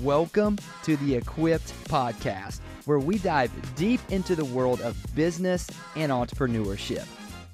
Welcome 0.00 0.58
to 0.82 0.96
the 0.96 1.14
Equipped 1.14 1.72
Podcast, 1.84 2.58
where 2.84 2.98
we 2.98 3.16
dive 3.18 3.52
deep 3.76 4.00
into 4.10 4.34
the 4.34 4.44
world 4.44 4.80
of 4.80 4.96
business 5.14 5.70
and 5.94 6.10
entrepreneurship. 6.10 7.06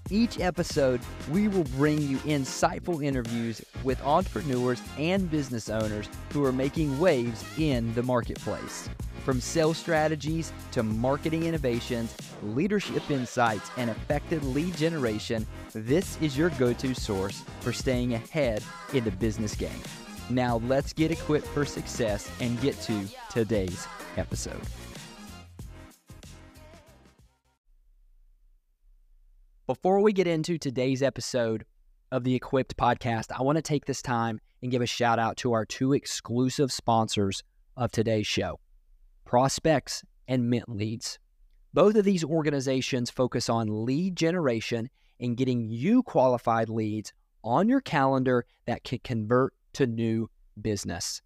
Each 0.08 0.40
episode, 0.40 1.02
we 1.30 1.48
will 1.48 1.64
bring 1.64 2.00
you 2.00 2.16
insightful 2.18 3.04
interviews 3.04 3.62
with 3.84 4.02
entrepreneurs 4.02 4.80
and 4.96 5.30
business 5.30 5.68
owners 5.68 6.08
who 6.32 6.42
are 6.42 6.52
making 6.52 6.98
waves 6.98 7.44
in 7.58 7.94
the 7.94 8.02
marketplace. 8.02 8.88
From 9.22 9.38
sales 9.38 9.76
strategies 9.76 10.50
to 10.72 10.82
marketing 10.82 11.44
innovations, 11.44 12.16
leadership 12.42 13.10
insights, 13.10 13.70
and 13.76 13.90
effective 13.90 14.42
lead 14.48 14.74
generation, 14.78 15.46
this 15.74 16.16
is 16.22 16.38
your 16.38 16.48
go 16.50 16.72
to 16.72 16.94
source 16.94 17.44
for 17.60 17.72
staying 17.72 18.14
ahead 18.14 18.64
in 18.94 19.04
the 19.04 19.12
business 19.12 19.54
game. 19.54 19.82
Now, 20.30 20.58
let's 20.68 20.92
get 20.92 21.10
equipped 21.10 21.48
for 21.48 21.64
success 21.64 22.30
and 22.40 22.60
get 22.60 22.80
to 22.82 23.04
today's 23.30 23.86
episode. 24.16 24.60
Before 29.66 30.00
we 30.00 30.12
get 30.12 30.26
into 30.26 30.58
today's 30.58 31.02
episode 31.02 31.64
of 32.10 32.24
the 32.24 32.34
Equipped 32.34 32.76
podcast, 32.76 33.26
I 33.36 33.42
want 33.42 33.56
to 33.56 33.62
take 33.62 33.84
this 33.86 34.02
time 34.02 34.40
and 34.62 34.70
give 34.70 34.82
a 34.82 34.86
shout 34.86 35.18
out 35.18 35.36
to 35.38 35.52
our 35.52 35.64
two 35.64 35.92
exclusive 35.92 36.72
sponsors 36.72 37.42
of 37.76 37.92
today's 37.92 38.26
show 38.26 38.58
Prospex 39.26 40.02
and 40.26 40.50
Mint 40.50 40.68
Leads. 40.68 41.18
Both 41.72 41.94
of 41.94 42.04
these 42.04 42.24
organizations 42.24 43.10
focus 43.10 43.48
on 43.48 43.84
lead 43.84 44.16
generation 44.16 44.90
and 45.20 45.36
getting 45.36 45.68
you 45.68 46.02
qualified 46.02 46.68
leads 46.68 47.12
on 47.44 47.68
your 47.68 47.80
calendar 47.80 48.44
that 48.66 48.82
can 48.82 48.98
convert 49.04 49.54
to 49.74 49.86
new 49.86 50.28
business. 50.60 51.22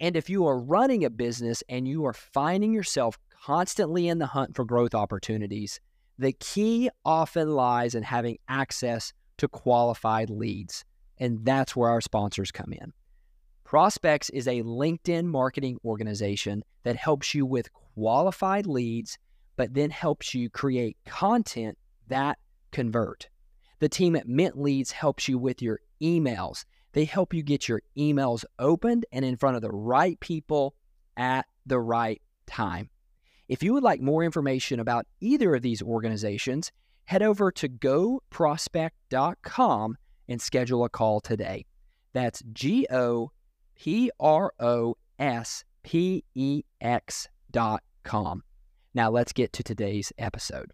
And 0.00 0.16
if 0.16 0.28
you 0.28 0.46
are 0.46 0.58
running 0.58 1.04
a 1.04 1.10
business 1.10 1.62
and 1.68 1.88
you 1.88 2.04
are 2.04 2.12
finding 2.12 2.72
yourself 2.72 3.18
constantly 3.44 4.08
in 4.08 4.18
the 4.18 4.26
hunt 4.26 4.54
for 4.54 4.64
growth 4.64 4.94
opportunities, 4.94 5.80
the 6.18 6.32
key 6.32 6.90
often 7.04 7.50
lies 7.50 7.94
in 7.94 8.02
having 8.02 8.38
access 8.48 9.12
to 9.38 9.48
qualified 9.48 10.30
leads. 10.30 10.84
And 11.18 11.44
that's 11.44 11.74
where 11.74 11.90
our 11.90 12.00
sponsors 12.00 12.50
come 12.50 12.72
in. 12.72 12.92
Prospex 13.66 14.30
is 14.32 14.46
a 14.46 14.62
LinkedIn 14.62 15.24
marketing 15.24 15.78
organization 15.84 16.62
that 16.84 16.96
helps 16.96 17.34
you 17.34 17.44
with 17.44 17.72
qualified 17.72 18.66
leads, 18.66 19.18
but 19.56 19.74
then 19.74 19.90
helps 19.90 20.34
you 20.34 20.48
create 20.48 20.96
content 21.04 21.76
that 22.08 22.38
convert. 22.70 23.28
The 23.78 23.88
team 23.88 24.14
at 24.16 24.28
Mint 24.28 24.60
Leads 24.60 24.92
helps 24.92 25.28
you 25.28 25.38
with 25.38 25.60
your 25.60 25.80
emails 26.00 26.64
they 26.96 27.04
help 27.04 27.32
you 27.34 27.42
get 27.42 27.68
your 27.68 27.82
emails 27.98 28.46
opened 28.58 29.04
and 29.12 29.22
in 29.22 29.36
front 29.36 29.54
of 29.54 29.60
the 29.60 29.70
right 29.70 30.18
people 30.18 30.74
at 31.18 31.44
the 31.66 31.78
right 31.78 32.22
time. 32.46 32.88
If 33.48 33.62
you 33.62 33.74
would 33.74 33.82
like 33.82 34.00
more 34.00 34.24
information 34.24 34.80
about 34.80 35.04
either 35.20 35.54
of 35.54 35.60
these 35.60 35.82
organizations, 35.82 36.72
head 37.04 37.22
over 37.22 37.52
to 37.52 37.68
goprospex.com 37.68 39.98
and 40.26 40.40
schedule 40.40 40.84
a 40.84 40.88
call 40.88 41.20
today. 41.20 41.66
That's 42.14 42.42
G 42.54 42.86
O 42.90 43.30
P 43.74 44.10
R 44.18 44.54
O 44.58 44.96
S 45.18 45.64
P 45.82 46.24
E 46.34 46.62
X 46.80 47.28
dot 47.50 47.82
com. 48.04 48.42
Now 48.94 49.10
let's 49.10 49.34
get 49.34 49.52
to 49.52 49.62
today's 49.62 50.14
episode. 50.16 50.72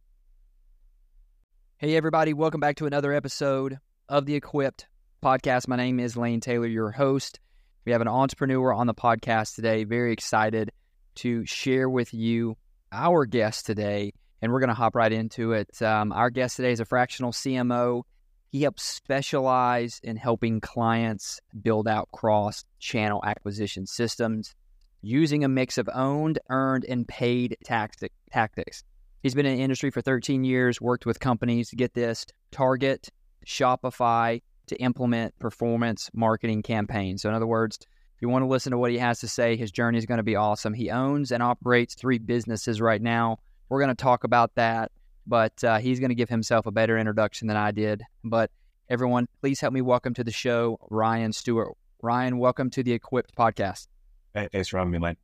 Hey, 1.78 1.96
everybody, 1.96 2.32
welcome 2.32 2.60
back 2.60 2.76
to 2.76 2.86
another 2.86 3.12
episode 3.12 3.80
of 4.08 4.26
the 4.26 4.36
Equipped 4.36 4.86
podcast. 5.22 5.68
My 5.68 5.76
name 5.76 6.00
is 6.00 6.16
Lane 6.16 6.40
Taylor, 6.40 6.66
your 6.66 6.90
host. 6.90 7.38
We 7.84 7.92
have 7.92 8.00
an 8.00 8.08
entrepreneur 8.08 8.72
on 8.72 8.88
the 8.88 8.94
podcast 8.94 9.54
today. 9.54 9.84
Very 9.84 10.12
excited 10.12 10.72
to 11.16 11.46
share 11.46 11.88
with 11.88 12.12
you 12.12 12.56
our 12.90 13.24
guest 13.24 13.64
today, 13.64 14.14
and 14.40 14.52
we're 14.52 14.58
going 14.58 14.68
to 14.68 14.74
hop 14.74 14.96
right 14.96 15.12
into 15.12 15.52
it. 15.52 15.80
Um, 15.80 16.10
our 16.10 16.28
guest 16.28 16.56
today 16.56 16.72
is 16.72 16.80
a 16.80 16.84
fractional 16.84 17.30
CMO. 17.30 18.02
He 18.50 18.62
helps 18.62 18.82
specialize 18.82 20.00
in 20.02 20.16
helping 20.16 20.60
clients 20.60 21.40
build 21.62 21.86
out 21.86 22.10
cross 22.10 22.64
channel 22.80 23.22
acquisition 23.24 23.86
systems 23.86 24.56
using 25.02 25.44
a 25.44 25.48
mix 25.48 25.78
of 25.78 25.88
owned, 25.94 26.40
earned, 26.50 26.84
and 26.88 27.06
paid 27.06 27.56
tactic, 27.64 28.10
tactics. 28.32 28.82
He's 29.22 29.36
been 29.36 29.46
in 29.46 29.56
the 29.56 29.62
industry 29.62 29.90
for 29.90 30.02
13 30.02 30.42
years, 30.42 30.80
worked 30.80 31.06
with 31.06 31.20
companies, 31.20 31.70
to 31.70 31.76
get 31.76 31.94
this, 31.94 32.26
Target, 32.50 33.08
Shopify, 33.46 34.40
to 34.72 34.82
implement 34.82 35.38
performance 35.38 36.10
marketing 36.12 36.62
campaigns. 36.62 37.22
So, 37.22 37.28
in 37.28 37.34
other 37.34 37.46
words, 37.46 37.78
if 37.80 38.22
you 38.22 38.28
want 38.28 38.42
to 38.42 38.48
listen 38.48 38.72
to 38.72 38.78
what 38.78 38.90
he 38.90 38.98
has 38.98 39.20
to 39.20 39.28
say, 39.28 39.56
his 39.56 39.70
journey 39.70 39.98
is 39.98 40.06
going 40.06 40.18
to 40.18 40.24
be 40.24 40.36
awesome. 40.36 40.74
He 40.74 40.90
owns 40.90 41.32
and 41.32 41.42
operates 41.42 41.94
three 41.94 42.18
businesses 42.18 42.80
right 42.80 43.02
now. 43.02 43.38
We're 43.68 43.80
going 43.80 43.94
to 43.94 44.02
talk 44.02 44.24
about 44.24 44.54
that, 44.56 44.92
but 45.26 45.62
uh, 45.64 45.78
he's 45.78 45.98
going 45.98 46.10
to 46.10 46.14
give 46.14 46.28
himself 46.28 46.66
a 46.66 46.70
better 46.70 46.98
introduction 46.98 47.48
than 47.48 47.56
I 47.56 47.70
did. 47.70 48.02
But 48.22 48.50
everyone, 48.88 49.26
please 49.40 49.60
help 49.60 49.72
me 49.72 49.80
welcome 49.80 50.14
to 50.14 50.24
the 50.24 50.30
show 50.30 50.78
Ryan 50.90 51.32
Stewart. 51.32 51.74
Ryan, 52.02 52.38
welcome 52.38 52.70
to 52.70 52.82
the 52.82 52.92
Equipped 52.92 53.34
podcast. 53.34 53.88
Hey, 54.34 54.48
thanks 54.52 54.68
for 54.68 54.78
having 54.78 54.92
me, 54.92 54.98
Lane. 54.98 55.16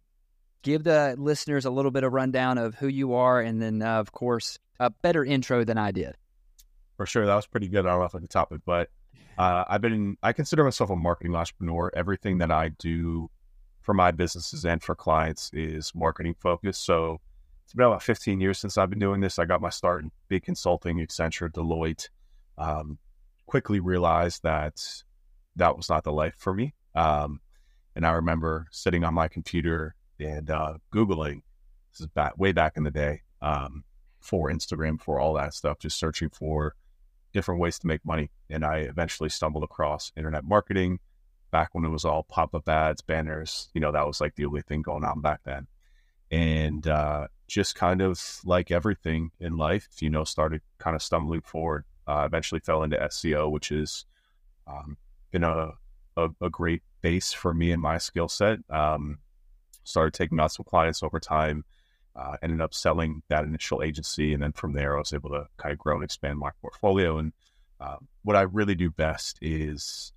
Give 0.63 0.83
the 0.83 1.15
listeners 1.19 1.65
a 1.65 1.71
little 1.71 1.91
bit 1.91 2.05
of 2.05 2.13
rundown 2.13 2.59
of 2.59 2.75
who 2.75 2.89
you 2.89 3.15
are, 3.15 3.41
and 3.41 3.63
then, 3.63 3.81
uh, 3.81 4.01
of 4.01 4.13
course, 4.13 4.59
a 4.81 4.91
better 4.91 5.25
intro 5.25 5.65
than 5.65 5.79
I 5.79 5.93
did. 5.93 6.17
For 6.97 7.07
sure, 7.07 7.27
that 7.27 7.35
was 7.35 7.47
pretty 7.47 7.69
good. 7.69 7.87
I 7.87 7.91
don't 7.91 8.01
know 8.01 8.07
if 8.07 8.15
I 8.15 8.19
can 8.19 8.29
top 8.29 8.53
it, 8.53 8.63
but 8.67 8.91
uh, 9.39 9.65
I've 9.69 9.81
been, 9.81 10.17
I 10.23 10.33
consider 10.33 10.65
myself 10.65 10.91
a 10.91 10.97
marketing 10.97 11.35
entrepreneur. 11.35 11.91
Everything 11.95 12.39
that 12.39 12.51
I 12.51 12.71
do 12.71 13.31
for 13.81 13.95
my 13.95 14.11
businesses 14.11 14.65
and 14.65 14.83
for 14.83 14.95
clients 14.95 15.51
is 15.53 15.93
marketing 15.95 16.35
focused. 16.41 16.85
So 16.85 17.21
it's 17.65 17.73
been 17.73 17.87
about 17.87 18.03
15 18.03 18.41
years 18.41 18.59
since 18.59 18.77
I've 18.77 18.91
been 18.91 18.99
doing 18.99 19.21
this. 19.21 19.39
I 19.39 19.45
got 19.45 19.61
my 19.61 19.71
start 19.71 20.03
in 20.03 20.11
big 20.29 20.43
consulting, 20.43 20.99
Accenture, 20.99 21.51
Deloitte. 21.51 22.09
Um, 22.57 22.99
quickly 23.47 23.81
realized 23.81 24.43
that 24.43 24.83
that 25.57 25.77
was 25.77 25.89
not 25.89 26.05
the 26.05 26.13
life 26.13 26.35
for 26.37 26.53
me. 26.53 26.75
Um, 26.95 27.41
and 27.95 28.07
I 28.07 28.11
remember 28.13 28.67
sitting 28.71 29.05
on 29.05 29.15
my 29.15 29.29
computer 29.29 29.95
and 30.19 30.51
uh, 30.51 30.75
Googling, 30.93 31.43
this 31.93 32.01
is 32.01 32.07
back, 32.09 32.37
way 32.39 32.53
back 32.53 32.77
in 32.77 32.85
the 32.85 32.91
day, 32.91 33.23
um, 33.41 33.85
for 34.21 34.51
Instagram, 34.51 35.01
for 35.01 35.21
all 35.21 35.35
that 35.35 35.55
stuff, 35.55 35.79
just 35.79 35.99
searching 35.99 36.31
for 36.31 36.75
different 37.33 37.61
ways 37.61 37.79
to 37.81 37.87
make 37.87 38.05
money. 38.05 38.31
And 38.51 38.65
I 38.65 38.79
eventually 38.79 39.29
stumbled 39.29 39.65
across 39.65 40.13
internet 40.17 40.45
marketing 40.45 40.99
back 41.51 41.71
when 41.73 41.85
it 41.85 41.91
was 41.91 42.05
all 42.05 42.25
pop 42.25 42.55
up 42.55 42.69
ads, 42.69 43.01
banners. 43.01 43.69
You 43.75 43.81
know, 43.81 43.93
that 43.93 44.07
was 44.07 44.21
like 44.21 44.35
the 44.37 44.45
only 44.47 44.63
thing 44.63 44.83
going 44.83 45.05
on 45.05 45.21
back 45.21 45.41
then. 45.45 45.67
And 46.31 46.87
uh, 46.87 47.29
just 47.47 47.75
kind 47.75 48.03
of 48.03 48.21
like 48.45 48.71
everything 48.71 49.31
in 49.41 49.57
life, 49.57 49.89
you 50.01 50.11
know, 50.11 50.25
started 50.25 50.61
kind 50.79 50.95
of 50.95 51.03
stumbling 51.03 51.41
forward. 51.41 51.85
Uh, 52.07 52.25
eventually 52.25 52.61
fell 52.61 52.83
into 52.83 52.97
SEO, 52.97 53.51
which 53.51 53.69
has 53.69 54.07
um, 54.67 54.97
been 55.31 55.45
a, 55.45 55.73
a, 56.17 56.29
a, 56.41 56.49
great 56.49 56.83
base 57.03 57.35
for 57.35 57.53
me 57.53 57.71
and 57.71 57.83
my 57.83 57.99
skill 57.99 58.29
set. 58.29 58.59
Um, 58.71 59.19
started 59.85 60.15
taking 60.15 60.41
on 60.41 60.49
some 60.49 60.65
clients 60.65 61.03
over 61.03 61.21
time 61.21 61.65
uh, 62.19 62.37
ended 62.43 62.61
up 62.61 62.75
selling 62.75 63.23
that 63.29 63.45
initial 63.45 63.83
agency. 63.83 64.35
And 64.35 64.43
then 64.43 64.53
from 64.53 64.73
there, 64.73 64.97
I 64.97 64.99
was 64.99 65.13
able 65.13 65.31
to 65.31 65.47
kind 65.57 65.73
of 65.73 65.79
grow 65.79 65.95
and 65.95 66.05
expand 66.05 66.39
my 66.39 66.51
portfolio. 66.61 67.19
And 67.19 67.33
uh, 67.81 67.97
what 68.23 68.37
I 68.37 68.43
really 68.43 68.75
do 68.75 68.91
best 68.91 69.39
is 69.41 70.13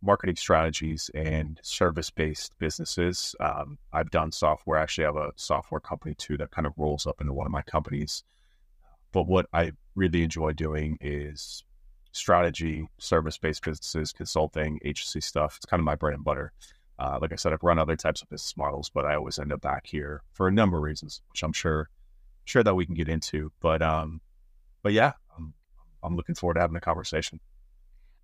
marketing 0.00 0.36
strategies 0.36 1.10
and 1.14 1.60
service 1.62 2.10
based 2.10 2.58
businesses. 2.58 3.36
Um, 3.38 3.78
I've 3.92 4.10
done 4.10 4.32
software. 4.32 4.78
I 4.78 4.82
actually 4.82 5.04
have 5.04 5.16
a 5.16 5.32
software 5.36 5.80
company 5.80 6.14
too 6.14 6.36
that 6.38 6.50
kind 6.50 6.66
of 6.66 6.72
rolls 6.76 7.06
up 7.06 7.20
into 7.20 7.32
one 7.32 7.46
of 7.46 7.52
my 7.52 7.62
companies. 7.62 8.24
But 9.12 9.26
what 9.26 9.46
I 9.52 9.72
really 9.94 10.22
enjoy 10.22 10.52
doing 10.52 10.96
is 11.00 11.64
strategy, 12.12 12.88
service 12.98 13.36
based 13.38 13.62
businesses, 13.62 14.12
consulting, 14.12 14.80
agency 14.84 15.20
stuff. 15.20 15.56
It's 15.56 15.66
kind 15.66 15.80
of 15.80 15.84
my 15.84 15.96
bread 15.96 16.14
and 16.14 16.24
butter. 16.24 16.52
Uh, 16.98 17.18
like 17.20 17.32
I 17.32 17.36
said, 17.36 17.52
I've 17.52 17.62
run 17.62 17.78
other 17.78 17.96
types 17.96 18.22
of 18.22 18.28
business 18.28 18.56
models, 18.56 18.90
but 18.92 19.04
I 19.04 19.14
always 19.14 19.38
end 19.38 19.52
up 19.52 19.60
back 19.60 19.86
here 19.86 20.22
for 20.32 20.46
a 20.46 20.52
number 20.52 20.76
of 20.76 20.82
reasons, 20.82 21.22
which 21.30 21.42
I'm 21.42 21.52
sure 21.52 21.88
sure 22.44 22.62
that 22.62 22.74
we 22.74 22.86
can 22.86 22.94
get 22.94 23.08
into. 23.08 23.52
But 23.60 23.82
um, 23.82 24.20
but 24.82 24.92
yeah, 24.92 25.12
I'm, 25.36 25.54
I'm 26.02 26.16
looking 26.16 26.34
forward 26.34 26.54
to 26.54 26.60
having 26.60 26.76
a 26.76 26.80
conversation. 26.80 27.40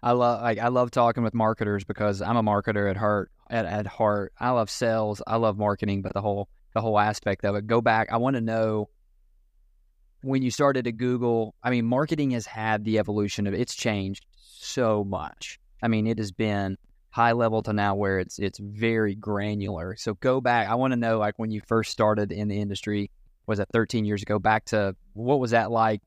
I 0.03 0.13
love 0.13 0.43
like 0.43 0.59
I 0.59 0.69
love 0.69 0.91
talking 0.91 1.25
with 1.25 1.35
marketers 1.35 1.85
because 1.85 2.23
I'm 2.23 2.37
a 2.37 2.43
marketer 2.43 2.91
at 2.91 2.97
heart. 2.97 3.31
At, 3.51 3.65
at 3.65 3.87
heart, 3.87 4.33
I 4.39 4.51
love 4.51 4.71
sales. 4.71 5.23
I 5.27 5.37
love 5.37 5.57
marketing, 5.57 6.03
but 6.03 6.13
the 6.13 6.21
whole 6.21 6.49
the 6.75 6.81
whole 6.81 6.99
aspect 6.99 7.45
of 7.45 7.57
it. 7.57 7.67
Go 7.67 7.81
back. 7.81 8.09
I 8.13 8.19
want 8.19 8.37
to 8.37 8.41
know 8.41 8.91
when 10.23 10.43
you 10.43 10.51
started 10.51 10.87
at 10.87 10.97
Google. 10.97 11.55
I 11.63 11.71
mean, 11.71 11.85
marketing 11.87 12.33
has 12.33 12.47
had 12.47 12.85
the 12.85 12.99
evolution 12.99 13.47
of 13.47 13.55
it's 13.55 13.75
changed 13.75 14.27
so 14.37 15.03
much. 15.03 15.59
I 15.83 15.89
mean, 15.89 16.07
it 16.07 16.19
has 16.19 16.31
been 16.33 16.77
high 17.19 17.33
level 17.33 17.65
to 17.65 17.73
now 17.73 17.97
where 17.97 18.21
it's 18.21 18.39
it's 18.39 18.61
very 18.61 19.17
granular. 19.17 19.97
So 19.97 20.15
go 20.15 20.41
back. 20.41 20.69
I 20.69 20.77
want 20.77 20.93
to 20.93 20.97
know 20.97 21.19
like 21.19 21.37
when 21.37 21.51
you 21.51 21.61
first 21.67 21.91
started 21.91 22.31
in 22.31 22.47
the 22.47 22.61
industry, 22.61 23.11
was 23.49 23.59
it 23.59 23.67
13 23.73 24.05
years 24.05 24.23
ago? 24.23 24.39
Back 24.39 24.67
to 24.67 24.95
what 25.15 25.41
was 25.41 25.51
that 25.51 25.73
like 25.73 26.01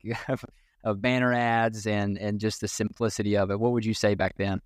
of 0.86 1.02
banner 1.02 1.34
ads 1.34 1.86
and 1.86 2.18
and 2.18 2.40
just 2.40 2.62
the 2.62 2.69
simplicity 2.69 3.36
of 3.36 3.52
it? 3.52 3.60
What 3.60 3.74
would 3.74 3.86
you 3.86 3.94
say 3.94 4.16
back 4.16 4.36
then? 4.38 4.62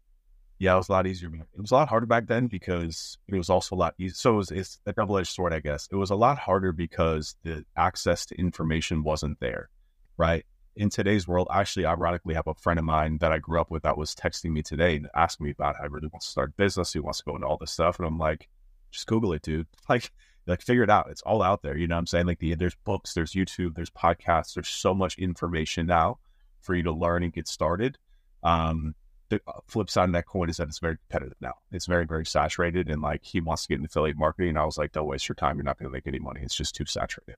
Yeah, 0.59 0.75
it 0.75 0.77
was 0.77 0.89
a 0.89 0.91
lot 0.91 1.07
easier. 1.07 1.29
It 1.33 1.59
was 1.59 1.71
a 1.71 1.75
lot 1.75 1.89
harder 1.89 2.05
back 2.05 2.27
then 2.27 2.45
because 2.45 3.17
it 3.27 3.35
was 3.35 3.49
also 3.49 3.75
a 3.75 3.77
lot 3.77 3.95
easier. 3.97 4.13
So 4.13 4.33
it 4.35 4.37
was, 4.37 4.51
it's 4.51 4.79
a 4.85 4.93
double 4.93 5.17
edged 5.17 5.33
sword, 5.33 5.51
I 5.51 5.59
guess. 5.59 5.89
It 5.91 5.95
was 5.95 6.11
a 6.11 6.15
lot 6.15 6.37
harder 6.37 6.71
because 6.71 7.35
the 7.43 7.65
access 7.75 8.25
to 8.27 8.39
information 8.39 9.03
wasn't 9.03 9.39
there, 9.41 9.69
right? 10.15 10.45
In 10.75 10.89
today's 10.89 11.27
world, 11.27 11.47
actually, 11.51 11.85
ironically, 11.85 12.35
I 12.35 12.39
have 12.39 12.47
a 12.47 12.53
friend 12.53 12.77
of 12.77 12.85
mine 12.85 13.19
that 13.19 13.31
I 13.31 13.37
grew 13.37 13.61
up 13.61 13.71
with 13.71 13.83
that 13.83 13.97
was 13.97 14.13
texting 14.13 14.51
me 14.51 14.61
today 14.61 14.97
and 14.97 15.07
asking 15.15 15.45
me 15.45 15.51
about 15.51 15.77
how 15.77 15.83
he 15.83 15.89
really 15.89 16.09
wants 16.11 16.25
to 16.25 16.31
start 16.31 16.49
a 16.49 16.61
business. 16.61 16.91
He 16.91 16.99
wants 16.99 17.19
to 17.19 17.25
go 17.25 17.35
into 17.35 17.47
all 17.47 17.57
this 17.57 17.71
stuff. 17.71 17.97
And 17.97 18.07
I'm 18.07 18.17
like, 18.17 18.49
just 18.91 19.07
Google 19.07 19.33
it, 19.33 19.41
dude. 19.41 19.67
Like, 19.89 20.11
like 20.47 20.61
figure 20.61 20.83
it 20.83 20.89
out. 20.89 21.07
It's 21.09 21.21
all 21.21 21.41
out 21.41 21.61
there. 21.61 21.77
You 21.77 21.87
know 21.87 21.95
what 21.95 21.99
I'm 21.99 22.07
saying? 22.07 22.27
Like 22.27 22.39
the 22.39 22.55
there's 22.55 22.75
books, 22.85 23.13
there's 23.13 23.33
YouTube, 23.33 23.75
there's 23.75 23.89
podcasts, 23.89 24.53
there's 24.53 24.67
so 24.67 24.93
much 24.93 25.17
information 25.17 25.87
now 25.87 26.19
for 26.61 26.75
you 26.75 26.83
to 26.83 26.91
learn 26.91 27.23
and 27.23 27.33
get 27.33 27.47
started. 27.47 27.97
Um, 28.43 28.95
the 29.29 29.41
uh, 29.47 29.53
flip 29.67 29.89
side 29.89 30.09
of 30.09 30.13
that 30.13 30.27
coin 30.27 30.49
is 30.49 30.57
that 30.57 30.67
it's 30.67 30.79
very 30.79 30.97
competitive 30.97 31.37
now. 31.41 31.53
It's 31.71 31.87
very, 31.87 32.05
very 32.05 32.25
saturated. 32.25 32.89
And 32.89 33.01
like 33.01 33.23
he 33.23 33.41
wants 33.41 33.63
to 33.63 33.69
get 33.69 33.75
into 33.75 33.87
affiliate 33.87 34.17
marketing. 34.17 34.49
And 34.49 34.59
I 34.59 34.65
was 34.65 34.77
like, 34.77 34.91
don't 34.91 35.07
waste 35.07 35.27
your 35.27 35.35
time. 35.35 35.57
You're 35.57 35.63
not 35.63 35.79
going 35.79 35.89
to 35.89 35.93
make 35.93 36.07
any 36.07 36.19
money. 36.19 36.41
It's 36.43 36.55
just 36.55 36.75
too 36.75 36.85
saturated. 36.85 37.37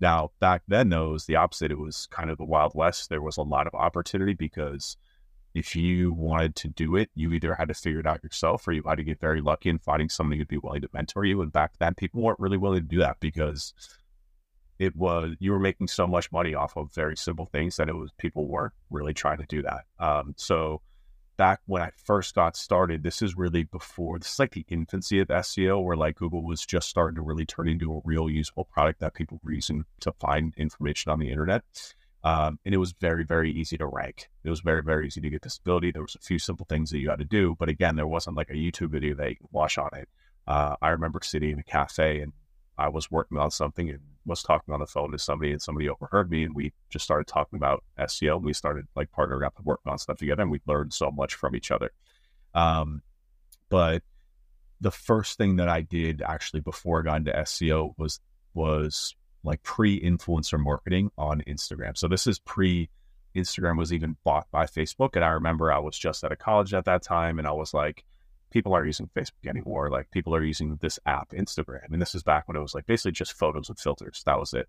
Now, 0.00 0.30
back 0.40 0.62
then, 0.68 0.90
though, 0.90 1.08
it 1.08 1.12
was 1.12 1.26
the 1.26 1.36
opposite. 1.36 1.70
It 1.70 1.78
was 1.78 2.06
kind 2.10 2.30
of 2.30 2.38
the 2.38 2.44
Wild 2.44 2.72
West. 2.74 3.08
There 3.08 3.22
was 3.22 3.36
a 3.36 3.42
lot 3.42 3.66
of 3.66 3.74
opportunity 3.74 4.34
because 4.34 4.96
if 5.54 5.74
you 5.74 6.12
wanted 6.12 6.54
to 6.56 6.68
do 6.68 6.96
it, 6.96 7.10
you 7.14 7.32
either 7.32 7.54
had 7.54 7.68
to 7.68 7.74
figure 7.74 8.00
it 8.00 8.06
out 8.06 8.22
yourself 8.22 8.68
or 8.68 8.72
you 8.72 8.82
had 8.86 8.96
to 8.96 9.04
get 9.04 9.20
very 9.20 9.40
lucky 9.40 9.70
in 9.70 9.78
finding 9.78 10.10
somebody 10.10 10.38
who'd 10.38 10.48
be 10.48 10.58
willing 10.58 10.82
to 10.82 10.90
mentor 10.92 11.24
you. 11.24 11.40
And 11.40 11.50
back 11.50 11.72
then, 11.78 11.94
people 11.94 12.20
weren't 12.20 12.40
really 12.40 12.58
willing 12.58 12.82
to 12.82 12.88
do 12.88 12.98
that 12.98 13.16
because 13.20 13.72
it 14.78 14.94
was 14.94 15.34
you 15.38 15.52
were 15.52 15.58
making 15.58 15.88
so 15.88 16.06
much 16.06 16.30
money 16.30 16.54
off 16.54 16.76
of 16.76 16.92
very 16.92 17.16
simple 17.16 17.46
things 17.46 17.76
that 17.76 17.88
it 17.88 17.96
was 17.96 18.10
people 18.18 18.46
weren't 18.46 18.74
really 18.90 19.14
trying 19.14 19.38
to 19.38 19.46
do 19.46 19.62
that. 19.62 19.84
Um, 19.98 20.34
so 20.36 20.82
back 21.36 21.60
when 21.66 21.82
I 21.82 21.90
first 22.04 22.34
got 22.34 22.56
started, 22.56 23.02
this 23.02 23.22
is 23.22 23.36
really 23.36 23.64
before 23.64 24.18
this 24.18 24.32
is 24.32 24.38
like 24.38 24.52
the 24.52 24.66
infancy 24.68 25.20
of 25.20 25.28
SEO, 25.28 25.82
where 25.82 25.96
like 25.96 26.16
Google 26.16 26.42
was 26.42 26.64
just 26.64 26.88
starting 26.88 27.16
to 27.16 27.22
really 27.22 27.46
turn 27.46 27.68
into 27.68 27.94
a 27.94 28.00
real 28.04 28.28
useful 28.28 28.64
product 28.64 29.00
that 29.00 29.14
people 29.14 29.40
reason 29.42 29.84
to 30.00 30.12
find 30.12 30.54
information 30.56 31.12
on 31.12 31.18
the 31.18 31.30
internet. 31.30 31.62
Um, 32.24 32.58
and 32.64 32.74
it 32.74 32.78
was 32.78 32.92
very, 33.00 33.24
very 33.24 33.52
easy 33.52 33.76
to 33.78 33.86
rank. 33.86 34.28
It 34.42 34.50
was 34.50 34.60
very, 34.60 34.82
very 34.82 35.06
easy 35.06 35.20
to 35.20 35.30
get 35.30 35.44
visibility. 35.44 35.92
There 35.92 36.02
was 36.02 36.16
a 36.16 36.20
few 36.20 36.40
simple 36.40 36.66
things 36.68 36.90
that 36.90 36.98
you 36.98 37.10
had 37.10 37.20
to 37.20 37.24
do, 37.24 37.54
but 37.58 37.68
again, 37.68 37.94
there 37.94 38.06
wasn't 38.06 38.36
like 38.36 38.50
a 38.50 38.54
YouTube 38.54 38.90
video 38.90 39.14
that 39.14 39.30
you 39.30 39.36
could 39.36 39.52
watch 39.52 39.78
on 39.78 39.90
it. 39.92 40.08
Uh, 40.46 40.76
I 40.82 40.88
remember 40.88 41.20
sitting 41.22 41.50
in 41.50 41.58
a 41.58 41.64
cafe 41.64 42.20
and 42.20 42.32
I 42.78 42.88
was 42.88 43.10
working 43.10 43.38
on 43.38 43.50
something 43.50 43.88
and 43.88 44.00
was 44.24 44.42
talking 44.42 44.74
on 44.74 44.80
the 44.80 44.86
phone 44.86 45.12
to 45.12 45.18
somebody 45.18 45.52
and 45.52 45.62
somebody 45.62 45.88
overheard 45.88 46.30
me 46.30 46.44
and 46.44 46.54
we 46.54 46.72
just 46.90 47.04
started 47.04 47.26
talking 47.26 47.56
about 47.56 47.84
SEO 47.98 48.36
and 48.36 48.44
we 48.44 48.52
started 48.52 48.86
like 48.94 49.10
partnering 49.12 49.46
up 49.46 49.54
and 49.56 49.64
working 49.64 49.90
on 49.90 49.98
stuff 49.98 50.18
together 50.18 50.42
and 50.42 50.50
we 50.50 50.60
learned 50.66 50.92
so 50.92 51.10
much 51.10 51.34
from 51.34 51.54
each 51.54 51.70
other. 51.70 51.90
Um, 52.54 53.02
but 53.68 54.02
the 54.80 54.90
first 54.90 55.38
thing 55.38 55.56
that 55.56 55.68
I 55.68 55.82
did 55.82 56.22
actually 56.22 56.60
before 56.60 57.00
I 57.00 57.04
got 57.04 57.16
into 57.16 57.32
SEO 57.32 57.94
was 57.96 58.20
was 58.54 59.14
like 59.42 59.62
pre-influencer 59.62 60.58
marketing 60.58 61.10
on 61.16 61.42
Instagram. 61.46 61.96
So 61.96 62.08
this 62.08 62.26
is 62.26 62.38
pre 62.40 62.90
Instagram 63.34 63.78
was 63.78 63.92
even 63.92 64.16
bought 64.24 64.50
by 64.50 64.64
Facebook. 64.66 65.10
And 65.14 65.24
I 65.24 65.28
remember 65.28 65.70
I 65.70 65.78
was 65.78 65.96
just 65.96 66.24
out 66.24 66.32
of 66.32 66.38
college 66.38 66.74
at 66.74 66.86
that 66.86 67.02
time 67.02 67.38
and 67.38 67.46
I 67.46 67.52
was 67.52 67.72
like, 67.74 68.04
people 68.50 68.72
aren't 68.72 68.86
using 68.86 69.10
Facebook 69.14 69.48
anymore. 69.48 69.90
Like 69.90 70.10
people 70.10 70.34
are 70.34 70.42
using 70.42 70.76
this 70.80 70.98
app, 71.06 71.30
Instagram. 71.30 71.92
And 71.92 72.00
this 72.00 72.14
is 72.14 72.22
back 72.22 72.48
when 72.48 72.56
it 72.56 72.60
was 72.60 72.74
like 72.74 72.86
basically 72.86 73.12
just 73.12 73.32
photos 73.32 73.68
with 73.68 73.80
filters. 73.80 74.22
That 74.26 74.38
was 74.38 74.54
it. 74.54 74.68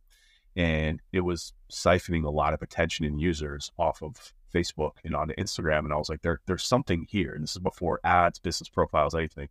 And 0.56 1.01
it 1.13 1.21
was 1.21 1.53
siphoning 1.71 2.25
a 2.25 2.31
lot 2.31 2.53
of 2.53 2.62
attention 2.62 3.06
and 3.06 3.21
users 3.21 3.71
off 3.77 4.01
of 4.01 4.33
Facebook 4.53 4.94
and 5.03 5.15
onto 5.15 5.35
Instagram. 5.35 5.79
And 5.79 5.94
I 5.94 5.97
was 5.97 6.09
like, 6.09 6.21
there, 6.24 6.41
there's 6.47 6.63
something 6.63 7.06
here. 7.09 7.33
And 7.33 7.44
this 7.44 7.51
is 7.51 7.59
before 7.59 8.00
ads, 8.03 8.39
business 8.39 8.69
profiles, 8.69 9.13
anything. 9.13 9.50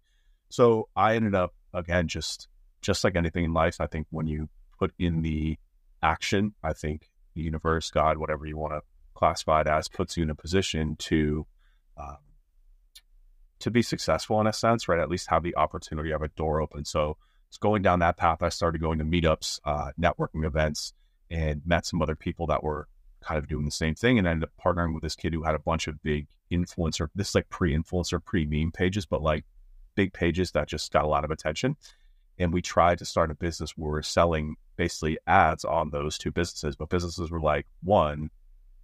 So 0.49 0.89
I 0.97 1.15
ended 1.15 1.35
up 1.35 1.55
again, 1.73 2.09
just 2.09 2.49
just 2.81 3.05
like 3.05 3.17
anything 3.17 3.45
in 3.45 3.53
life, 3.53 3.81
I 3.81 3.87
think 3.87 4.07
when 4.11 4.27
you 4.27 4.49
put 4.79 4.93
in 4.99 5.23
the 5.23 5.59
action, 6.03 6.55
I 6.63 6.73
think 6.73 7.11
the 7.35 7.43
universe, 7.43 7.91
God, 7.91 8.19
whatever 8.19 8.47
you 8.47 8.57
want 8.57 8.75
to 8.75 8.83
classify 9.15 9.63
it 9.63 9.67
as, 9.67 9.89
puts 9.89 10.17
you 10.17 10.23
in 10.23 10.31
a 10.31 10.35
position 10.35 10.97
to 10.97 11.47
um, 11.97 12.19
to 13.67 13.71
be 13.73 13.83
successful 13.83 14.41
in 14.41 14.47
a 14.47 14.53
sense, 14.53 14.87
right? 14.87 15.01
At 15.01 15.09
least 15.09 15.29
have 15.29 15.43
the 15.43 15.57
opportunity 15.57 16.13
of 16.13 16.23
a 16.23 16.29
door 16.29 16.61
open. 16.61 16.85
So 16.85 17.17
it's 17.49 17.59
going 17.59 17.83
down 17.83 17.99
that 17.99 18.17
path. 18.17 18.41
I 18.41 18.49
started 18.49 18.81
going 18.81 19.01
to 19.01 19.05
meetups, 19.05 19.59
uh, 19.65 19.91
networking 20.01 20.47
events, 20.47 20.93
and 21.33 21.63
met 21.67 21.85
some 21.85 22.01
other 22.01 22.15
people 22.15 22.47
that 22.47 22.63
were 22.63 22.87
kind 23.21 23.39
of 23.39 23.49
doing 23.49 23.65
the 23.65 23.73
same 23.73 23.97
thing. 23.97 24.21
And 24.21 24.29
I 24.29 24.31
ended 24.31 24.49
up 24.49 24.65
partnering 24.65 24.95
with 24.95 25.03
this 25.03 25.17
kid 25.17 25.33
who 25.33 25.43
had 25.43 25.57
a 25.57 25.59
bunch 25.59 25.89
of 25.89 26.01
big 26.01 26.29
influencer, 26.49 27.09
this 27.17 27.31
is 27.31 27.35
like 27.35 27.49
pre-influencer, 27.49 28.25
pre-meme 28.25 28.71
pages, 28.71 29.05
but 29.05 29.21
like 29.21 29.45
big 29.97 30.13
pages 30.13 30.53
that 30.53 30.69
just 30.69 30.93
got 30.93 31.05
a 31.05 31.09
lot 31.09 31.25
of 31.25 31.33
attention. 31.33 31.75
And 32.39 32.53
we 32.53 32.63
tried 32.63 32.99
to 32.99 33.05
start 33.05 33.33
a 33.33 33.35
business 33.35 33.73
where 33.77 33.91
we're 33.91 34.03
selling 34.03 34.55
basically 34.77 35.19
ads 35.27 35.65
on 35.65 35.91
those 35.91 36.19
two 36.19 36.31
businesses. 36.31 36.77
But 36.77 36.89
businesses 36.89 37.33
were 37.33 37.41
like, 37.41 37.67
one, 37.83 38.31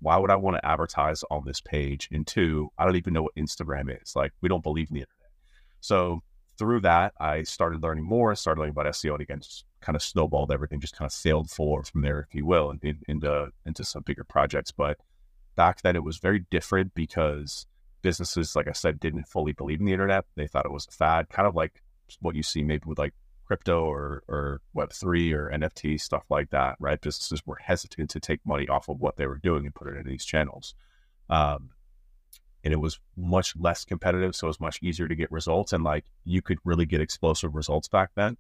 why 0.03 0.19
would 0.19 0.31
I 0.31 0.37
want 0.37 0.57
to 0.57 0.67
advertise 0.67 1.25
on 1.31 1.45
this 1.47 1.61
page? 1.61 2.09
And 2.11 2.27
two, 2.27 2.71
I 2.77 2.85
don't 2.85 2.97
even 2.97 3.15
know 3.15 3.23
what 3.23 3.37
Instagram 3.37 4.03
is. 4.03 4.15
Like, 4.17 4.33
we 4.41 4.49
don't 4.49 4.63
believe 4.63 4.91
in 4.91 4.95
the 4.95 5.01
internet. 5.01 5.31
So 5.81 6.23
through 6.59 6.81
that, 6.81 7.15
I 7.21 7.45
started 7.45 7.83
learning 7.83 8.05
more, 8.05 8.35
started 8.35 8.61
learning 8.61 8.73
about 8.73 8.87
SEO, 8.87 9.13
and 9.13 9.23
again, 9.23 9.41
just 9.41 9.65
kind 9.81 9.97
of 9.97 10.03
snowballed 10.03 10.53
everything, 10.53 10.81
just 10.81 10.97
kind 10.97 11.07
of 11.07 11.13
sailed 11.13 11.51
forward 11.51 11.87
from 11.87 12.03
there, 12.03 12.27
if 12.29 12.35
you 12.35 12.45
will, 12.45 12.71
and 12.71 12.83
in, 12.85 12.99
into 13.09 13.51
into 13.65 13.85
some 13.85 14.03
bigger 14.03 14.25
projects. 14.25 14.73
But 14.73 14.99
back 15.57 15.83
then, 15.83 15.97
it 15.97 16.05
was 16.05 16.19
very 16.19 16.45
different 16.51 16.95
because 16.95 17.67
businesses, 18.03 18.57
like 18.57 18.69
I 18.69 18.73
said, 18.73 19.01
didn't 19.01 19.29
fully 19.29 19.53
believe 19.53 19.81
in 19.81 19.87
the 19.87 19.93
internet. 19.93 20.25
They 20.35 20.47
thought 20.47 20.67
it 20.67 20.73
was 20.73 20.87
a 20.87 20.93
fad, 20.93 21.29
kind 21.31 21.47
of 21.47 21.55
like 21.55 21.83
what 22.21 22.35
you 22.35 22.43
see 22.43 22.63
maybe 22.63 22.83
with 22.87 22.99
like 22.99 23.15
crypto 23.45 23.85
or, 23.85 24.23
or 24.29 24.61
Web3 24.77 25.33
or 25.35 25.51
NFT, 25.51 26.01
stuff 26.01 26.25
like 26.31 26.51
that, 26.51 26.77
right? 26.79 27.01
Businesses 27.01 27.47
were 27.47 27.59
hesitant 27.63 28.11
to 28.11 28.21
take 28.21 28.41
money 28.45 28.69
off 28.69 28.89
of 28.89 29.01
what 29.01 29.17
they 29.17 29.27
were 29.27 29.39
doing 29.39 29.65
and 29.65 29.75
put 29.75 29.89
it 29.89 29.97
into 29.97 30.11
these 30.11 30.25
channels. 30.25 30.75
Um, 31.29 31.71
and 32.65 32.73
it 32.73 32.81
was 32.81 33.01
much 33.17 33.57
less 33.57 33.85
competitive. 33.85 34.37
So 34.37 34.47
it 34.47 34.51
was 34.51 34.61
much 34.61 34.79
easier 34.83 35.09
to 35.09 35.15
get 35.15 35.33
results. 35.33 35.73
And 35.73 35.83
like 35.83 36.05
you 36.25 36.43
could 36.43 36.59
really 36.65 36.87
get 36.87 37.01
explosive 37.01 37.55
results 37.55 37.89
back 37.89 38.11
then, 38.15 38.37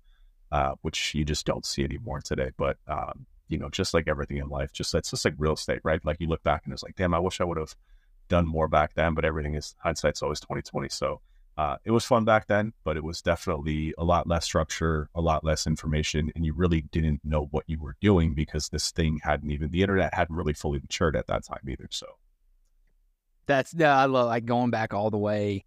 uh, 0.52 0.74
which 0.82 1.14
you 1.14 1.24
just 1.24 1.44
don't 1.44 1.66
see 1.66 1.84
anymore 1.84 2.20
today. 2.20 2.50
But, 2.56 2.76
um, 2.86 3.26
you 3.48 3.58
know, 3.58 3.68
just 3.68 3.94
like 3.94 4.08
everything 4.08 4.36
in 4.36 4.48
life, 4.48 4.72
just 4.72 4.94
it's 4.94 5.10
just 5.10 5.24
like 5.24 5.34
real 5.36 5.54
estate, 5.54 5.80
right? 5.82 6.04
Like 6.04 6.18
you 6.20 6.28
look 6.28 6.42
back 6.42 6.62
and 6.64 6.72
it's 6.72 6.82
like, 6.82 6.96
damn, 6.96 7.14
I 7.14 7.18
wish 7.18 7.40
I 7.40 7.44
would 7.44 7.58
have 7.58 7.74
done 8.28 8.46
more 8.46 8.68
back 8.68 8.94
then, 8.94 9.14
but 9.14 9.24
everything 9.24 9.54
is 9.54 9.74
hindsight's 9.78 10.22
always 10.22 10.40
2020. 10.40 10.88
So 10.88 11.20
uh, 11.58 11.76
it 11.84 11.90
was 11.90 12.04
fun 12.04 12.24
back 12.24 12.46
then, 12.46 12.72
but 12.82 12.96
it 12.96 13.04
was 13.04 13.20
definitely 13.20 13.92
a 13.98 14.04
lot 14.04 14.26
less 14.26 14.44
structure, 14.44 15.10
a 15.14 15.20
lot 15.20 15.44
less 15.44 15.66
information, 15.66 16.32
and 16.34 16.46
you 16.46 16.54
really 16.54 16.80
didn't 16.80 17.20
know 17.24 17.48
what 17.50 17.64
you 17.66 17.78
were 17.78 17.96
doing 18.00 18.34
because 18.34 18.68
this 18.70 18.90
thing 18.90 19.20
hadn't 19.22 19.50
even 19.50 19.70
the 19.70 19.82
internet 19.82 20.14
hadn't 20.14 20.34
really 20.34 20.54
fully 20.54 20.78
matured 20.78 21.14
at 21.14 21.26
that 21.26 21.44
time 21.44 21.60
either. 21.68 21.88
So 21.90 22.06
that's 23.46 23.78
I 23.78 24.06
love 24.06 24.28
like 24.28 24.46
going 24.46 24.70
back 24.70 24.94
all 24.94 25.10
the 25.10 25.18
way. 25.18 25.64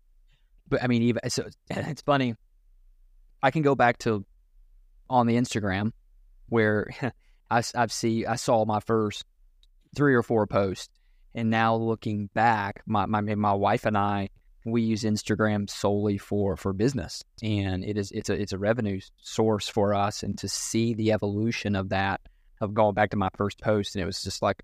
But 0.68 0.82
I 0.82 0.88
mean, 0.88 1.04
even 1.04 1.30
so, 1.30 1.48
it's 1.70 2.02
funny. 2.02 2.36
I 3.44 3.52
can 3.52 3.62
go 3.62 3.76
back 3.76 4.00
to 4.00 4.26
on 5.08 5.28
the 5.28 5.36
Instagram 5.36 5.92
where 6.50 6.90
I 7.52 7.62
I've 7.76 7.92
see 7.92 8.26
I 8.26 8.38
saw 8.38 8.66
my 8.66 8.80
first 8.80 9.24
three 9.96 10.16
or 10.16 10.24
four 10.24 10.48
posts, 10.48 10.90
and 11.36 11.52
now 11.52 11.76
looking 11.76 12.26
back, 12.34 12.82
my 12.88 13.06
my 13.06 13.22
my 13.22 13.54
wife 13.54 13.86
and 13.86 13.96
I 13.96 14.30
we 14.66 14.82
use 14.82 15.04
Instagram 15.04 15.70
solely 15.70 16.18
for 16.18 16.58
for 16.58 16.74
business, 16.74 17.24
and 17.42 17.86
it 17.86 17.98
is 17.98 18.12
it's 18.12 18.30
a 18.30 18.34
it's 18.34 18.52
a 18.52 18.58
revenue 18.58 19.00
source 19.22 19.70
for 19.70 19.94
us. 19.94 20.24
And 20.24 20.38
to 20.40 20.50
see 20.50 20.96
the 20.96 21.12
evolution 21.12 21.76
of 21.76 21.90
that, 21.90 22.22
of 22.60 22.74
going 22.74 22.96
back 22.96 23.12
to 23.12 23.18
my 23.18 23.30
first 23.38 23.62
post, 23.62 23.96
and 23.96 24.02
it 24.02 24.06
was 24.06 24.24
just 24.24 24.42
like 24.42 24.64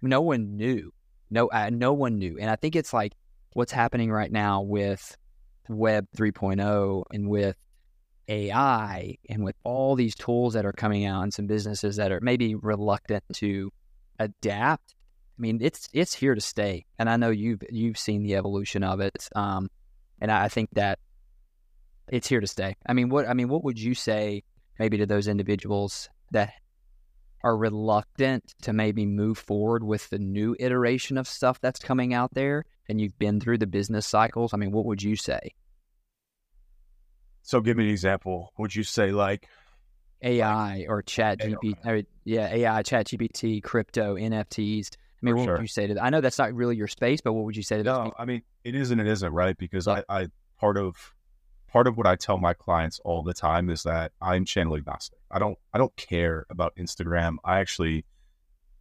no 0.00 0.22
one 0.22 0.56
knew, 0.56 0.92
no 1.30 1.48
uh, 1.48 1.70
no 1.70 1.92
one 1.92 2.18
knew, 2.18 2.38
and 2.40 2.50
I 2.50 2.56
think 2.56 2.74
it's 2.74 2.94
like 2.94 3.12
what's 3.52 3.72
happening 3.72 4.10
right 4.10 4.32
now 4.32 4.62
with 4.62 5.16
Web 5.68 6.06
3.0 6.16 7.04
and 7.12 7.28
with 7.28 7.56
AI 8.28 9.16
and 9.28 9.44
with 9.44 9.54
all 9.62 9.94
these 9.94 10.14
tools 10.14 10.54
that 10.54 10.64
are 10.64 10.72
coming 10.72 11.04
out, 11.04 11.22
and 11.22 11.34
some 11.34 11.46
businesses 11.46 11.96
that 11.96 12.10
are 12.12 12.20
maybe 12.20 12.54
reluctant 12.54 13.24
to 13.34 13.70
adapt 14.18 14.94
I 15.36 15.40
mean, 15.40 15.58
it's 15.60 15.88
it's 15.92 16.14
here 16.14 16.34
to 16.34 16.40
stay, 16.40 16.84
and 16.98 17.10
I 17.10 17.16
know 17.16 17.30
you've 17.30 17.62
you've 17.68 17.98
seen 17.98 18.22
the 18.22 18.36
evolution 18.36 18.84
of 18.84 19.00
it, 19.00 19.28
um, 19.34 19.68
and 20.20 20.30
I 20.30 20.48
think 20.48 20.70
that 20.74 21.00
it's 22.08 22.28
here 22.28 22.40
to 22.40 22.46
stay. 22.46 22.76
I 22.86 22.92
mean, 22.92 23.08
what 23.08 23.28
I 23.28 23.34
mean, 23.34 23.48
what 23.48 23.64
would 23.64 23.80
you 23.80 23.94
say 23.94 24.44
maybe 24.78 24.98
to 24.98 25.06
those 25.06 25.26
individuals 25.26 26.08
that 26.30 26.52
are 27.42 27.56
reluctant 27.56 28.54
to 28.62 28.72
maybe 28.72 29.06
move 29.06 29.36
forward 29.36 29.82
with 29.82 30.08
the 30.08 30.18
new 30.18 30.56
iteration 30.60 31.18
of 31.18 31.26
stuff 31.26 31.60
that's 31.60 31.80
coming 31.80 32.14
out 32.14 32.32
there, 32.34 32.64
and 32.88 33.00
you've 33.00 33.18
been 33.18 33.40
through 33.40 33.58
the 33.58 33.66
business 33.66 34.06
cycles? 34.06 34.54
I 34.54 34.56
mean, 34.56 34.70
what 34.70 34.84
would 34.84 35.02
you 35.02 35.16
say? 35.16 35.54
So, 37.42 37.60
give 37.60 37.76
me 37.76 37.84
an 37.84 37.90
example. 37.90 38.52
Would 38.56 38.74
you 38.74 38.84
say 38.84 39.10
like 39.10 39.48
AI 40.22 40.86
or 40.88 41.02
Chat 41.02 41.40
GPT? 41.40 42.06
Yeah, 42.24 42.54
AI, 42.54 42.82
Chat 42.82 43.08
GPT, 43.08 43.60
crypto, 43.62 44.14
NFTs 44.14 44.90
mean, 45.24 45.36
what 45.36 45.44
sure. 45.44 45.54
would 45.54 45.62
you 45.62 45.68
say 45.68 45.86
to 45.86 45.94
that? 45.94 46.04
I 46.04 46.10
know 46.10 46.20
that's 46.20 46.38
not 46.38 46.52
really 46.54 46.76
your 46.76 46.88
space, 46.88 47.20
but 47.20 47.32
what 47.32 47.44
would 47.44 47.56
you 47.56 47.62
say 47.62 47.78
to 47.78 47.82
that? 47.82 47.90
No, 47.90 48.04
people? 48.04 48.16
I 48.18 48.24
mean 48.24 48.42
it 48.62 48.74
is 48.74 48.90
and 48.90 49.00
it 49.00 49.06
isn't, 49.06 49.32
right? 49.32 49.56
Because 49.56 49.88
I, 49.88 50.04
I 50.08 50.28
part 50.58 50.76
of 50.76 51.14
part 51.68 51.86
of 51.86 51.96
what 51.96 52.06
I 52.06 52.16
tell 52.16 52.38
my 52.38 52.54
clients 52.54 53.00
all 53.04 53.22
the 53.22 53.34
time 53.34 53.68
is 53.68 53.82
that 53.82 54.12
I'm 54.20 54.44
channel 54.44 54.76
agnostic. 54.76 55.18
I 55.30 55.38
don't 55.38 55.58
I 55.72 55.78
don't 55.78 55.94
care 55.96 56.46
about 56.50 56.74
Instagram. 56.76 57.36
I 57.44 57.60
actually 57.60 58.04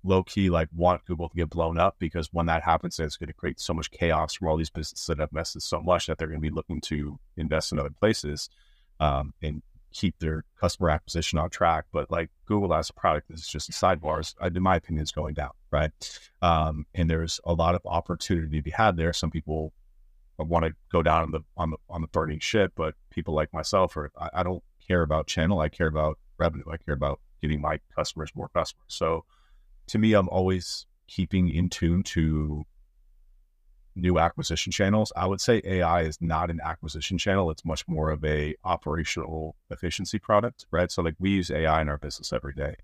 low 0.04 0.22
key 0.22 0.50
like 0.50 0.68
want 0.76 1.06
Google 1.06 1.30
to 1.30 1.36
get 1.36 1.50
blown 1.50 1.80
up 1.80 1.96
because 1.98 2.30
when 2.32 2.46
that 2.48 2.64
happens, 2.64 3.00
it's 3.00 3.18
going 3.18 3.28
to 3.28 3.34
create 3.34 3.60
so 3.60 3.74
much 3.74 3.90
chaos 3.90 4.34
from 4.34 4.50
all 4.50 4.58
these 4.58 4.70
businesses 4.70 5.06
that 5.08 5.20
have 5.20 5.32
messed 5.32 5.60
so 5.62 5.82
much 5.82 6.08
that 6.08 6.18
they're 6.18 6.28
going 6.28 6.42
to 6.42 6.50
be 6.50 6.54
looking 6.54 6.82
to 6.82 7.18
invest 7.38 7.72
in 7.72 7.80
other 7.80 7.90
places 7.90 8.50
um, 9.00 9.34
and 9.42 9.62
keep 9.94 10.20
their 10.20 10.44
customer 10.60 10.90
acquisition 10.90 11.40
on 11.40 11.50
track. 11.50 11.86
But 11.92 12.12
like 12.12 12.30
Google 12.46 12.74
as 12.74 12.90
a 12.90 12.94
product 12.94 13.32
is 13.32 13.48
just 13.48 13.72
sidebars, 13.72 14.36
uh, 14.42 14.50
in 14.54 14.62
my 14.62 14.76
opinion, 14.76 15.04
is 15.04 15.12
going 15.12 15.34
down, 15.34 15.52
right? 15.72 15.92
Um, 16.42 16.86
and 16.94 17.10
there's 17.10 17.40
a 17.46 17.54
lot 17.54 17.76
of 17.76 17.82
opportunity 17.86 18.58
to 18.58 18.64
be 18.64 18.72
had 18.72 18.98
there. 18.98 19.14
Some 19.14 19.32
people 19.32 19.74
want 20.38 20.66
to 20.66 20.74
go 20.92 21.02
down 21.04 21.24
on 21.24 21.32
the 21.32 21.42
on 21.56 21.70
the 21.70 21.78
on 21.90 22.02
the 22.02 22.08
burning 22.08 22.40
ship, 22.40 22.74
but 22.76 22.96
people 23.10 23.34
like 23.34 23.54
myself 23.54 23.96
are 23.96 24.12
I, 24.18 24.30
I 24.34 24.44
don't 24.44 24.64
care 24.86 25.04
about 25.04 25.28
channel. 25.28 25.60
I 25.60 25.70
care 25.70 25.88
about 25.88 26.18
revenue. 26.38 26.66
I 26.72 26.78
care 26.78 26.96
about 26.96 27.20
getting 27.42 27.62
my 27.62 27.80
customers 27.96 28.32
more 28.36 28.50
customers. 28.50 28.86
So 28.88 29.26
to 29.88 29.98
me, 29.98 30.14
I'm 30.14 30.30
always 30.30 30.86
keeping 31.08 31.50
in 31.50 31.70
tune 31.70 32.04
to 32.04 32.66
new 33.96 34.20
acquisition 34.20 34.72
channels. 34.72 35.12
I 35.16 35.28
would 35.28 35.42
say 35.42 35.62
AI 35.64 36.02
is 36.04 36.18
not 36.22 36.50
an 36.50 36.60
acquisition 36.64 37.18
channel. 37.18 37.52
It's 37.52 37.66
much 37.66 37.88
more 37.88 38.10
of 38.12 38.24
a 38.24 38.56
operational 38.64 39.56
efficiency 39.70 40.20
product, 40.20 40.66
right? 40.72 40.92
So 40.92 41.02
like 41.02 41.16
we 41.20 41.32
use 41.32 41.52
AI 41.52 41.82
in 41.82 41.90
our 41.90 41.98
business 41.98 42.34
every 42.34 42.54
day. 42.54 42.76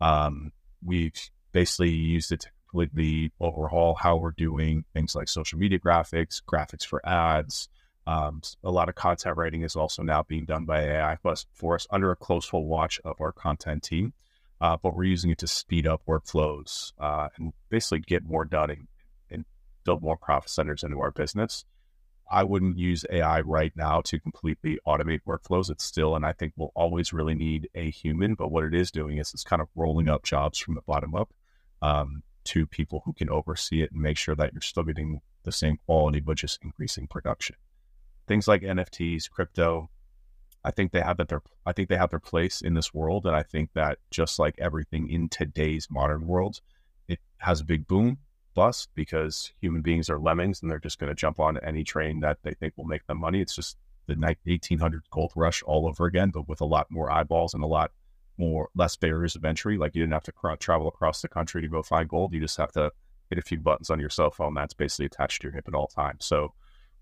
Um, 0.00 0.52
we've 0.84 1.18
basically 1.52 1.90
used 1.90 2.32
it 2.32 2.40
to 2.40 2.48
completely 2.68 3.32
overhaul 3.40 3.94
how 3.94 4.16
we're 4.16 4.30
doing 4.32 4.84
things 4.92 5.14
like 5.14 5.28
social 5.28 5.58
media 5.58 5.78
graphics, 5.78 6.42
graphics 6.42 6.84
for 6.84 7.06
ads. 7.06 7.68
Um, 8.06 8.40
a 8.64 8.70
lot 8.70 8.88
of 8.88 8.94
content 8.94 9.36
writing 9.36 9.62
is 9.62 9.76
also 9.76 10.02
now 10.02 10.22
being 10.22 10.44
done 10.44 10.64
by 10.64 10.82
AI 10.82 11.16
plus 11.20 11.46
for 11.52 11.74
us 11.74 11.86
under 11.90 12.10
a 12.10 12.16
close 12.16 12.46
full 12.46 12.66
watch 12.66 13.00
of 13.04 13.20
our 13.20 13.32
content 13.32 13.82
team. 13.82 14.12
Uh, 14.60 14.76
but 14.82 14.96
we're 14.96 15.04
using 15.04 15.30
it 15.30 15.38
to 15.38 15.46
speed 15.46 15.86
up 15.86 16.02
workflows 16.08 16.92
uh, 16.98 17.28
and 17.36 17.52
basically 17.70 18.00
get 18.00 18.24
more 18.24 18.44
done 18.44 18.70
and 18.70 18.88
build 19.88 20.02
more 20.02 20.18
profit 20.18 20.50
centers 20.50 20.82
into 20.82 21.00
our 21.00 21.10
business. 21.10 21.64
I 22.30 22.44
wouldn't 22.44 22.76
use 22.76 23.06
AI 23.10 23.40
right 23.40 23.72
now 23.74 24.02
to 24.02 24.20
completely 24.20 24.78
automate 24.86 25.20
workflows. 25.26 25.70
It's 25.70 25.82
still, 25.84 26.14
and 26.14 26.26
I 26.26 26.32
think 26.32 26.52
we'll 26.56 26.72
always 26.74 27.10
really 27.10 27.34
need 27.34 27.70
a 27.74 27.90
human. 27.90 28.34
But 28.34 28.50
what 28.50 28.64
it 28.64 28.74
is 28.74 28.90
doing 28.90 29.16
is 29.16 29.32
it's 29.32 29.44
kind 29.44 29.62
of 29.62 29.68
rolling 29.74 30.10
up 30.10 30.24
jobs 30.24 30.58
from 30.58 30.74
the 30.74 30.82
bottom 30.82 31.14
up 31.14 31.32
um, 31.80 32.22
to 32.44 32.66
people 32.66 33.00
who 33.06 33.14
can 33.14 33.30
oversee 33.30 33.80
it 33.80 33.92
and 33.92 34.02
make 34.02 34.18
sure 34.18 34.34
that 34.34 34.52
you're 34.52 34.60
still 34.60 34.82
getting 34.82 35.22
the 35.44 35.52
same 35.52 35.78
quality, 35.86 36.20
but 36.20 36.36
just 36.36 36.62
increasing 36.62 37.06
production. 37.06 37.56
Things 38.26 38.46
like 38.46 38.60
NFTs, 38.60 39.30
crypto, 39.30 39.88
I 40.62 40.70
think 40.70 40.92
they 40.92 41.00
have 41.00 41.16
that 41.16 41.28
their 41.28 41.40
I 41.64 41.72
think 41.72 41.88
they 41.88 41.96
have 41.96 42.10
their 42.10 42.18
place 42.18 42.60
in 42.60 42.74
this 42.74 42.92
world, 42.92 43.24
and 43.24 43.34
I 43.34 43.42
think 43.42 43.70
that 43.72 44.00
just 44.10 44.38
like 44.38 44.56
everything 44.58 45.08
in 45.08 45.30
today's 45.30 45.88
modern 45.90 46.26
world, 46.26 46.60
it 47.06 47.20
has 47.38 47.62
a 47.62 47.64
big 47.64 47.86
boom 47.86 48.18
because 48.94 49.52
human 49.60 49.82
beings 49.82 50.10
are 50.10 50.18
lemmings 50.18 50.62
and 50.62 50.70
they're 50.70 50.78
just 50.78 50.98
going 50.98 51.08
to 51.08 51.14
jump 51.14 51.40
on 51.40 51.58
any 51.58 51.84
train 51.84 52.20
that 52.20 52.38
they 52.42 52.52
think 52.52 52.74
will 52.76 52.84
make 52.84 53.06
them 53.06 53.18
money. 53.18 53.40
It's 53.40 53.54
just 53.54 53.76
the 54.06 54.16
1800 54.16 55.02
gold 55.10 55.32
rush 55.36 55.62
all 55.62 55.86
over 55.86 56.06
again, 56.06 56.30
but 56.30 56.48
with 56.48 56.60
a 56.60 56.66
lot 56.66 56.90
more 56.90 57.10
eyeballs 57.10 57.54
and 57.54 57.62
a 57.62 57.66
lot 57.66 57.92
more 58.38 58.68
less 58.74 58.96
barriers 58.96 59.36
of 59.36 59.44
entry. 59.44 59.76
Like 59.76 59.94
you 59.94 60.02
didn't 60.02 60.14
have 60.14 60.24
to 60.24 60.32
cr- 60.32 60.54
travel 60.54 60.88
across 60.88 61.22
the 61.22 61.28
country 61.28 61.60
to 61.60 61.68
go 61.68 61.82
find 61.82 62.08
gold. 62.08 62.32
You 62.32 62.40
just 62.40 62.56
have 62.56 62.72
to 62.72 62.92
hit 63.28 63.38
a 63.38 63.42
few 63.42 63.58
buttons 63.58 63.90
on 63.90 64.00
your 64.00 64.10
cell 64.10 64.30
phone 64.30 64.54
that's 64.54 64.74
basically 64.74 65.06
attached 65.06 65.42
to 65.42 65.48
your 65.48 65.54
hip 65.54 65.68
at 65.68 65.74
all 65.74 65.88
times. 65.88 66.24
So 66.24 66.54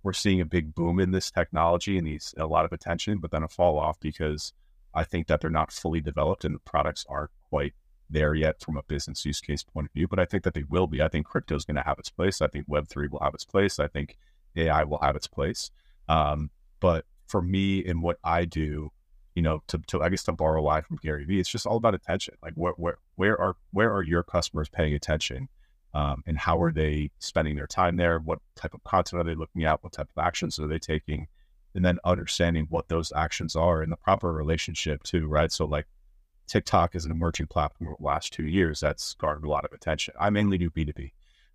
we're 0.03 0.13
seeing 0.13 0.41
a 0.41 0.47
big 0.47 0.75
boom 0.75 0.99
in 0.99 1.13
this 1.13 1.31
technology 1.31 1.99
and 1.99 2.07
these 2.07 2.35
a 2.37 2.47
lot 2.47 2.65
of 2.65 2.73
attention, 2.73 3.19
but 3.19 3.31
then 3.31 3.43
a 3.43 3.49
fall 3.49 3.79
off 3.79 4.01
because 4.01 4.53
I 4.95 5.05
think 5.05 5.27
that 5.27 5.41
they're 5.41 5.51
not 5.51 5.73
fully 5.73 6.01
developed 6.01 6.45
and 6.45 6.55
the 6.55 6.61
products 6.61 7.05
aren't 7.09 7.31
quite 7.49 7.75
there 8.09 8.35
yet 8.35 8.61
from 8.61 8.77
a 8.77 8.83
business 8.83 9.25
use 9.25 9.41
case 9.41 9.63
point 9.63 9.87
of 9.87 9.93
view. 9.93 10.09
But 10.09 10.19
I 10.19 10.25
think 10.25 10.45
that 10.45 10.55
they 10.55 10.65
will 10.69 10.87
be. 10.87 11.03
I 11.03 11.09
think 11.09 11.27
crypto 11.27 11.57
is 11.57 11.65
going 11.65 11.77
to 11.77 11.83
have 11.83 11.99
its 11.99 12.11
place. 12.11 12.41
I 12.41 12.49
think 12.49 12.67
Web 12.69 12.89
three 12.89 13.09
will 13.09 13.21
have 13.21 13.35
its 13.35 13.45
place. 13.45 13.79
I 13.79 13.89
think 13.89 14.17
AI 14.57 14.85
will 14.85 15.01
have 15.03 15.17
its 15.17 15.27
place. 15.27 15.71
Um, 16.09 16.51
but 16.81 17.05
for 17.27 17.43
me 17.43 17.85
and 17.85 18.03
what 18.03 18.19
I 18.23 18.45
do, 18.45 18.91
you 19.35 19.43
know, 19.43 19.63
to, 19.69 19.79
to 19.89 20.03
I 20.03 20.09
guess 20.09 20.25
to 20.25 20.33
borrow 20.33 20.61
a 20.61 20.63
line 20.63 20.83
from 20.83 20.99
Gary 21.03 21.25
Vee, 21.25 21.41
it's 21.41 21.49
just 21.49 21.67
all 21.67 21.77
about 21.77 21.95
attention. 21.95 22.35
Like 22.43 22.55
where 22.55 22.73
where 22.73 22.99
where 23.17 23.41
are 23.41 23.57
where 23.73 23.93
are 23.93 24.03
your 24.03 24.23
customers 24.23 24.69
paying 24.69 24.95
attention? 24.95 25.49
Um, 25.95 26.23
and 26.27 26.37
how 26.37 26.61
are 26.61 26.73
they 26.73 27.11
spending 27.21 27.57
their 27.57 27.67
time 27.67 27.97
there? 27.97 28.19
What 28.19 28.41
type 28.55 28.75
of 28.75 28.85
content 28.85 29.21
are 29.21 29.25
they 29.25 29.35
looking 29.35 29.65
at? 29.65 29.83
What 29.83 29.95
type 29.95 30.09
of 30.15 30.23
actions 30.23 30.59
are 30.59 30.67
they 30.67 30.79
taking? 30.79 31.27
And 31.75 31.85
then 31.85 31.99
understanding 32.05 32.67
what 32.71 32.89
those 32.89 33.13
actions 33.15 33.57
are 33.57 33.83
and 33.83 33.91
the 33.91 33.97
proper 33.97 34.33
relationship 34.33 35.03
too, 35.03 35.27
right? 35.27 35.51
So 35.51 35.65
like 35.65 35.87
TikTok 36.47 36.95
is 36.95 37.05
an 37.05 37.11
emerging 37.11 37.49
platform 37.49 37.89
over 37.89 37.97
the 37.99 38.07
last 38.07 38.33
two 38.33 38.47
years 38.47 38.81
that's 38.81 39.15
garnered 39.15 39.45
a 39.45 39.51
lot 39.51 39.65
of 39.65 39.73
attention. 39.73 40.15
I 40.19 40.31
mainly 40.31 40.59
do 40.59 40.71
B2B. 40.71 41.13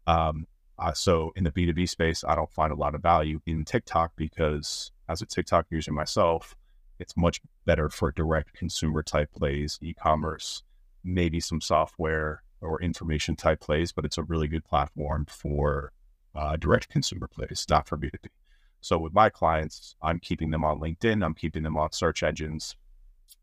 Um, 0.07 0.47
uh, 0.77 0.93
so 0.93 1.31
in 1.35 1.43
the 1.43 1.51
B2B 1.51 1.87
space, 1.87 2.23
I 2.23 2.35
don't 2.35 2.51
find 2.51 2.71
a 2.71 2.75
lot 2.75 2.95
of 2.95 3.01
value 3.01 3.39
in 3.45 3.65
TikTok 3.65 4.13
because 4.15 4.91
as 5.07 5.21
a 5.21 5.25
TikTok 5.25 5.67
user 5.69 5.91
myself, 5.91 6.55
it's 6.99 7.15
much 7.15 7.41
better 7.65 7.89
for 7.89 8.11
direct 8.11 8.53
consumer 8.53 9.03
type 9.03 9.31
plays, 9.31 9.79
e-commerce, 9.81 10.63
maybe 11.03 11.39
some 11.39 11.61
software 11.61 12.43
or 12.61 12.81
information 12.81 13.35
type 13.35 13.59
plays, 13.59 13.91
but 13.91 14.05
it's 14.05 14.17
a 14.17 14.23
really 14.23 14.47
good 14.47 14.63
platform 14.63 15.25
for 15.27 15.91
uh, 16.35 16.55
direct 16.57 16.89
consumer 16.89 17.27
plays, 17.27 17.65
not 17.69 17.87
for 17.87 17.97
B2B. 17.97 18.27
So 18.81 18.97
with 18.97 19.13
my 19.13 19.29
clients, 19.29 19.95
I'm 20.01 20.19
keeping 20.19 20.51
them 20.51 20.63
on 20.63 20.79
LinkedIn, 20.79 21.23
I'm 21.23 21.35
keeping 21.35 21.63
them 21.63 21.77
on 21.77 21.91
search 21.91 22.23
engines, 22.23 22.75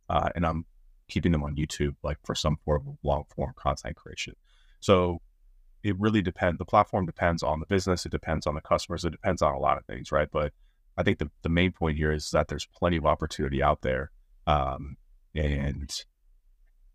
uh, 0.08 0.30
and 0.34 0.44
I'm 0.44 0.66
keeping 1.08 1.32
them 1.32 1.42
on 1.42 1.56
YouTube, 1.56 1.96
like 2.02 2.18
for 2.24 2.34
some 2.34 2.56
form 2.64 2.86
of 2.88 2.96
long 3.02 3.24
form 3.34 3.52
content 3.56 3.96
creation. 3.96 4.34
So 4.80 5.20
it 5.82 5.98
really 5.98 6.22
depends. 6.22 6.58
The 6.58 6.64
platform 6.64 7.06
depends 7.06 7.42
on 7.42 7.60
the 7.60 7.66
business, 7.66 8.06
it 8.06 8.12
depends 8.12 8.46
on 8.46 8.54
the 8.54 8.60
customers, 8.60 9.04
it 9.04 9.10
depends 9.10 9.42
on 9.42 9.54
a 9.54 9.58
lot 9.58 9.78
of 9.78 9.84
things, 9.86 10.12
right? 10.12 10.28
But 10.30 10.52
I 10.96 11.02
think 11.02 11.18
the, 11.18 11.30
the 11.42 11.48
main 11.48 11.72
point 11.72 11.96
here 11.96 12.12
is 12.12 12.30
that 12.32 12.48
there's 12.48 12.66
plenty 12.66 12.96
of 12.96 13.06
opportunity 13.06 13.62
out 13.62 13.82
there. 13.82 14.10
Um, 14.46 14.96
and, 15.34 15.94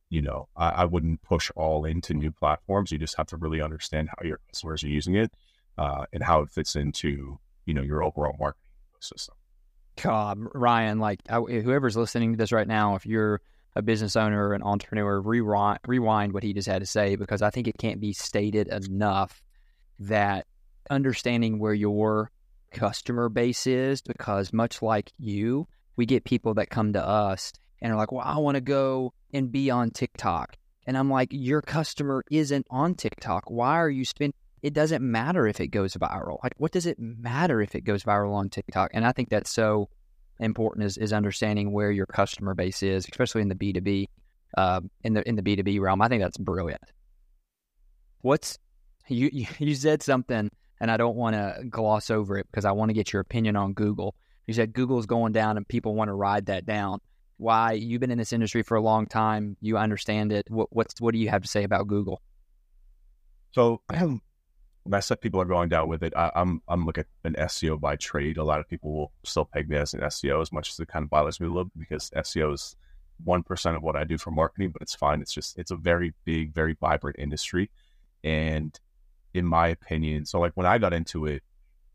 you 0.09 0.21
know, 0.21 0.49
I, 0.55 0.69
I, 0.69 0.85
wouldn't 0.85 1.21
push 1.21 1.51
all 1.55 1.85
into 1.85 2.13
new 2.13 2.31
platforms. 2.31 2.91
You 2.91 2.97
just 2.97 3.15
have 3.17 3.27
to 3.27 3.37
really 3.37 3.61
understand 3.61 4.09
how 4.09 4.27
your 4.27 4.39
customers 4.49 4.83
are 4.83 4.87
using 4.87 5.15
it 5.15 5.31
uh, 5.77 6.05
and 6.11 6.23
how 6.23 6.41
it 6.41 6.49
fits 6.49 6.75
into, 6.75 7.39
you 7.65 7.73
know, 7.73 7.83
your 7.83 8.03
overall 8.03 8.35
marketing 8.39 8.63
system. 8.99 9.35
God, 10.01 10.39
Ryan, 10.53 10.99
like 10.99 11.21
I, 11.29 11.39
whoever's 11.39 11.95
listening 11.95 12.33
to 12.33 12.37
this 12.37 12.51
right 12.51 12.67
now, 12.67 12.95
if 12.95 13.05
you're 13.05 13.39
a 13.75 13.81
business 13.81 14.15
owner 14.15 14.49
or 14.49 14.53
an 14.53 14.63
entrepreneur, 14.63 15.19
rewind, 15.21 15.79
rewind 15.87 16.33
what 16.33 16.43
he 16.43 16.53
just 16.53 16.67
had 16.67 16.81
to 16.81 16.85
say 16.85 17.15
because 17.15 17.41
I 17.41 17.49
think 17.49 17.67
it 17.67 17.77
can't 17.77 17.99
be 17.99 18.13
stated 18.13 18.67
enough 18.67 19.41
that 19.99 20.45
understanding 20.89 21.59
where 21.59 21.73
your 21.73 22.31
customer 22.71 23.29
base 23.29 23.67
is, 23.67 24.01
because 24.01 24.53
much 24.53 24.81
like 24.81 25.11
you, 25.17 25.67
we 25.95 26.05
get 26.05 26.23
people 26.23 26.55
that 26.55 26.69
come 26.69 26.93
to 26.93 27.05
us 27.05 27.53
and 27.81 27.91
are 27.91 27.95
like, 27.95 28.11
well, 28.11 28.25
I 28.25 28.37
want 28.37 28.55
to 28.55 28.61
go 28.61 29.13
and 29.33 29.51
be 29.51 29.69
on 29.69 29.91
TikTok. 29.91 30.55
And 30.85 30.97
I'm 30.97 31.09
like, 31.09 31.29
your 31.31 31.61
customer 31.61 32.23
isn't 32.29 32.67
on 32.69 32.95
TikTok. 32.95 33.49
Why 33.49 33.77
are 33.77 33.89
you 33.89 34.05
spending? 34.05 34.33
It 34.61 34.73
doesn't 34.73 35.03
matter 35.03 35.47
if 35.47 35.59
it 35.59 35.67
goes 35.67 35.93
viral. 35.93 36.37
Like, 36.43 36.53
what 36.57 36.71
does 36.71 36.85
it 36.85 36.97
matter 36.99 37.61
if 37.61 37.75
it 37.75 37.81
goes 37.81 38.03
viral 38.03 38.33
on 38.33 38.49
TikTok? 38.49 38.91
And 38.93 39.05
I 39.05 39.11
think 39.11 39.29
that's 39.29 39.51
so 39.51 39.89
important 40.39 40.85
is, 40.85 40.97
is 40.97 41.13
understanding 41.13 41.71
where 41.71 41.91
your 41.91 42.05
customer 42.05 42.53
base 42.53 42.83
is, 42.83 43.07
especially 43.09 43.41
in 43.41 43.49
the 43.49 43.55
B 43.55 43.73
two 43.73 43.81
B, 43.81 44.09
uh, 44.57 44.81
in 45.03 45.13
the 45.13 45.27
in 45.27 45.35
the 45.35 45.41
B 45.41 45.55
two 45.55 45.63
B 45.63 45.79
realm. 45.79 46.01
I 46.01 46.07
think 46.07 46.21
that's 46.21 46.37
brilliant. 46.37 46.81
What's 48.21 48.57
you 49.07 49.29
you, 49.59 49.75
said 49.75 50.01
something, 50.03 50.49
and 50.79 50.91
I 50.91 50.97
don't 50.97 51.15
want 51.15 51.35
to 51.35 51.63
gloss 51.69 52.09
over 52.09 52.37
it 52.37 52.47
because 52.51 52.65
I 52.65 52.71
want 52.71 52.89
to 52.89 52.93
get 52.93 53.13
your 53.13 53.21
opinion 53.21 53.55
on 53.55 53.73
Google. 53.73 54.15
You 54.47 54.53
said 54.53 54.73
Google's 54.73 55.05
going 55.05 55.33
down, 55.33 55.57
and 55.57 55.67
people 55.67 55.95
want 55.95 56.09
to 56.09 56.13
ride 56.13 56.47
that 56.47 56.65
down. 56.65 56.99
Why? 57.37 57.73
You've 57.73 58.01
been 58.01 58.11
in 58.11 58.17
this 58.17 58.33
industry 58.33 58.63
for 58.63 58.75
a 58.75 58.81
long 58.81 59.05
time. 59.07 59.57
You 59.61 59.77
understand 59.77 60.31
it. 60.31 60.49
What 60.49 60.67
what's 60.71 60.99
what 60.99 61.13
do 61.13 61.19
you 61.19 61.29
have 61.29 61.41
to 61.41 61.47
say 61.47 61.63
about 61.63 61.87
Google? 61.87 62.21
So 63.51 63.81
I 63.89 63.95
have 63.97 64.19
when 64.83 64.93
I 64.93 65.15
people 65.15 65.41
are 65.41 65.45
going 65.45 65.69
down 65.69 65.87
with 65.87 66.03
it, 66.03 66.13
I, 66.15 66.25
am 66.35 66.61
I'm, 66.67 66.81
I'm 66.81 66.85
like 66.85 66.97
a, 66.97 67.05
an 67.23 67.35
SEO 67.39 67.79
by 67.79 67.95
trade. 67.95 68.37
A 68.37 68.43
lot 68.43 68.59
of 68.59 68.67
people 68.67 68.93
will 68.93 69.11
still 69.23 69.45
peg 69.45 69.69
me 69.69 69.77
as 69.77 69.93
an 69.93 70.01
SEO 70.01 70.41
as 70.41 70.51
much 70.51 70.69
as 70.71 70.79
it 70.79 70.89
kind 70.89 71.03
of 71.03 71.09
bothers 71.09 71.39
me 71.39 71.47
a 71.47 71.49
little 71.49 71.71
because 71.77 72.09
SEO 72.11 72.53
is 72.53 72.75
one 73.23 73.43
percent 73.43 73.77
of 73.77 73.83
what 73.83 73.95
I 73.95 74.03
do 74.03 74.17
for 74.17 74.31
marketing, 74.31 74.71
but 74.71 74.81
it's 74.81 74.95
fine. 74.95 75.21
It's 75.21 75.33
just 75.33 75.57
it's 75.57 75.71
a 75.71 75.77
very 75.77 76.13
big, 76.25 76.53
very 76.53 76.75
vibrant 76.79 77.17
industry, 77.17 77.69
and 78.23 78.77
in 79.33 79.45
my 79.45 79.69
opinion, 79.69 80.25
so 80.25 80.39
like 80.39 80.51
when 80.55 80.65
I 80.65 80.77
got 80.77 80.93
into 80.93 81.25
it, 81.25 81.43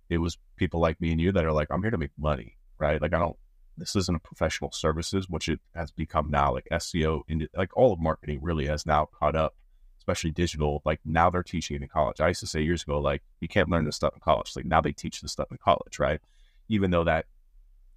it 0.09 0.18
was 0.18 0.38
people 0.57 0.80
like 0.80 1.00
me 1.00 1.12
and 1.12 1.21
you 1.21 1.33
that 1.33 1.45
are 1.45 1.52
like, 1.52 1.68
I'm 1.71 1.83
here 1.83 1.90
to 1.90 1.99
make 1.99 2.11
money, 2.18 2.57
right? 2.78 3.00
Like 3.00 3.14
I 3.14 3.18
don't. 3.18 3.37
This 3.76 3.95
isn't 3.95 4.16
a 4.16 4.21
professional 4.21 4.73
services, 4.73 5.28
which 5.28 5.49
it 5.49 5.61
has 5.75 5.90
become 5.92 6.30
now. 6.30 6.52
Like 6.54 6.68
SEO, 6.73 7.23
and 7.28 7.49
like 7.54 7.76
all 7.76 7.92
of 7.92 8.00
marketing, 8.00 8.40
really 8.42 8.66
has 8.66 8.87
now 8.87 9.09
caught 9.12 9.37
up 9.37 9.54
especially 10.08 10.30
digital, 10.30 10.80
like 10.84 11.00
now 11.04 11.28
they're 11.28 11.42
teaching 11.42 11.76
it 11.76 11.82
in 11.82 11.88
college. 11.88 12.20
I 12.20 12.28
used 12.28 12.40
to 12.40 12.46
say 12.46 12.62
years 12.62 12.82
ago, 12.82 12.98
like 12.98 13.22
you 13.40 13.48
can't 13.48 13.68
learn 13.68 13.84
this 13.84 13.96
stuff 13.96 14.14
in 14.14 14.20
college. 14.20 14.52
Like 14.56 14.64
now 14.64 14.80
they 14.80 14.92
teach 14.92 15.20
this 15.20 15.32
stuff 15.32 15.50
in 15.50 15.58
college, 15.58 15.98
right? 15.98 16.20
Even 16.68 16.90
though 16.90 17.04
that 17.04 17.26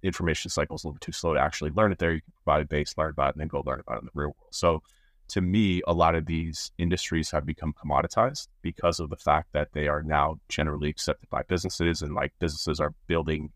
information 0.02 0.50
cycle 0.50 0.76
is 0.76 0.84
a 0.84 0.88
little 0.88 0.94
bit 0.94 1.00
too 1.00 1.12
slow 1.12 1.32
to 1.32 1.40
actually 1.40 1.70
learn 1.70 1.90
it 1.90 1.98
there, 1.98 2.12
you 2.12 2.20
can 2.20 2.32
provide 2.44 2.62
a 2.62 2.66
base, 2.66 2.94
learn 2.98 3.10
about 3.10 3.30
it, 3.30 3.34
and 3.36 3.40
then 3.40 3.48
go 3.48 3.62
learn 3.64 3.80
about 3.80 3.96
it 3.96 4.00
in 4.00 4.06
the 4.06 4.10
real 4.14 4.28
world. 4.28 4.50
So 4.50 4.82
to 5.28 5.40
me, 5.40 5.80
a 5.86 5.94
lot 5.94 6.14
of 6.14 6.26
these 6.26 6.70
industries 6.76 7.30
have 7.30 7.46
become 7.46 7.72
commoditized 7.72 8.48
because 8.60 9.00
of 9.00 9.08
the 9.08 9.16
fact 9.16 9.48
that 9.52 9.72
they 9.72 9.88
are 9.88 10.02
now 10.02 10.38
generally 10.50 10.90
accepted 10.90 11.30
by 11.30 11.42
businesses 11.48 12.02
and 12.02 12.14
like 12.14 12.32
businesses 12.38 12.78
are 12.78 12.92
building 13.06 13.52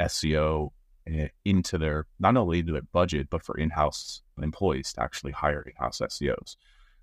SEO 0.00 0.70
eh, 1.06 1.28
into 1.44 1.78
their 1.78 2.06
not 2.18 2.36
only 2.36 2.58
into 2.58 2.72
their 2.72 2.82
budget, 2.82 3.28
but 3.30 3.44
for 3.44 3.56
in-house 3.56 4.22
employees 4.42 4.92
to 4.94 5.02
actually 5.02 5.30
hire 5.30 5.62
in-house 5.62 6.00
SEOs. 6.00 6.56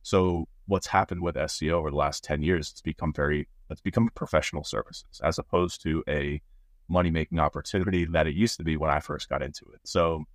So 0.04 0.48
what's 0.68 0.88
happened 0.88 1.22
with 1.22 1.36
SEO 1.36 1.74
over 1.74 1.90
the 1.90 1.98
last 1.98 2.24
10 2.24 2.42
years, 2.42 2.72
it's 2.72 2.82
become 2.82 3.14
very, 3.14 3.48
it's 3.70 3.82
become 3.82 4.10
professional 4.16 4.64
services 4.64 5.20
as 5.24 5.38
opposed 5.38 5.82
to 5.84 6.04
a 6.08 6.42
money 6.88 7.12
making 7.12 7.40
opportunity 7.40 8.06
that 8.06 8.28
it 8.28 8.36
used 8.36 8.58
to 8.58 8.64
be 8.64 8.78
when 8.78 8.92
I 8.92 9.00
first 9.00 9.30
got 9.30 9.42
into 9.42 9.66
it. 9.74 9.80
So 9.84 10.26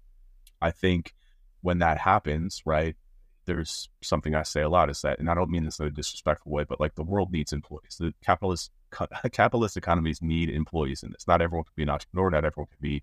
I 0.61 0.71
think 0.71 1.15
when 1.61 1.79
that 1.79 1.99
happens, 1.99 2.63
right, 2.65 2.97
there's 3.45 3.89
something 4.03 4.35
I 4.35 4.43
say 4.43 4.63
a 4.63 4.69
lot 4.69 4.91
is 4.91 5.03
that, 5.03 5.19
and 5.19 5.31
I 5.31 5.35
don't 5.35 5.51
mean 5.51 5.65
this 5.65 5.79
in 5.79 5.87
a 5.87 5.91
disrespectful 5.91 6.51
way, 6.51 6.65
but 6.65 6.81
like 6.81 6.95
the 6.95 7.05
world 7.05 7.31
needs 7.31 7.53
employees. 7.53 7.97
The 7.99 8.13
capitalist 8.25 8.71
capitalist 9.33 9.77
economies 9.77 10.23
need 10.23 10.51
employees 10.51 11.03
in 11.03 11.11
this. 11.13 11.27
Not 11.27 11.43
everyone 11.43 11.65
can 11.65 11.73
be 11.77 11.83
an 11.83 11.91
entrepreneur. 11.91 12.31
Not 12.31 12.45
everyone 12.45 12.69
can 12.69 12.81
be 12.81 13.03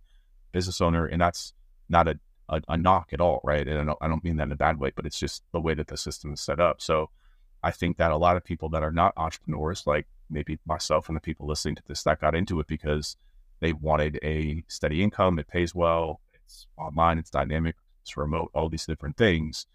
business 0.52 0.82
owner, 0.82 1.06
and 1.06 1.22
that's 1.22 1.54
not 1.90 2.08
a, 2.08 2.20
a, 2.54 2.62
a 2.70 2.78
knock 2.78 3.10
at 3.14 3.22
all, 3.22 3.42
right? 3.44 3.68
And 3.68 3.80
I 3.80 3.84
don't, 3.84 3.98
I 4.02 4.08
don't 4.08 4.24
mean 4.24 4.38
that 4.38 4.48
in 4.48 4.52
a 4.52 4.58
bad 4.58 4.80
way, 4.80 4.92
but 4.96 5.06
it's 5.06 5.20
just 5.20 5.44
the 5.52 5.62
way 5.62 5.74
that 5.74 5.88
the 5.88 5.98
system 5.98 6.34
is 6.34 6.42
set 6.42 6.60
up. 6.60 6.82
So 6.82 7.10
I 7.64 7.72
think 7.72 7.98
that 7.98 8.12
a 8.12 8.18
lot 8.18 8.38
of 8.38 8.44
people 8.44 8.70
that 8.70 8.84
are 8.84 8.92
not 8.92 9.14
entrepreneurs, 9.18 9.86
like 9.86 10.08
maybe 10.30 10.60
myself 10.66 11.08
and 11.10 11.16
the 11.16 11.22
people 11.22 11.48
listening 11.48 11.76
to 11.76 11.84
this, 11.88 12.04
that 12.04 12.22
got 12.22 12.36
into 12.36 12.60
it 12.60 12.68
because 12.68 13.18
they 13.60 13.74
wanted 13.74 14.20
a 14.24 14.64
steady 14.68 15.04
income. 15.04 15.40
It 15.40 15.48
pays 15.48 15.74
well. 15.74 16.22
It's 16.34 16.68
online. 16.78 17.18
It's 17.18 17.30
dynamic. 17.30 17.76
It's 18.02 18.18
remote. 18.18 18.52
All 18.54 18.70
these 18.70 18.86
different 18.86 19.18
things 19.18 19.66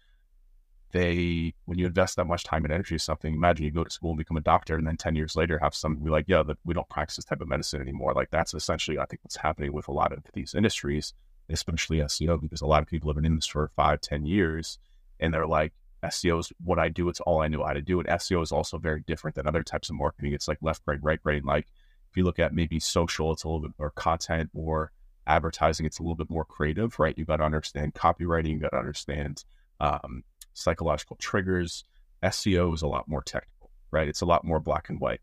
they 0.91 1.53
when 1.65 1.77
you 1.77 1.85
invest 1.85 2.15
that 2.15 2.25
much 2.25 2.43
time 2.43 2.63
and 2.65 2.73
energy 2.73 2.95
in 2.95 2.99
something, 2.99 3.33
imagine 3.33 3.65
you 3.65 3.71
go 3.71 3.83
to 3.83 3.89
school 3.89 4.11
and 4.11 4.17
become 4.17 4.37
a 4.37 4.41
doctor, 4.41 4.75
and 4.75 4.87
then 4.87 4.97
ten 4.97 5.15
years 5.15 5.35
later 5.35 5.59
have 5.59 5.75
somebody 5.75 6.05
be 6.05 6.09
like, 6.09 6.25
"Yeah, 6.27 6.43
we 6.65 6.73
don't 6.73 6.89
practice 6.89 7.17
this 7.17 7.25
type 7.25 7.41
of 7.41 7.47
medicine 7.47 7.81
anymore." 7.81 8.13
Like 8.13 8.31
that's 8.31 8.53
essentially, 8.53 8.97
I 8.97 9.05
think, 9.05 9.21
what's 9.23 9.35
happening 9.35 9.71
with 9.71 9.87
a 9.87 9.91
lot 9.91 10.11
of 10.11 10.23
these 10.33 10.55
industries, 10.55 11.13
especially 11.49 11.97
SEO, 11.97 12.39
because 12.41 12.61
a 12.61 12.67
lot 12.67 12.81
of 12.81 12.87
people 12.87 13.09
have 13.09 13.15
been 13.15 13.25
in 13.25 13.35
this 13.35 13.47
for 13.47 13.71
five, 13.75 14.01
ten 14.01 14.25
years, 14.25 14.79
and 15.19 15.33
they're 15.33 15.47
like, 15.47 15.73
"SEO 16.03 16.39
is 16.39 16.51
what 16.63 16.79
I 16.79 16.89
do. 16.89 17.09
It's 17.09 17.19
all 17.21 17.41
I 17.41 17.47
know 17.47 17.63
how 17.63 17.73
to 17.73 17.81
do." 17.81 17.99
And 17.99 18.09
SEO 18.09 18.41
is 18.43 18.51
also 18.51 18.77
very 18.77 19.01
different 19.01 19.35
than 19.35 19.47
other 19.47 19.63
types 19.63 19.89
of 19.89 19.95
marketing. 19.95 20.33
It's 20.33 20.47
like 20.47 20.59
left 20.61 20.85
brain, 20.85 20.99
right 21.01 21.21
brain. 21.21 21.43
Like 21.43 21.67
if 22.09 22.17
you 22.17 22.23
look 22.23 22.39
at 22.39 22.53
maybe 22.53 22.79
social, 22.79 23.31
it's 23.31 23.43
a 23.43 23.47
little 23.47 23.61
bit 23.61 23.73
more 23.77 23.91
content 23.91 24.49
or 24.53 24.91
advertising. 25.27 25.85
It's 25.85 25.99
a 25.99 26.01
little 26.01 26.15
bit 26.15 26.29
more 26.29 26.45
creative, 26.45 26.97
right? 26.99 27.17
You 27.17 27.25
got 27.25 27.37
to 27.37 27.43
understand 27.43 27.93
copywriting. 27.93 28.51
You 28.51 28.59
got 28.59 28.71
to 28.71 28.79
understand 28.79 29.43
um, 29.79 30.23
psychological 30.53 31.15
triggers. 31.17 31.83
SEO 32.23 32.73
is 32.73 32.81
a 32.81 32.87
lot 32.87 33.07
more 33.07 33.21
technical, 33.21 33.69
right? 33.91 34.07
It's 34.07 34.21
a 34.21 34.25
lot 34.25 34.43
more 34.43 34.59
black 34.59 34.89
and 34.89 34.99
white. 34.99 35.21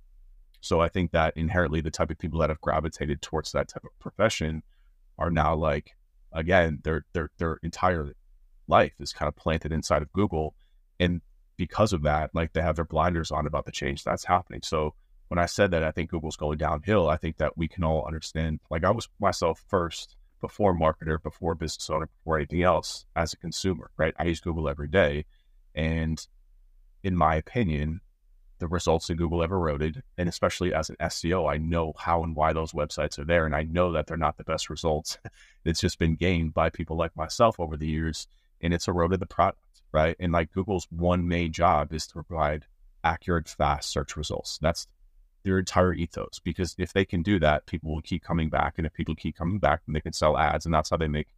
So 0.60 0.80
I 0.80 0.88
think 0.88 1.10
that 1.10 1.36
inherently 1.36 1.80
the 1.80 1.90
type 1.90 2.10
of 2.10 2.18
people 2.18 2.40
that 2.40 2.50
have 2.50 2.60
gravitated 2.60 3.20
towards 3.20 3.52
that 3.52 3.68
type 3.68 3.84
of 3.84 3.98
profession 3.98 4.62
are 5.18 5.30
now 5.30 5.54
like, 5.54 5.95
again, 6.36 6.80
their 6.84 7.04
their 7.12 7.30
their 7.38 7.58
entire 7.62 8.12
life 8.68 8.92
is 9.00 9.12
kind 9.12 9.28
of 9.28 9.36
planted 9.36 9.72
inside 9.72 10.02
of 10.02 10.12
Google. 10.12 10.54
And 11.00 11.20
because 11.56 11.92
of 11.92 12.02
that, 12.02 12.30
like 12.34 12.52
they 12.52 12.62
have 12.62 12.76
their 12.76 12.84
blinders 12.84 13.30
on 13.30 13.46
about 13.46 13.64
the 13.64 13.72
change 13.72 14.04
that's 14.04 14.24
happening. 14.24 14.60
So 14.62 14.94
when 15.28 15.38
I 15.38 15.46
said 15.46 15.70
that 15.72 15.82
I 15.82 15.90
think 15.90 16.10
Google's 16.10 16.36
going 16.36 16.58
downhill, 16.58 17.08
I 17.08 17.16
think 17.16 17.38
that 17.38 17.56
we 17.56 17.68
can 17.68 17.84
all 17.84 18.06
understand. 18.06 18.60
Like 18.70 18.84
I 18.84 18.90
was 18.90 19.08
myself 19.20 19.64
first 19.68 20.16
before 20.40 20.78
marketer, 20.78 21.20
before 21.22 21.54
business 21.54 21.88
owner, 21.90 22.08
before 22.18 22.36
anything 22.36 22.62
else 22.62 23.06
as 23.16 23.32
a 23.32 23.36
consumer, 23.36 23.90
right? 23.96 24.14
I 24.18 24.24
use 24.24 24.40
Google 24.40 24.68
every 24.68 24.88
day. 24.88 25.24
And 25.74 26.24
in 27.02 27.16
my 27.16 27.36
opinion, 27.36 28.00
the 28.58 28.66
results 28.66 29.06
that 29.06 29.16
Google 29.16 29.42
ever 29.42 29.56
eroded, 29.56 30.02
and 30.16 30.28
especially 30.28 30.72
as 30.72 30.88
an 30.88 30.96
SEO, 31.00 31.50
I 31.50 31.58
know 31.58 31.92
how 31.98 32.22
and 32.22 32.34
why 32.34 32.52
those 32.52 32.72
websites 32.72 33.18
are 33.18 33.24
there. 33.24 33.44
And 33.44 33.54
I 33.54 33.62
know 33.62 33.92
that 33.92 34.06
they're 34.06 34.16
not 34.16 34.38
the 34.38 34.44
best 34.44 34.70
results. 34.70 35.18
it's 35.64 35.80
just 35.80 35.98
been 35.98 36.14
gained 36.14 36.54
by 36.54 36.70
people 36.70 36.96
like 36.96 37.16
myself 37.16 37.60
over 37.60 37.76
the 37.76 37.86
years, 37.86 38.26
and 38.60 38.72
it's 38.72 38.88
eroded 38.88 39.20
the 39.20 39.26
product, 39.26 39.82
right? 39.92 40.16
And 40.18 40.32
like 40.32 40.52
Google's 40.52 40.86
one 40.90 41.28
main 41.28 41.52
job 41.52 41.92
is 41.92 42.06
to 42.08 42.22
provide 42.22 42.64
accurate, 43.04 43.48
fast 43.48 43.90
search 43.90 44.16
results. 44.16 44.58
That's 44.60 44.86
their 45.44 45.58
entire 45.58 45.94
ethos 45.94 46.40
because 46.42 46.74
if 46.76 46.92
they 46.92 47.04
can 47.04 47.22
do 47.22 47.38
that, 47.38 47.66
people 47.66 47.94
will 47.94 48.02
keep 48.02 48.24
coming 48.24 48.50
back. 48.50 48.74
And 48.76 48.86
if 48.86 48.92
people 48.92 49.14
keep 49.14 49.36
coming 49.36 49.58
back, 49.58 49.82
then 49.86 49.92
they 49.92 50.00
can 50.00 50.12
sell 50.12 50.36
ads. 50.36 50.66
And 50.66 50.74
that's 50.74 50.90
how 50.90 50.96
they 50.96 51.08
make 51.08 51.28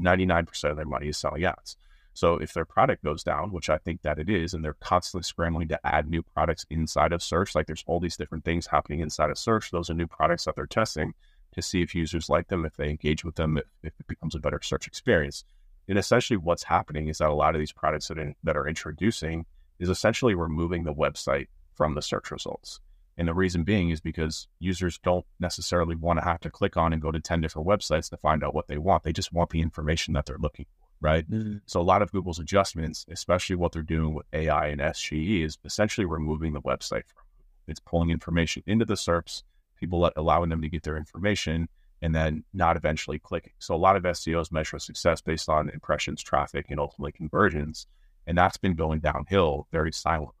99% 0.00 0.70
of 0.70 0.76
their 0.76 0.86
money 0.86 1.08
is 1.08 1.18
selling 1.18 1.44
ads. 1.44 1.76
So 2.14 2.34
if 2.34 2.52
their 2.52 2.64
product 2.64 3.04
goes 3.04 3.22
down, 3.22 3.52
which 3.52 3.70
I 3.70 3.78
think 3.78 4.02
that 4.02 4.18
it 4.18 4.28
is, 4.28 4.52
and 4.52 4.64
they're 4.64 4.74
constantly 4.74 5.22
scrambling 5.22 5.68
to 5.68 5.86
add 5.86 6.08
new 6.08 6.22
products 6.22 6.66
inside 6.70 7.12
of 7.12 7.22
search, 7.22 7.54
like 7.54 7.66
there's 7.66 7.84
all 7.86 8.00
these 8.00 8.16
different 8.16 8.44
things 8.44 8.66
happening 8.66 9.00
inside 9.00 9.30
of 9.30 9.38
search. 9.38 9.70
Those 9.70 9.90
are 9.90 9.94
new 9.94 10.06
products 10.06 10.44
that 10.44 10.56
they're 10.56 10.66
testing 10.66 11.14
to 11.52 11.62
see 11.62 11.82
if 11.82 11.94
users 11.94 12.28
like 12.28 12.48
them, 12.48 12.64
if 12.64 12.76
they 12.76 12.90
engage 12.90 13.24
with 13.24 13.36
them, 13.36 13.58
if, 13.58 13.64
if 13.82 13.92
it 13.98 14.06
becomes 14.06 14.34
a 14.34 14.40
better 14.40 14.60
search 14.62 14.86
experience. 14.86 15.44
And 15.88 15.98
essentially 15.98 16.36
what's 16.36 16.62
happening 16.64 17.08
is 17.08 17.18
that 17.18 17.28
a 17.28 17.34
lot 17.34 17.54
of 17.54 17.58
these 17.58 17.72
products 17.72 18.08
that, 18.08 18.18
in, 18.18 18.34
that 18.44 18.56
are 18.56 18.68
introducing 18.68 19.46
is 19.78 19.88
essentially 19.88 20.34
removing 20.34 20.84
the 20.84 20.94
website 20.94 21.48
from 21.74 21.94
the 21.94 22.02
search 22.02 22.30
results. 22.30 22.80
And 23.16 23.28
the 23.28 23.34
reason 23.34 23.64
being 23.64 23.90
is 23.90 24.00
because 24.00 24.46
users 24.60 24.98
don't 24.98 25.26
necessarily 25.40 25.94
want 25.94 26.18
to 26.18 26.24
have 26.24 26.40
to 26.40 26.50
click 26.50 26.76
on 26.76 26.92
and 26.92 27.02
go 27.02 27.10
to 27.10 27.20
10 27.20 27.40
different 27.40 27.68
websites 27.68 28.08
to 28.10 28.16
find 28.16 28.44
out 28.44 28.54
what 28.54 28.68
they 28.68 28.78
want. 28.78 29.02
They 29.02 29.12
just 29.12 29.32
want 29.32 29.50
the 29.50 29.60
information 29.60 30.14
that 30.14 30.26
they're 30.26 30.38
looking 30.38 30.66
for, 30.78 30.79
right? 31.00 31.28
Mm-hmm. 31.30 31.58
So 31.66 31.80
a 31.80 31.82
lot 31.82 32.02
of 32.02 32.12
Google's 32.12 32.38
adjustments, 32.38 33.06
especially 33.10 33.56
what 33.56 33.72
they're 33.72 33.82
doing 33.82 34.14
with 34.14 34.26
AI 34.32 34.68
and 34.68 34.80
SGE, 34.80 35.44
is 35.44 35.58
essentially 35.64 36.04
removing 36.04 36.52
the 36.52 36.60
website 36.60 37.06
from 37.06 37.24
Google. 37.24 37.46
It's 37.68 37.80
pulling 37.80 38.10
information 38.10 38.62
into 38.66 38.84
the 38.84 38.94
SERPs, 38.94 39.42
people 39.78 40.10
allowing 40.16 40.50
them 40.50 40.62
to 40.62 40.68
get 40.68 40.82
their 40.82 40.96
information 40.96 41.68
and 42.02 42.14
then 42.14 42.44
not 42.52 42.76
eventually 42.76 43.18
clicking. 43.18 43.52
So 43.58 43.74
a 43.74 43.76
lot 43.76 43.96
of 43.96 44.02
SEOs 44.04 44.52
measure 44.52 44.78
success 44.78 45.20
based 45.20 45.48
on 45.48 45.70
impressions, 45.70 46.22
traffic, 46.22 46.66
and 46.70 46.80
ultimately 46.80 47.12
conversions. 47.12 47.86
And 48.26 48.38
that's 48.38 48.56
been 48.56 48.74
going 48.74 49.00
downhill 49.00 49.66
very 49.70 49.92
silently. 49.92 50.34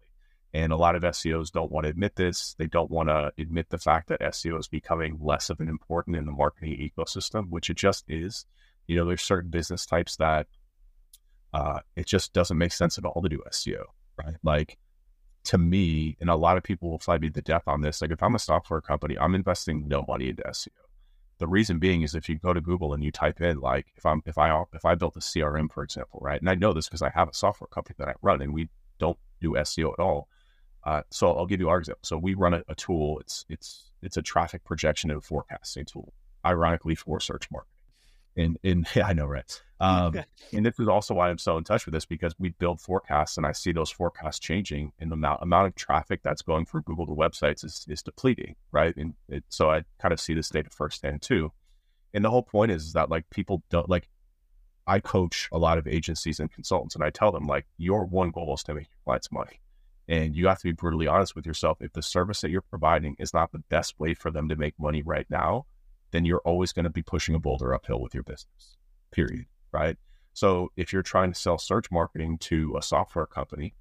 And 0.52 0.72
a 0.72 0.76
lot 0.76 0.96
of 0.96 1.02
SEOs 1.02 1.52
don't 1.52 1.70
want 1.70 1.84
to 1.84 1.90
admit 1.90 2.16
this. 2.16 2.54
They 2.58 2.66
don't 2.66 2.90
want 2.90 3.08
to 3.08 3.32
admit 3.38 3.68
the 3.68 3.78
fact 3.78 4.08
that 4.08 4.20
SEO 4.20 4.58
is 4.58 4.68
becoming 4.68 5.18
less 5.20 5.48
of 5.48 5.60
an 5.60 5.68
important 5.68 6.16
in 6.16 6.26
the 6.26 6.32
marketing 6.32 6.76
ecosystem, 6.76 7.50
which 7.50 7.70
it 7.70 7.76
just 7.76 8.04
is. 8.08 8.46
You 8.90 8.96
know, 8.96 9.04
there's 9.06 9.22
certain 9.22 9.50
business 9.50 9.86
types 9.86 10.16
that 10.16 10.46
uh, 11.52 11.80
it 11.96 12.06
just 12.06 12.32
doesn't 12.32 12.58
make 12.58 12.72
sense 12.72 12.98
at 12.98 13.04
all 13.04 13.22
to 13.22 13.28
do 13.28 13.42
SEO, 13.50 13.84
right? 14.16 14.36
Like 14.42 14.78
to 15.44 15.58
me, 15.58 16.16
and 16.20 16.28
a 16.28 16.36
lot 16.36 16.56
of 16.56 16.62
people 16.62 16.90
will 16.90 16.98
fly 16.98 17.18
me 17.18 17.30
to 17.30 17.42
death 17.42 17.64
on 17.66 17.80
this. 17.80 18.00
Like 18.00 18.10
if 18.10 18.22
I'm 18.22 18.34
a 18.34 18.38
software 18.38 18.80
company, 18.80 19.18
I'm 19.18 19.34
investing 19.34 19.88
no 19.88 20.04
money 20.06 20.28
into 20.28 20.42
SEO. 20.42 20.68
The 21.38 21.48
reason 21.48 21.78
being 21.78 22.02
is 22.02 22.14
if 22.14 22.28
you 22.28 22.38
go 22.38 22.52
to 22.52 22.60
Google 22.60 22.92
and 22.92 23.02
you 23.02 23.10
type 23.10 23.40
in 23.40 23.60
like 23.60 23.86
if 23.96 24.04
I'm 24.04 24.22
if 24.26 24.36
I 24.36 24.62
if 24.74 24.84
I 24.84 24.94
built 24.94 25.16
a 25.16 25.20
CRM 25.20 25.72
for 25.72 25.82
example, 25.82 26.20
right? 26.22 26.40
And 26.40 26.50
I 26.50 26.54
know 26.54 26.72
this 26.72 26.86
because 26.86 27.02
I 27.02 27.10
have 27.10 27.28
a 27.28 27.34
software 27.34 27.68
company 27.68 27.96
that 27.98 28.08
I 28.08 28.14
run 28.20 28.42
and 28.42 28.52
we 28.52 28.68
don't 28.98 29.18
do 29.40 29.52
SEO 29.52 29.94
at 29.94 30.00
all 30.00 30.28
uh, 30.84 31.02
so 31.10 31.36
I'll 31.36 31.46
give 31.46 31.60
you 31.60 31.68
our 31.68 31.78
example. 31.78 32.00
So 32.02 32.16
we 32.16 32.34
run 32.34 32.54
a, 32.54 32.62
a, 32.68 32.74
tool. 32.74 33.18
It's 33.20 33.44
it's 33.48 33.90
it's 34.02 34.16
a 34.16 34.22
traffic 34.22 34.64
projection 34.64 35.10
and 35.10 35.22
forecasting 35.22 35.84
tool, 35.84 36.12
ironically 36.44 36.94
for 36.94 37.20
search 37.20 37.50
marketing. 37.50 37.79
And 38.36 38.58
and 38.62 38.86
yeah, 38.94 39.06
I 39.08 39.12
know, 39.12 39.26
right? 39.26 39.62
Um, 39.80 40.20
and 40.52 40.66
this 40.66 40.78
is 40.78 40.88
also 40.88 41.14
why 41.14 41.30
I'm 41.30 41.38
so 41.38 41.56
in 41.56 41.64
touch 41.64 41.86
with 41.86 41.94
this 41.94 42.04
because 42.04 42.34
we 42.38 42.50
build 42.50 42.80
forecasts 42.80 43.36
and 43.36 43.46
I 43.46 43.52
see 43.52 43.72
those 43.72 43.90
forecasts 43.90 44.38
changing, 44.38 44.92
and 44.98 45.10
the 45.10 45.14
amount 45.14 45.42
amount 45.42 45.68
of 45.68 45.74
traffic 45.74 46.20
that's 46.22 46.42
going 46.42 46.66
through 46.66 46.82
Google 46.82 47.06
to 47.06 47.12
websites 47.12 47.64
is 47.64 47.86
is 47.88 48.02
depleting, 48.02 48.56
right? 48.72 48.96
And 48.96 49.14
it, 49.28 49.44
so 49.48 49.70
I 49.70 49.84
kind 50.00 50.12
of 50.12 50.20
see 50.20 50.34
this 50.34 50.50
data 50.50 50.70
firsthand 50.70 51.22
too. 51.22 51.52
And 52.12 52.24
the 52.24 52.30
whole 52.30 52.42
point 52.42 52.72
is, 52.72 52.86
is 52.86 52.92
that 52.94 53.10
like 53.10 53.28
people 53.30 53.62
don't 53.70 53.88
like. 53.88 54.08
I 54.86 54.98
coach 54.98 55.48
a 55.52 55.58
lot 55.58 55.78
of 55.78 55.86
agencies 55.86 56.40
and 56.40 56.50
consultants, 56.50 56.94
and 56.96 57.04
I 57.04 57.10
tell 57.10 57.30
them 57.30 57.46
like 57.46 57.66
your 57.78 58.04
one 58.04 58.30
goal 58.30 58.54
is 58.54 58.62
to 58.64 58.74
make 58.74 58.88
your 58.90 59.04
clients 59.04 59.30
money 59.30 59.60
and 60.10 60.34
you 60.34 60.48
have 60.48 60.58
to 60.58 60.64
be 60.64 60.72
brutally 60.72 61.06
honest 61.06 61.36
with 61.36 61.46
yourself. 61.46 61.78
If 61.80 61.92
the 61.92 62.02
service 62.02 62.40
that 62.40 62.50
you're 62.50 62.62
providing 62.62 63.14
is 63.20 63.32
not 63.32 63.52
the 63.52 63.60
best 63.70 63.98
way 64.00 64.12
for 64.12 64.32
them 64.32 64.48
to 64.48 64.56
make 64.56 64.74
money 64.76 65.02
right 65.02 65.26
now, 65.30 65.66
then 66.10 66.24
you're 66.24 66.40
always 66.40 66.72
going 66.72 66.84
to 66.84 66.90
be 66.90 67.02
pushing 67.02 67.34
a 67.34 67.38
boulder 67.38 67.74
uphill 67.74 68.00
with 68.00 68.14
your 68.14 68.22
business, 68.22 68.76
period. 69.10 69.46
Right. 69.72 69.96
So 70.32 70.70
if 70.76 70.92
you're 70.92 71.02
trying 71.02 71.32
to 71.32 71.38
sell 71.38 71.58
search 71.58 71.90
marketing 71.90 72.38
to 72.38 72.76
a 72.76 72.82
software 72.82 73.26
company, 73.26 73.74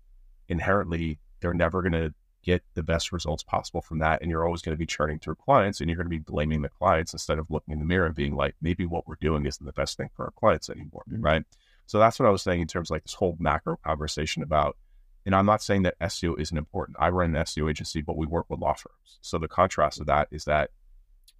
inherently, 0.47 1.19
they're 1.39 1.53
never 1.53 1.81
going 1.81 1.93
to 1.93 2.13
get 2.41 2.63
the 2.73 2.83
best 2.83 3.11
results 3.11 3.43
possible 3.43 3.81
from 3.81 3.99
that. 3.99 4.21
And 4.21 4.31
you're 4.31 4.45
always 4.45 4.61
going 4.61 4.73
to 4.73 4.79
be 4.79 4.85
churning 4.85 5.19
through 5.19 5.35
clients 5.35 5.79
and 5.79 5.89
you're 5.89 5.97
going 5.97 6.05
to 6.05 6.09
be 6.09 6.19
blaming 6.19 6.61
the 6.61 6.69
clients 6.69 7.13
instead 7.13 7.37
of 7.37 7.49
looking 7.49 7.73
in 7.73 7.79
the 7.79 7.85
mirror 7.85 8.05
and 8.05 8.15
being 8.15 8.35
like, 8.35 8.55
maybe 8.61 8.85
what 8.85 9.07
we're 9.07 9.15
doing 9.19 9.45
isn't 9.45 9.65
the 9.65 9.73
best 9.73 9.97
thing 9.97 10.09
for 10.15 10.25
our 10.25 10.31
clients 10.31 10.69
anymore. 10.69 11.03
Mm-hmm. 11.09 11.21
Right. 11.21 11.43
So 11.85 11.99
that's 11.99 12.19
what 12.19 12.27
I 12.27 12.31
was 12.31 12.41
saying 12.41 12.61
in 12.61 12.67
terms 12.67 12.89
of 12.89 12.95
like 12.95 13.03
this 13.03 13.13
whole 13.13 13.35
macro 13.39 13.77
conversation 13.77 14.41
about 14.43 14.77
And 15.25 15.35
I'm 15.35 15.45
not 15.45 15.61
saying 15.61 15.83
that 15.83 15.99
SEO 15.99 16.39
isn't 16.39 16.57
important. 16.57 16.97
I 16.99 17.09
run 17.09 17.35
an 17.35 17.43
SEO 17.43 17.69
agency, 17.69 18.01
but 18.01 18.17
we 18.17 18.25
work 18.25 18.45
with 18.49 18.59
law 18.59 18.73
firms. 18.73 19.19
So 19.21 19.37
the 19.37 19.47
contrast 19.47 19.99
of 19.99 20.07
that 20.07 20.27
is 20.31 20.45
that 20.45 20.71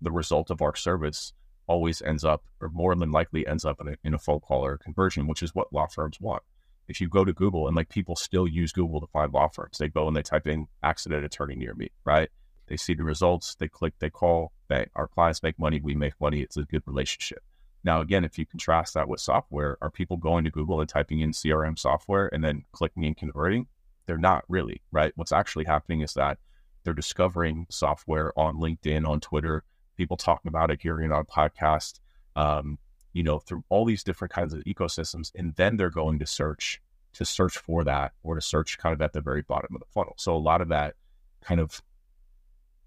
the 0.02 0.12
result 0.12 0.50
of 0.50 0.62
our 0.62 0.76
service 0.76 1.34
always 1.68 2.02
ends 2.02 2.24
up, 2.24 2.44
or 2.62 2.70
more 2.70 2.96
than 2.96 3.12
likely 3.12 3.46
ends 3.46 3.64
up 3.64 3.80
in 3.80 3.90
a, 3.90 3.96
in 4.04 4.14
a 4.14 4.20
phone 4.20 4.40
call 4.40 4.66
or 4.66 4.74
a 4.74 4.78
conversion, 4.80 5.28
which 5.28 5.44
is 5.44 5.54
what 5.54 5.72
law 5.72 5.88
firms 5.88 6.20
want. 6.20 6.42
If 6.88 7.00
you 7.00 7.08
go 7.08 7.24
to 7.24 7.34
Google 7.34 7.68
and 7.68 7.76
like 7.76 7.90
people 7.90 8.16
still 8.16 8.48
use 8.48 8.72
Google 8.72 9.00
to 9.00 9.08
find 9.08 9.32
law 9.32 9.48
firms, 9.48 9.78
they 9.78 9.88
go 9.88 10.08
and 10.08 10.18
they 10.18 10.24
type 10.24 10.48
in 10.48 10.68
accident 10.82 11.24
attorney 11.24 11.56
near 11.56 11.76
me, 11.76 11.90
right? 12.04 12.30
They 12.68 12.78
see 12.78 12.96
the 12.96 13.04
results, 13.04 13.56
they 13.56 13.68
click, 13.68 13.94
they 14.00 14.10
call, 14.10 14.52
they, 14.68 14.88
our 14.96 15.08
clients 15.08 15.44
make 15.44 15.60
money, 15.60 15.80
we 15.80 15.96
make 15.96 16.14
money. 16.20 16.42
It's 16.42 16.58
a 16.58 16.64
good 16.64 16.84
relationship. 16.86 17.44
Now, 17.84 18.02
again, 18.02 18.26
if 18.26 18.38
you 18.38 18.46
contrast 18.46 18.96
that 18.96 19.08
with 19.08 19.22
software, 19.22 19.78
are 19.82 19.90
people 19.90 20.18
going 20.18 20.44
to 20.44 20.52
Google 20.52 20.82
and 20.82 20.90
typing 20.90 21.22
in 21.22 21.32
CRM 21.32 21.78
software 21.80 22.30
and 22.34 22.44
then 22.44 22.66
clicking 22.72 23.06
and 23.06 23.16
converting? 23.16 23.68
They're 24.06 24.18
not 24.18 24.44
really, 24.48 24.82
right? 24.92 25.14
What's 25.16 25.32
actually 25.32 25.66
happening 25.66 26.02
is 26.02 26.14
that 26.14 26.40
they're 26.84 26.94
discovering 26.94 27.68
software 27.70 28.38
on 28.38 28.58
LinkedIn, 28.58 29.08
on 29.08 29.20
Twitter, 29.20 29.64
people 30.00 30.16
talking 30.16 30.48
about 30.48 30.72
it, 30.72 30.80
hearing 30.82 31.12
it 31.12 31.14
on 31.14 31.26
podcast, 31.26 32.00
um, 32.38 32.80
you 33.12 33.22
know, 33.22 33.38
through 33.38 33.64
all 33.68 33.84
these 33.84 34.02
different 34.02 34.34
kinds 34.34 34.54
of 34.54 34.64
ecosystems. 34.64 35.30
And 35.36 35.54
then 35.56 35.76
they're 35.76 35.90
going 35.90 36.20
to 36.20 36.26
search 36.26 36.82
to 37.14 37.26
search 37.26 37.58
for 37.58 37.84
that 37.84 38.14
or 38.24 38.36
to 38.36 38.42
search 38.42 38.78
kind 38.78 38.94
of 38.94 39.02
at 39.02 39.12
the 39.12 39.20
very 39.20 39.42
bottom 39.42 39.76
of 39.76 39.82
the 39.82 39.88
funnel. 39.94 40.16
So 40.18 40.34
a 40.36 40.38
lot 40.38 40.62
of 40.62 40.70
that 40.70 40.96
kind 41.42 41.60
of 41.60 41.82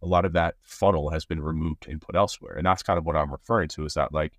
a 0.00 0.06
lot 0.06 0.24
of 0.24 0.32
that 0.32 0.56
funnel 0.62 1.10
has 1.10 1.26
been 1.26 1.40
removed 1.40 1.86
and 1.86 2.00
put 2.00 2.16
elsewhere. 2.16 2.54
And 2.56 2.66
that's 2.66 2.82
kind 2.82 2.98
of 2.98 3.04
what 3.04 3.14
I'm 3.14 3.30
referring 3.30 3.68
to 3.68 3.84
is 3.84 3.94
that 3.94 4.12
like 4.12 4.32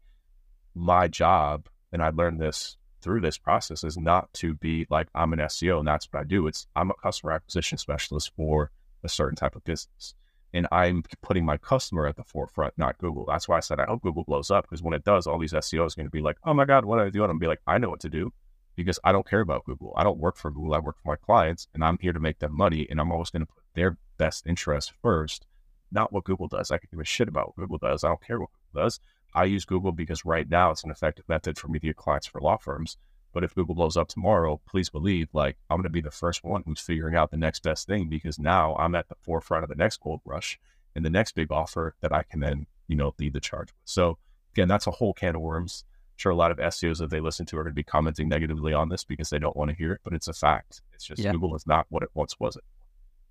my 0.73 1.07
job, 1.07 1.69
and 1.91 2.01
I 2.01 2.09
learned 2.09 2.41
this 2.41 2.75
through 3.01 3.21
this 3.21 3.38
process 3.38 3.83
is 3.83 3.97
not 3.97 4.33
to 4.33 4.55
be 4.55 4.88
like 4.89 5.09
I'm 5.13 5.31
an 5.31 5.39
SEO 5.39 5.77
and 5.77 5.88
that's 5.88 6.07
what 6.12 6.21
I 6.21 6.23
do. 6.23 6.47
It's 6.47 6.65
I'm 6.75 6.89
a 6.89 6.95
customer 6.95 7.33
acquisition 7.33 7.77
specialist 7.77 8.31
for 8.36 8.71
a 9.03 9.09
certain 9.09 9.36
type 9.36 9.55
of 9.55 9.63
business. 9.63 10.15
And 10.53 10.67
I'm 10.71 11.03
putting 11.21 11.45
my 11.45 11.57
customer 11.57 12.05
at 12.05 12.15
the 12.15 12.23
forefront, 12.23 12.77
not 12.77 12.97
Google. 12.99 13.25
That's 13.25 13.47
why 13.47 13.57
I 13.57 13.61
said 13.61 13.79
I 13.79 13.85
hope 13.85 14.03
Google 14.03 14.23
blows 14.23 14.51
up 14.51 14.65
because 14.65 14.83
when 14.83 14.93
it 14.93 15.03
does, 15.03 15.25
all 15.25 15.39
these 15.39 15.53
SEOs 15.53 15.93
are 15.93 15.95
going 15.95 16.07
to 16.07 16.11
be 16.11 16.21
like, 16.21 16.37
oh 16.43 16.53
my 16.53 16.65
God, 16.65 16.85
what 16.85 16.97
do 16.97 17.03
I 17.03 17.09
do? 17.09 17.23
And 17.23 17.31
I'm 17.31 17.39
be 17.39 17.47
like, 17.47 17.61
I 17.65 17.79
know 17.79 17.89
what 17.89 18.01
to 18.01 18.09
do 18.09 18.31
because 18.75 18.99
I 19.03 19.11
don't 19.11 19.27
care 19.27 19.41
about 19.41 19.65
Google. 19.65 19.93
I 19.97 20.03
don't 20.03 20.19
work 20.19 20.37
for 20.37 20.51
Google. 20.51 20.75
I 20.75 20.79
work 20.79 20.97
for 21.01 21.09
my 21.09 21.15
clients 21.15 21.67
and 21.73 21.83
I'm 21.83 21.97
here 21.99 22.13
to 22.13 22.19
make 22.19 22.39
them 22.39 22.55
money. 22.55 22.87
And 22.89 22.99
I'm 22.99 23.11
always 23.11 23.29
going 23.29 23.45
to 23.45 23.51
put 23.51 23.63
their 23.73 23.97
best 24.17 24.45
interest 24.45 24.93
first, 25.01 25.45
not 25.91 26.13
what 26.13 26.23
Google 26.23 26.47
does. 26.47 26.71
I 26.71 26.77
can 26.77 26.89
give 26.91 26.99
a 26.99 27.05
shit 27.05 27.27
about 27.27 27.47
what 27.47 27.55
Google 27.57 27.77
does. 27.79 28.03
I 28.03 28.09
don't 28.09 28.23
care 28.23 28.39
what 28.39 28.49
Google 28.51 28.85
does. 28.85 28.99
I 29.35 29.45
use 29.45 29.65
Google 29.65 29.91
because 29.91 30.25
right 30.25 30.47
now 30.47 30.71
it's 30.71 30.83
an 30.83 30.91
effective 30.91 31.27
method 31.27 31.57
for 31.57 31.67
me 31.67 31.79
to 31.79 31.87
get 31.87 31.95
clients 31.95 32.27
for 32.27 32.39
law 32.39 32.57
firms. 32.57 32.97
But 33.34 33.43
if 33.43 33.56
Google 33.56 33.76
blows 33.76 33.98
up 33.98 34.08
tomorrow, 34.08 34.62
please 34.67 34.89
believe 34.89 35.28
like 35.34 35.58
I'm 35.69 35.78
going 35.78 35.84
to 35.84 35.89
be 35.89 36.02
the 36.02 36.12
first 36.12 36.43
one 36.43 36.63
who's 36.65 36.80
figuring 36.80 37.15
out 37.15 37.32
the 37.32 37.38
next 37.38 37.63
best 37.63 37.88
thing 37.88 38.08
because 38.08 38.39
now 38.39 38.76
I'm 38.78 38.96
at 38.96 39.10
the 39.10 39.15
forefront 39.22 39.63
of 39.63 39.69
the 39.69 39.76
next 39.76 40.00
gold 40.02 40.22
rush 40.24 40.60
and 40.96 41.04
the 41.04 41.10
next 41.10 41.34
big 41.34 41.52
offer 41.52 41.96
that 42.02 42.13
I 42.13 42.24
can 42.24 42.39
then, 42.39 42.67
you 42.88 42.96
know, 42.96 43.13
lead 43.19 43.34
the 43.34 43.39
charge 43.39 43.69
with. 43.69 43.82
So 43.86 44.17
again, 44.54 44.67
that's 44.67 44.88
a 44.88 44.91
whole 44.91 45.13
can 45.13 45.36
of 45.36 45.41
worms. 45.41 45.84
I'm 45.89 46.17
sure 46.17 46.32
a 46.32 46.36
lot 46.36 46.52
of 46.52 46.58
SEOs 46.58 47.00
that 47.00 47.10
they 47.10 47.19
listen 47.19 47.46
to 47.48 47.58
are 47.58 47.63
going 47.63 47.74
to 47.74 47.76
be 47.76 47.84
commenting 47.84 48.30
negatively 48.30 48.72
on 48.72 48.89
this 48.89 49.04
because 49.04 49.30
they 49.32 49.39
don't 49.39 49.58
want 49.58 49.72
to 49.72 49.76
hear 49.76 49.93
it, 49.93 50.02
but 50.04 50.13
it's 50.13 50.28
a 50.28 50.34
fact. 50.34 50.82
It's 50.93 51.06
just 51.06 51.22
yeah. 51.22 51.32
Google 51.32 51.56
is 51.56 51.65
not 51.65 51.88
what 51.89 52.04
it 52.04 52.10
once 52.13 52.39
was. 52.39 52.56
It. 52.56 52.63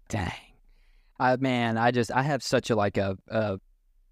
Dang. 0.09 0.33
I 1.21 1.37
man, 1.37 1.79
I 1.79 1.93
just 1.93 2.11
I 2.11 2.23
have 2.23 2.43
such 2.43 2.71
a 2.71 2.75
like 2.75 2.97
a, 2.97 3.17
a 3.29 3.59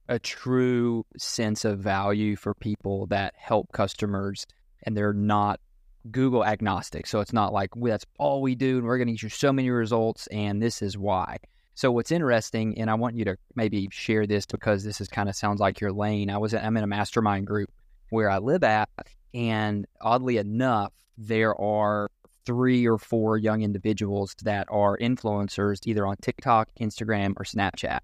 a 0.09 0.18
true 0.18 1.05
sense 1.16 1.64
of 1.64 1.79
value 1.81 2.37
for 2.37 2.55
people 2.55 3.07
that 3.07 3.35
help 3.37 3.72
customers 3.72 4.46
and 4.83 4.96
they're 4.96 5.12
not 5.12 5.61
Google 6.10 6.44
agnostic. 6.44 7.06
So 7.06 7.20
it's 7.20 7.32
not 7.32 7.52
like 7.52 7.70
that's 7.76 8.06
all 8.18 8.42
we 8.42 8.54
do 8.54 8.78
and 8.78 8.86
we're 8.86 8.98
going 8.98 9.08
to 9.08 9.12
get 9.12 9.22
you 9.22 9.28
so 9.28 9.52
many 9.52 9.70
results 9.70 10.26
and 10.28 10.62
this 10.62 10.82
is 10.82 10.96
why. 10.96 11.38
So 11.74 11.90
what's 11.90 12.10
interesting, 12.10 12.78
and 12.78 12.90
I 12.90 12.94
want 12.94 13.16
you 13.16 13.24
to 13.24 13.36
maybe 13.54 13.88
share 13.90 14.26
this 14.26 14.44
because 14.44 14.84
this 14.84 15.00
is 15.00 15.08
kind 15.08 15.28
of 15.28 15.36
sounds 15.36 15.60
like 15.60 15.80
your 15.80 15.92
lane. 15.92 16.28
I 16.28 16.36
was 16.36 16.52
I'm 16.52 16.76
in 16.76 16.84
a 16.84 16.86
mastermind 16.86 17.46
group 17.46 17.70
where 18.10 18.28
I 18.28 18.38
live 18.38 18.64
at, 18.64 18.90
and 19.32 19.86
oddly 20.00 20.36
enough, 20.36 20.92
there 21.16 21.58
are 21.58 22.10
three 22.44 22.86
or 22.86 22.98
four 22.98 23.38
young 23.38 23.62
individuals 23.62 24.34
that 24.42 24.66
are 24.70 24.98
influencers 24.98 25.86
either 25.86 26.06
on 26.06 26.16
TikTok, 26.16 26.68
Instagram, 26.80 27.30
or 27.38 27.44
Snapchat 27.44 28.00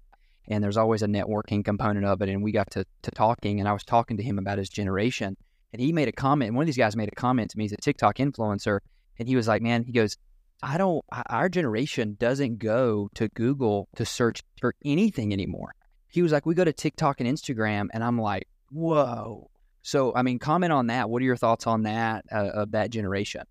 and 0.47 0.63
there's 0.63 0.77
always 0.77 1.01
a 1.01 1.07
networking 1.07 1.63
component 1.63 2.05
of 2.05 2.21
it. 2.21 2.29
And 2.29 2.43
we 2.43 2.51
got 2.51 2.71
to, 2.71 2.85
to 3.03 3.11
talking, 3.11 3.59
and 3.59 3.67
I 3.67 3.73
was 3.73 3.83
talking 3.83 4.17
to 4.17 4.23
him 4.23 4.39
about 4.39 4.57
his 4.57 4.69
generation, 4.69 5.35
and 5.73 5.81
he 5.81 5.91
made 5.91 6.07
a 6.07 6.11
comment. 6.11 6.53
One 6.53 6.63
of 6.63 6.67
these 6.67 6.77
guys 6.77 6.95
made 6.95 7.09
a 7.09 7.15
comment 7.15 7.51
to 7.51 7.57
me. 7.57 7.65
He's 7.65 7.73
a 7.73 7.77
TikTok 7.77 8.17
influencer, 8.17 8.79
and 9.19 9.27
he 9.27 9.35
was 9.35 9.47
like, 9.47 9.61
"Man, 9.61 9.83
he 9.83 9.91
goes, 9.91 10.17
I 10.63 10.77
don't. 10.77 11.03
Our 11.27 11.49
generation 11.49 12.15
doesn't 12.19 12.57
go 12.57 13.09
to 13.15 13.27
Google 13.29 13.89
to 13.95 14.05
search 14.05 14.41
for 14.59 14.73
anything 14.83 15.33
anymore." 15.33 15.73
He 16.09 16.21
was 16.21 16.31
like, 16.31 16.45
"We 16.45 16.55
go 16.55 16.63
to 16.63 16.73
TikTok 16.73 17.19
and 17.19 17.29
Instagram," 17.29 17.87
and 17.93 18.03
I'm 18.03 18.19
like, 18.19 18.47
"Whoa." 18.71 19.49
So, 19.87 20.13
I 20.13 20.21
mean, 20.21 20.37
comment 20.39 20.73
on 20.73 20.87
that. 20.87 21.09
What 21.09 21.21
are 21.21 21.25
your 21.25 21.37
thoughts 21.37 21.65
on 21.65 21.83
that 21.83 22.25
uh, 22.31 22.49
of 22.53 22.71
that 22.71 22.89
generation? 22.89 23.43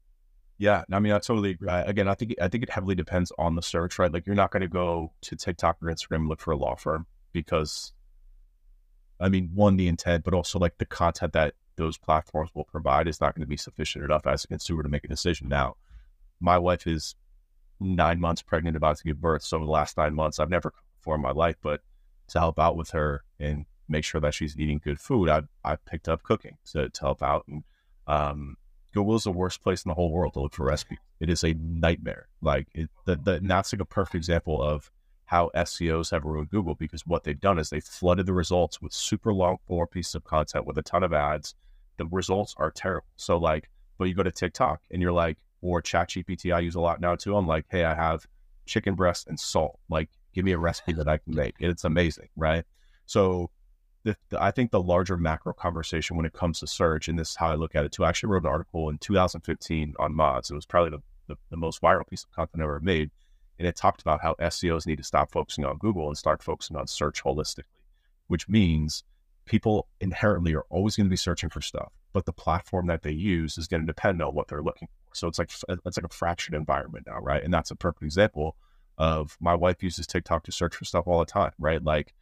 Yeah, 0.59 0.85
I 0.91 1.01
mean, 1.01 1.13
I 1.13 1.19
totally 1.19 1.51
agree. 1.51 1.71
Again, 1.71 2.09
I 2.09 2.15
think 2.15 2.35
I 2.41 2.49
think 2.49 2.63
it 2.63 2.71
heavily 2.71 2.95
depends 2.95 3.33
on 3.39 3.55
the 3.57 3.63
search, 3.63 3.99
right? 3.99 4.13
Like, 4.13 4.27
you're 4.27 4.37
not 4.37 4.51
going 4.51 4.63
to 4.63 4.69
go 4.69 5.13
to 5.23 5.37
TikTok 5.37 5.79
or 5.83 5.87
Instagram 5.87 6.17
and 6.17 6.29
look 6.29 6.41
for 6.41 6.51
a 6.51 6.57
law 6.57 6.75
firm 6.75 7.07
because, 7.33 7.93
I 9.21 9.29
mean, 9.29 9.51
one, 9.55 9.77
the 9.77 9.89
intent, 9.89 10.25
but 10.25 10.35
also 10.35 10.59
like 10.59 10.79
the 10.79 10.87
content 10.87 11.35
that 11.35 11.55
those 11.77 11.99
platforms 11.99 12.51
will 12.55 12.65
provide 12.65 13.09
is 13.09 13.21
not 13.21 13.35
going 13.35 13.43
to 13.43 13.49
be 13.49 13.57
sufficient 13.57 14.05
enough 14.05 14.27
as 14.27 14.45
a 14.45 14.49
consumer 14.49 14.83
to 14.83 14.89
make 14.89 15.05
a 15.05 15.09
decision. 15.09 15.49
Now, 15.49 15.77
my 16.41 16.59
wife 16.59 16.87
is 16.87 17.15
nine 17.81 18.21
months 18.21 18.43
pregnant, 18.43 18.77
about 18.77 18.99
to 18.99 19.05
give 19.05 19.21
birth. 19.21 19.43
So, 19.43 19.59
the 19.59 19.65
last 19.65 19.97
nine 19.97 20.15
months, 20.15 20.39
I've 20.39 20.51
never 20.51 20.73
before 20.99 21.17
in 21.17 21.23
my 21.23 21.33
life, 21.33 21.57
but 21.63 21.81
to 22.29 22.41
help 22.41 22.59
out 22.59 22.77
with 22.77 22.91
her 22.91 23.23
and 23.39 23.67
make 23.89 24.05
sure 24.05 24.21
that 24.21 24.35
she's 24.35 24.59
eating 24.59 24.81
good 24.83 25.01
food, 25.01 25.29
I 25.29 25.43
I 25.65 25.77
picked 25.77 26.09
up 26.09 26.23
cooking 26.23 26.59
to, 26.73 26.89
to 26.89 27.01
help 27.01 27.23
out 27.23 27.47
and 27.47 27.63
um 28.07 28.57
Google 28.97 29.17
is 29.17 29.25
the 29.25 29.31
worst 29.31 29.63
place 29.63 29.85
in 29.85 29.91
the 29.91 29.95
whole 29.95 30.11
world 30.11 30.33
to 30.33 30.41
look 30.41 30.55
for 30.55 30.65
recipes. 30.65 30.99
It 31.21 31.29
is 31.29 31.45
a 31.45 31.53
nightmare. 31.53 32.29
Like 32.41 32.69
it, 32.73 32.89
the, 33.05 33.17
the, 33.17 33.41
that's 33.43 33.73
like 33.75 33.83
a 33.83 33.85
perfect 33.85 34.15
example 34.15 34.63
of 34.63 34.91
how 35.27 35.51
SEOs 35.55 36.13
have 36.13 36.25
ruined 36.25 36.49
Google 36.49 36.75
because 36.75 37.07
what 37.07 37.25
they've 37.25 37.39
done 37.39 37.59
is 37.59 37.69
they 37.69 37.81
flooded 37.81 38.25
the 38.25 38.33
results 38.33 38.81
with 38.81 38.95
super 38.95 39.35
long 39.35 39.59
form 39.67 39.87
pieces 39.89 40.15
of 40.15 40.25
content 40.25 40.67
with 40.67 40.79
a 40.79 40.83
ton 40.83 41.03
of 41.03 41.13
ads. 41.13 41.55
The 41.97 42.07
results 42.07 42.55
are 42.59 42.71
terrible. 42.71 43.07
So 43.17 43.37
like, 43.39 43.71
but 43.99 44.05
you 44.09 44.15
go 44.15 44.23
to 44.23 44.31
TikTok 44.31 44.83
and 44.91 45.01
you're 45.01 45.13
like, 45.13 45.39
or 45.63 45.83
ChatGPT, 45.83 46.55
I 46.55 46.61
use 46.61 46.75
a 46.75 46.81
lot 46.81 47.01
now 47.01 47.15
too. 47.17 47.37
I'm 47.37 47.47
like, 47.47 47.67
hey, 47.71 47.85
I 47.85 47.95
have 47.95 48.27
chicken 48.67 48.95
breast 48.95 49.27
and 49.27 49.39
salt. 49.39 49.79
Like, 49.89 50.11
give 50.35 50.45
me 50.45 50.53
a 50.53 50.59
recipe 50.59 50.93
that 50.93 51.09
I 51.09 51.19
can 51.19 51.35
make. 51.35 51.55
It's 51.61 51.85
amazing, 51.85 52.29
right? 52.37 52.65
So 53.07 53.51
the, 54.05 54.17
the, 54.29 54.43
I 54.43 54.51
think 54.51 54.71
the 54.71 54.81
larger 54.81 55.17
macro 55.17 55.53
conversation 55.53 56.17
when 56.17 56.27
it 56.27 56.33
comes 56.33 56.61
to 56.61 56.67
search, 56.67 57.09
and 57.09 57.19
this 57.19 57.31
is 57.31 57.37
how 57.37 57.49
I 57.49 57.55
look 57.55 57.75
at 57.75 57.85
it 57.85 57.93
too. 57.93 58.05
I 58.05 58.09
actually 58.09 58.31
wrote 58.31 58.45
an 58.45 58.51
article 58.51 58.89
in 58.91 58.99
2015 58.99 59.95
on 59.99 60.15
Moz. 60.15 60.51
It 60.51 60.55
was 60.55 60.67
probably 60.67 60.91
the, 60.91 61.03
the, 61.27 61.37
the 61.51 61.57
most 61.57 61.81
viral 61.81 62.07
piece 62.07 62.25
of 62.25 62.31
content 62.33 62.63
I 62.63 62.65
ever 62.65 62.81
made. 62.81 63.11
And 63.59 63.67
it 63.67 63.75
talked 63.75 64.03
about 64.03 64.21
how 64.21 64.35
SEOs 64.35 64.87
need 64.87 64.99
to 64.99 65.05
stop 65.05 65.33
focusing 65.33 65.65
on 65.65 65.79
Google 65.79 66.09
and 66.09 66.19
start 66.19 66.43
focusing 66.43 66.77
on 66.77 66.87
search 66.87 67.25
holistically, 67.25 67.65
which 68.27 68.49
means 68.49 69.03
people 69.47 69.89
inherently 70.01 70.55
are 70.55 70.67
always 70.71 70.97
going 70.97 71.07
to 71.07 71.11
be 71.11 71.17
searching 71.17 71.49
for 71.49 71.61
stuff, 71.61 71.93
but 72.13 72.27
the 72.27 72.33
platform 72.33 72.87
that 72.89 73.03
they 73.03 73.13
use 73.13 73.57
is 73.57 73.67
going 73.67 73.81
to 73.81 73.87
depend 73.87 74.21
on 74.21 74.35
what 74.35 74.49
they're 74.49 74.63
looking 74.63 74.89
for. 74.89 75.15
So 75.15 75.29
it's 75.29 75.39
like 75.39 75.51
it's 75.51 75.97
like 75.97 76.05
a 76.05 76.15
fractured 76.15 76.55
environment 76.55 77.07
now, 77.07 77.21
right? 77.21 77.43
And 77.43 77.55
that's 77.55 77.71
a 77.71 77.77
perfect 77.77 78.03
example 78.03 78.57
of 78.99 79.37
my 79.41 79.55
wife 79.55 79.83
uses 79.83 80.07
TikTok 80.07 80.45
to 80.45 80.53
search 80.53 80.77
for 80.77 80.85
stuff 80.85 81.07
all 81.07 81.21
the 81.21 81.27
time, 81.27 81.53
right? 81.59 81.83
Like 81.83 82.13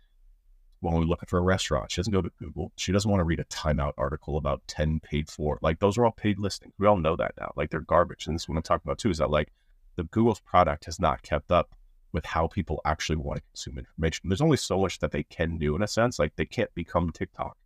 when 0.85 0.95
we're 0.95 1.01
looking 1.01 1.27
for 1.27 1.39
a 1.39 1.43
restaurant. 1.43 1.91
She 1.91 2.01
doesn't 2.01 2.13
go 2.13 2.23
to 2.23 2.31
Google. 2.39 2.71
She 2.77 2.93
doesn't 2.93 3.11
want 3.11 3.21
to 3.21 3.25
read 3.25 3.41
a 3.41 3.45
Time 3.45 3.81
Out 3.81 3.95
article 3.97 4.37
about 4.37 4.63
10 4.69 5.01
paid 5.01 5.29
for. 5.29 5.59
Like 5.63 5.81
those 5.81 5.99
are 5.99 6.05
all 6.05 6.13
paid 6.13 6.39
listings. 6.39 6.75
We 6.79 6.87
all 6.87 6.97
know 6.97 7.17
that 7.17 7.33
now. 7.41 7.53
Like 7.57 7.71
they're 7.71 7.81
garbage. 7.81 8.27
And 8.27 8.35
this 8.35 8.43
is 8.43 8.49
what 8.49 8.57
I'm 8.57 8.63
talking 8.63 8.83
about 8.85 8.99
too, 8.99 9.11
is 9.11 9.19
that 9.19 9.31
like 9.31 9.53
the 9.97 10.05
Google's 10.05 10.41
product 10.41 10.85
has 10.85 11.01
not 11.01 11.23
kept 11.23 11.51
up 11.51 11.75
with 12.15 12.25
how 12.25 12.47
people 12.47 12.81
actually 12.87 13.17
want 13.17 13.39
to 13.39 13.43
consume 13.53 13.79
information. 13.79 14.29
There's 14.29 14.41
only 14.41 14.57
so 14.57 14.79
much 14.79 15.01
that 15.01 15.11
they 15.11 15.25
can 15.25 15.59
do 15.59 15.77
in 15.77 15.83
a 15.83 15.89
sense. 15.89 16.19
Like 16.19 16.37
they 16.37 16.47
can't 16.47 16.75
become 16.75 17.13
TikTok. 17.13 17.59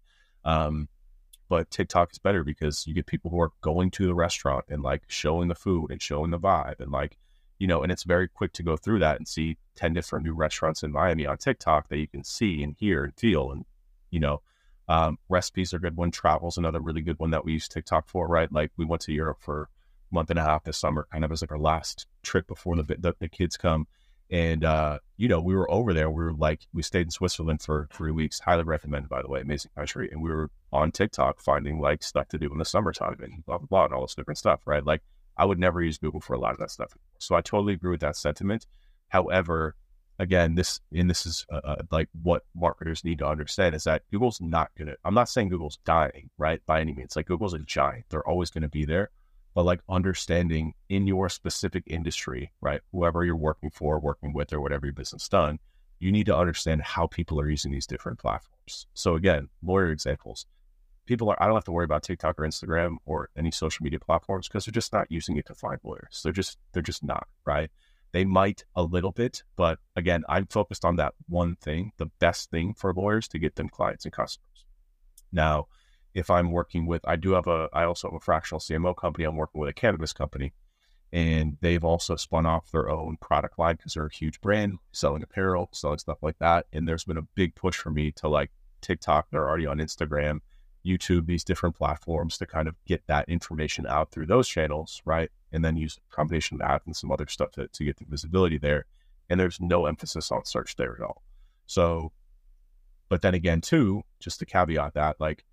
Um, 0.45 0.89
but 1.49 1.71
TikTok 1.71 2.13
is 2.13 2.19
better 2.19 2.43
because 2.43 2.87
you 2.87 2.95
get 2.95 3.07
people 3.07 3.31
who 3.31 3.41
are 3.41 3.53
going 3.61 3.91
to 3.93 4.07
the 4.07 4.15
restaurant 4.15 4.65
and 4.69 4.83
like 4.83 5.03
showing 5.07 5.49
the 5.49 5.55
food 5.55 5.91
and 5.91 6.03
showing 6.03 6.31
the 6.31 6.39
vibe 6.39 6.81
and 6.81 6.91
like 6.91 7.17
you 7.59 7.67
know, 7.67 7.83
and 7.83 7.91
it's 7.91 8.05
very 8.05 8.29
quick 8.29 8.53
to 8.55 8.63
go 8.63 8.77
through 8.77 9.01
that 9.01 9.17
and 9.17 9.27
see 9.27 9.57
10 9.75 9.93
different 9.93 10.25
new 10.25 10.33
restaurants 10.33 10.83
in 10.83 10.93
Miami 10.93 11.27
on 11.27 11.37
TikTok 11.37 11.89
that 11.89 11.99
you 11.99 12.07
can 12.07 12.23
see 12.23 12.63
and 12.63 12.77
hear 12.79 13.05
and 13.05 13.15
feel. 13.17 13.51
And, 13.51 13.65
you 14.11 14.21
know, 14.21 14.43
um, 14.89 15.19
recipes 15.29 15.75
are 15.75 15.79
good 15.79 15.97
one. 15.97 16.11
Travel's 16.11 16.57
another 16.57 16.81
really 16.81 17.01
good 17.01 17.19
one 17.19 17.31
that 17.33 17.45
we 17.45 17.53
use 17.53 17.69
TikTok 17.69 18.09
for, 18.09 18.29
right? 18.29 18.51
Like 18.51 18.71
we 18.77 18.85
went 18.85 19.03
to 19.03 19.13
Europe 19.13 19.39
for 19.41 19.69
a 20.11 20.15
month 20.15 20.31
and 20.31 20.39
a 20.39 20.43
half 20.43 20.65
this 20.65 20.79
summer, 20.79 21.09
kind 21.13 21.25
of 21.25 21.33
as 21.33 21.43
like 21.43 21.53
our 21.53 21.59
last 21.59 22.07
trip 22.23 22.47
before 22.47 22.77
the, 22.77 22.85
the, 22.85 23.15
the 23.19 23.29
kids 23.29 23.57
come. 23.57 23.87
And, 24.31 24.65
uh, 24.65 24.99
you 25.17 25.29
know, 25.29 25.41
we 25.41 25.55
were 25.55 25.71
over 25.71 25.95
there. 25.95 26.11
We 26.11 26.23
were 26.23 26.35
like, 26.35 26.61
we 26.73 26.83
stayed 26.83 27.07
in 27.07 27.11
Switzerland 27.11 27.63
for 27.63 27.89
three 27.93 28.13
weeks. 28.13 28.41
Highly 28.41 28.65
recommended, 28.65 29.09
by 29.09 29.23
the 29.23 29.29
way. 29.29 29.41
Amazing 29.41 29.71
country. 29.75 30.09
And 30.13 30.23
we 30.23 30.31
were 30.31 30.51
on 30.73 30.93
TikTok 30.93 31.41
finding 31.41 31.81
like 31.81 32.03
stuff 32.03 32.29
to 32.29 32.39
do 32.39 32.51
in 32.53 32.59
the 32.59 32.65
summertime 32.65 33.17
and 33.23 33.45
blah, 33.47 33.59
blah, 33.59 33.67
blah, 33.67 33.85
and 33.87 33.95
all 33.95 34.03
this 34.03 34.15
different 34.15 34.39
stuff, 34.39 34.61
right? 34.67 34.85
Like, 34.85 35.03
I 35.39 35.45
would 35.45 35.59
never 35.59 35.81
use 35.81 35.99
Google 35.99 36.21
for 36.21 36.35
a 36.35 36.39
lot 36.39 36.53
of 36.53 36.59
that 36.59 36.71
stuff. 36.71 36.95
So 37.19 37.37
I 37.37 37.41
totally 37.41 37.73
agree 37.73 37.93
with 37.93 38.01
that 38.01 38.17
sentiment. 38.17 38.67
However, 39.09 39.77
again, 40.19 40.55
this 40.57 40.81
and 40.93 41.09
this 41.09 41.27
is 41.27 41.47
uh, 41.51 41.61
uh, 41.65 41.77
like 41.91 42.09
what 42.23 42.43
marketers 42.55 43.05
need 43.05 43.19
to 43.21 43.27
understand 43.27 43.75
is 43.75 43.85
that 43.85 44.03
Google's 44.11 44.41
not 44.41 44.71
gonna. 44.77 44.95
I'm 45.05 45.15
not 45.15 45.29
saying 45.29 45.49
Google's 45.49 45.79
dying, 45.85 46.31
right? 46.37 46.61
By 46.67 46.81
any 46.81 46.93
means, 46.93 47.17
like 47.17 47.27
Google's 47.27 47.55
a 47.55 47.61
giant; 47.61 48.07
they're 48.11 48.29
always 48.29 48.51
going 48.51 48.63
to 48.63 48.69
be 48.69 48.85
there. 48.85 49.11
But 49.55 49.65
like 49.65 49.81
understanding 49.89 50.75
in 50.89 51.07
your 51.07 51.29
specific 51.29 51.85
industry, 51.87 52.53
right? 52.61 52.81
Whoever 52.93 53.25
you're 53.25 53.37
working 53.37 53.71
for, 53.71 53.99
working 53.99 54.33
with, 54.33 54.53
or 54.53 54.61
whatever 54.61 54.87
your 54.87 54.93
business 54.93 55.29
done, 55.29 55.59
you 55.99 56.13
need 56.13 56.27
to 56.27 56.37
understand 56.37 56.83
how 56.83 57.07
people 57.07 57.41
are 57.41 57.51
using 57.51 57.73
these 57.73 57.87
different 57.87 58.19
platforms. 58.19 58.87
So 58.95 59.15
again, 59.15 59.49
lawyer 59.63 59.91
examples. 59.91 60.47
People 61.07 61.31
are. 61.31 61.43
I 61.43 61.47
don't 61.47 61.57
have 61.57 61.65
to 61.65 61.73
worry 61.73 61.87
about 61.87 62.03
TikTok 62.03 62.39
or 62.39 62.47
Instagram 62.47 62.97
or 63.07 63.31
any 63.37 63.51
social 63.51 63.83
media 63.83 63.99
platforms 63.99 64.47
because 64.47 64.67
they're 64.67 64.73
just 64.73 64.93
not 64.93 65.11
using 65.11 65.37
it 65.39 65.47
to 65.47 65.55
find 65.55 65.81
lawyers. 65.83 66.21
They're 66.23 66.33
just 66.33 66.59
they're 66.73 66.83
just 66.83 67.03
not 67.03 67.27
right 67.45 67.71
they 68.13 68.25
might 68.25 68.65
a 68.75 68.83
little 68.83 69.13
bit, 69.13 69.43
but 69.57 69.79
again, 69.97 70.25
I'm 70.29 70.47
focused 70.47 70.85
on 70.85 70.97
that 70.97 71.15
one 71.29 71.57
thing, 71.57 71.93
the 71.99 72.07
best 72.19 72.51
thing 72.51 72.75
for 72.75 72.95
lawyers 72.95 73.29
to 73.29 73.39
get 73.39 73.57
them 73.57 73.69
clients 73.69 74.05
and 74.05 74.13
customers. 74.13 74.65
Now, 75.31 75.69
if 76.19 76.31
I'm 76.31 76.51
working 76.51 76.87
with, 76.87 77.07
I 77.07 77.17
do 77.17 77.33
have 77.33 77.47
a, 77.47 77.69
I 77.73 77.85
also 77.85 78.09
have 78.09 78.17
a 78.17 78.21
fractional 78.21 78.61
CMO 78.61 78.97
company. 78.97 79.25
I'm 79.25 79.37
working 79.37 79.61
with 79.61 79.71
a 79.71 79.73
cannabis 79.73 80.13
company, 80.13 80.53
and 81.13 81.57
they've 81.61 81.85
also 81.85 82.17
spun 82.17 82.47
off 82.47 82.71
their 82.71 82.89
own 82.91 83.17
product 83.21 83.59
line 83.59 83.77
because 83.77 83.95
they're 83.95 84.07
a 84.07 84.15
huge 84.15 84.41
brand, 84.41 84.79
selling 84.93 85.23
apparel, 85.23 85.69
selling 85.73 85.99
stuff 85.99 86.19
like 86.23 86.39
that. 86.39 86.67
And 86.73 86.87
there's 86.87 87.05
been 87.05 87.17
a 87.19 87.29
big 87.35 87.55
push 87.55 87.77
for 87.77 87.91
me 87.91 88.11
to 88.13 88.29
like 88.29 88.51
TikTok. 88.81 89.29
They're 89.31 89.49
already 89.49 89.67
on 89.67 89.79
Instagram, 89.79 90.41
YouTube, 90.85 91.27
these 91.27 91.45
different 91.45 91.77
platforms 91.77 92.39
to 92.39 92.47
kind 92.47 92.69
of 92.69 92.75
get 92.87 93.07
that 93.07 93.29
information 93.29 93.87
out 93.87 94.11
through 94.11 94.27
those 94.27 94.49
channels, 94.49 95.03
right? 95.05 95.31
and 95.53 95.65
then 95.65 95.77
use 95.77 95.99
a 95.99 96.15
combination 96.15 96.57
of 96.57 96.69
ads 96.69 96.85
and 96.87 96.97
some 96.97 97.11
other 97.11 97.27
stuff 97.27 97.53
to, 97.53 97.69
to 97.69 97.85
get 97.85 97.97
the 97.97 98.05
visibility 98.07 98.59
there. 98.59 98.87
And 99.31 99.39
there's 99.39 99.61
no 99.61 99.87
emphasis 99.87 100.31
on 100.31 100.45
search 100.45 100.77
there 100.77 100.95
at 100.95 101.03
all. 101.03 101.23
So, 101.67 102.13
but 103.09 103.23
then 103.23 103.35
again, 103.35 103.61
too, 103.61 104.03
just 104.21 104.39
to 104.41 104.47
caveat 104.47 104.95
that, 104.95 105.17
like 105.21 105.45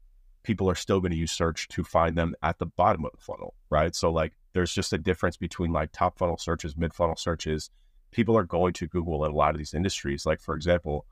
people 0.46 0.70
are 0.70 0.76
still 0.76 1.00
going 1.00 1.12
to 1.12 1.18
use 1.18 1.32
search 1.32 1.68
to 1.70 1.84
find 1.84 2.18
them 2.18 2.36
at 2.42 2.60
the 2.60 2.66
bottom 2.66 3.06
of 3.06 3.12
the 3.12 3.22
funnel, 3.22 3.56
right? 3.70 3.96
So, 3.96 4.12
like, 4.12 4.34
there's 4.54 4.74
just 4.74 4.94
a 4.94 4.98
difference 4.98 5.38
between 5.38 5.74
like 5.74 5.92
top 5.92 6.18
funnel 6.18 6.38
searches, 6.38 6.78
mid 6.78 6.94
funnel 6.94 7.18
searches. 7.18 7.70
People 8.12 8.38
are 8.38 8.44
going 8.44 8.74
to 8.74 8.88
Google 8.88 9.26
in 9.26 9.32
a 9.32 9.36
lot 9.36 9.52
of 9.52 9.58
these 9.58 9.74
industries. 9.74 10.26
Like, 10.26 10.40
for 10.40 10.56
example, 10.56 11.06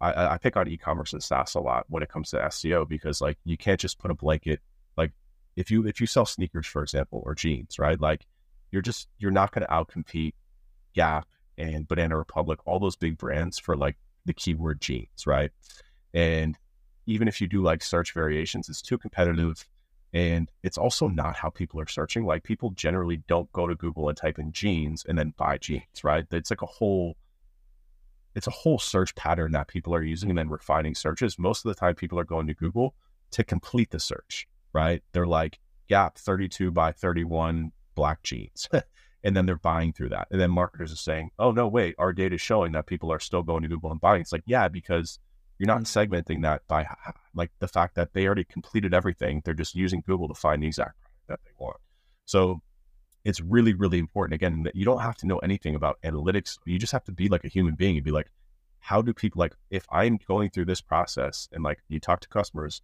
I, 0.00 0.34
I 0.34 0.38
pick 0.38 0.56
on 0.56 0.66
e-commerce 0.66 1.12
and 1.12 1.22
SaaS 1.22 1.54
a 1.54 1.60
lot 1.60 1.84
when 1.88 2.02
it 2.02 2.08
comes 2.08 2.30
to 2.30 2.38
SEO 2.38 2.88
because 2.88 3.20
like 3.20 3.38
you 3.44 3.58
can't 3.58 3.78
just 3.78 3.98
put 3.98 4.10
a 4.10 4.14
blanket 4.14 4.60
like 4.96 5.12
if 5.56 5.70
you 5.70 5.86
if 5.86 6.00
you 6.00 6.06
sell 6.06 6.26
sneakers, 6.26 6.66
for 6.66 6.82
example, 6.82 7.22
or 7.24 7.34
jeans, 7.34 7.78
right? 7.78 8.00
Like 8.00 8.26
you're 8.70 8.82
just 8.82 9.08
you're 9.18 9.30
not 9.30 9.52
going 9.52 9.66
to 9.66 9.72
outcompete 9.72 10.34
Gap 10.94 11.28
and 11.58 11.86
Banana 11.86 12.16
Republic, 12.16 12.60
all 12.64 12.78
those 12.78 12.96
big 12.96 13.18
brands 13.18 13.58
for 13.58 13.76
like 13.76 13.96
the 14.24 14.32
keyword 14.32 14.80
jeans, 14.80 15.26
right? 15.26 15.50
And 16.14 16.56
even 17.06 17.28
if 17.28 17.40
you 17.40 17.46
do 17.46 17.62
like 17.62 17.82
search 17.82 18.12
variations, 18.12 18.68
it's 18.68 18.82
too 18.82 18.98
competitive. 18.98 19.66
And 20.12 20.50
it's 20.62 20.78
also 20.78 21.06
not 21.06 21.36
how 21.36 21.50
people 21.50 21.80
are 21.80 21.86
searching. 21.86 22.24
Like 22.24 22.42
people 22.42 22.70
generally 22.70 23.22
don't 23.28 23.50
go 23.52 23.66
to 23.66 23.76
Google 23.76 24.08
and 24.08 24.18
type 24.18 24.38
in 24.38 24.52
jeans 24.52 25.04
and 25.08 25.16
then 25.16 25.34
buy 25.36 25.58
jeans, 25.58 26.02
right? 26.02 26.26
It's 26.32 26.50
like 26.50 26.62
a 26.62 26.66
whole 26.66 27.16
it's 28.34 28.46
a 28.46 28.52
whole 28.52 28.78
search 28.78 29.14
pattern 29.16 29.52
that 29.52 29.66
people 29.66 29.92
are 29.92 30.02
using 30.02 30.30
and 30.30 30.38
then 30.38 30.48
refining 30.48 30.94
searches. 30.94 31.36
Most 31.36 31.64
of 31.64 31.68
the 31.68 31.78
time 31.78 31.96
people 31.96 32.18
are 32.18 32.24
going 32.24 32.46
to 32.46 32.54
Google 32.54 32.94
to 33.32 33.42
complete 33.42 33.90
the 33.90 33.98
search 33.98 34.46
right? 34.72 35.02
They're 35.12 35.26
like 35.26 35.58
Gap 35.88 36.18
32 36.18 36.70
by 36.70 36.92
31 36.92 37.72
black 37.94 38.22
jeans. 38.22 38.68
and 39.24 39.36
then 39.36 39.46
they're 39.46 39.56
buying 39.56 39.92
through 39.92 40.10
that. 40.10 40.28
And 40.30 40.40
then 40.40 40.50
marketers 40.50 40.92
are 40.92 40.96
saying, 40.96 41.30
oh, 41.38 41.52
no, 41.52 41.68
wait, 41.68 41.94
our 41.98 42.12
data 42.12 42.36
is 42.36 42.40
showing 42.40 42.72
that 42.72 42.86
people 42.86 43.12
are 43.12 43.20
still 43.20 43.42
going 43.42 43.62
to 43.62 43.68
Google 43.68 43.90
and 43.90 44.00
buying. 44.00 44.20
It's 44.20 44.32
like, 44.32 44.44
yeah, 44.46 44.68
because 44.68 45.18
you're 45.60 45.66
not 45.66 45.82
segmenting 45.82 46.40
that 46.40 46.66
by 46.66 46.86
like 47.34 47.50
the 47.58 47.68
fact 47.68 47.94
that 47.96 48.14
they 48.14 48.24
already 48.24 48.44
completed 48.44 48.94
everything. 48.94 49.42
They're 49.44 49.52
just 49.52 49.74
using 49.74 50.02
Google 50.06 50.26
to 50.28 50.34
find 50.34 50.62
the 50.62 50.66
exact 50.66 50.98
product 51.02 51.28
that 51.28 51.40
they 51.44 51.50
want. 51.58 51.76
So 52.24 52.62
it's 53.26 53.42
really, 53.42 53.74
really 53.74 53.98
important. 53.98 54.34
Again, 54.34 54.62
that 54.62 54.74
you 54.74 54.86
don't 54.86 55.02
have 55.02 55.16
to 55.16 55.26
know 55.26 55.36
anything 55.40 55.74
about 55.74 55.98
analytics. 56.02 56.56
You 56.64 56.78
just 56.78 56.92
have 56.92 57.04
to 57.04 57.12
be 57.12 57.28
like 57.28 57.44
a 57.44 57.48
human 57.48 57.74
being 57.74 57.96
and 57.96 58.04
be 58.04 58.10
like, 58.10 58.30
how 58.78 59.02
do 59.02 59.12
people 59.12 59.38
like 59.38 59.54
if 59.68 59.84
I'm 59.92 60.18
going 60.26 60.48
through 60.48 60.64
this 60.64 60.80
process 60.80 61.46
and 61.52 61.62
like 61.62 61.80
you 61.88 62.00
talk 62.00 62.20
to 62.20 62.28
customers, 62.28 62.80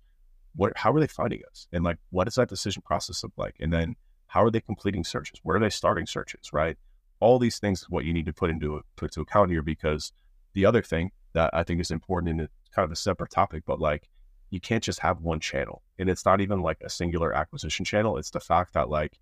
what 0.57 0.73
how 0.77 0.93
are 0.93 1.01
they 1.01 1.07
finding 1.07 1.41
us 1.51 1.69
and 1.73 1.85
like 1.85 1.99
what 2.11 2.25
does 2.25 2.35
that 2.35 2.49
decision 2.49 2.83
process 2.83 3.23
look 3.23 3.33
like 3.37 3.55
and 3.61 3.73
then 3.73 3.95
how 4.27 4.43
are 4.43 4.51
they 4.51 4.61
completing 4.61 5.05
searches 5.05 5.39
where 5.43 5.57
are 5.57 5.61
they 5.61 5.71
starting 5.71 6.07
searches 6.07 6.53
right 6.53 6.77
all 7.21 7.39
these 7.39 7.59
things 7.59 7.89
what 7.89 8.05
you 8.05 8.13
need 8.13 8.27
to 8.27 8.33
put 8.33 8.51
into 8.51 8.81
put 8.97 9.13
to 9.13 9.21
account 9.21 9.51
here 9.51 9.63
because 9.63 10.13
the 10.55 10.65
other 10.65 10.83
thing 10.83 11.11
that 11.35 11.51
i 11.53 11.63
think 11.63 11.81
is 11.81 11.91
important 11.91 12.41
it's 12.41 12.53
kind 12.77 12.85
of 12.85 12.93
a 12.93 12.97
separate 12.97 13.31
topic 13.31 13.65
but 13.67 13.81
like 13.81 14.09
you 14.51 14.61
can't 14.61 14.85
just 14.85 15.01
have 15.01 15.21
one 15.21 15.41
channel 15.41 15.83
and 15.99 16.09
it's 16.09 16.25
not 16.25 16.41
even 16.41 16.63
like 16.63 16.79
a 16.83 16.91
singular 16.91 17.35
acquisition 17.35 17.85
channel 17.85 18.17
it's 18.17 18.31
the 18.31 18.41
fact 18.41 18.75
that 18.75 18.89
like 18.89 19.19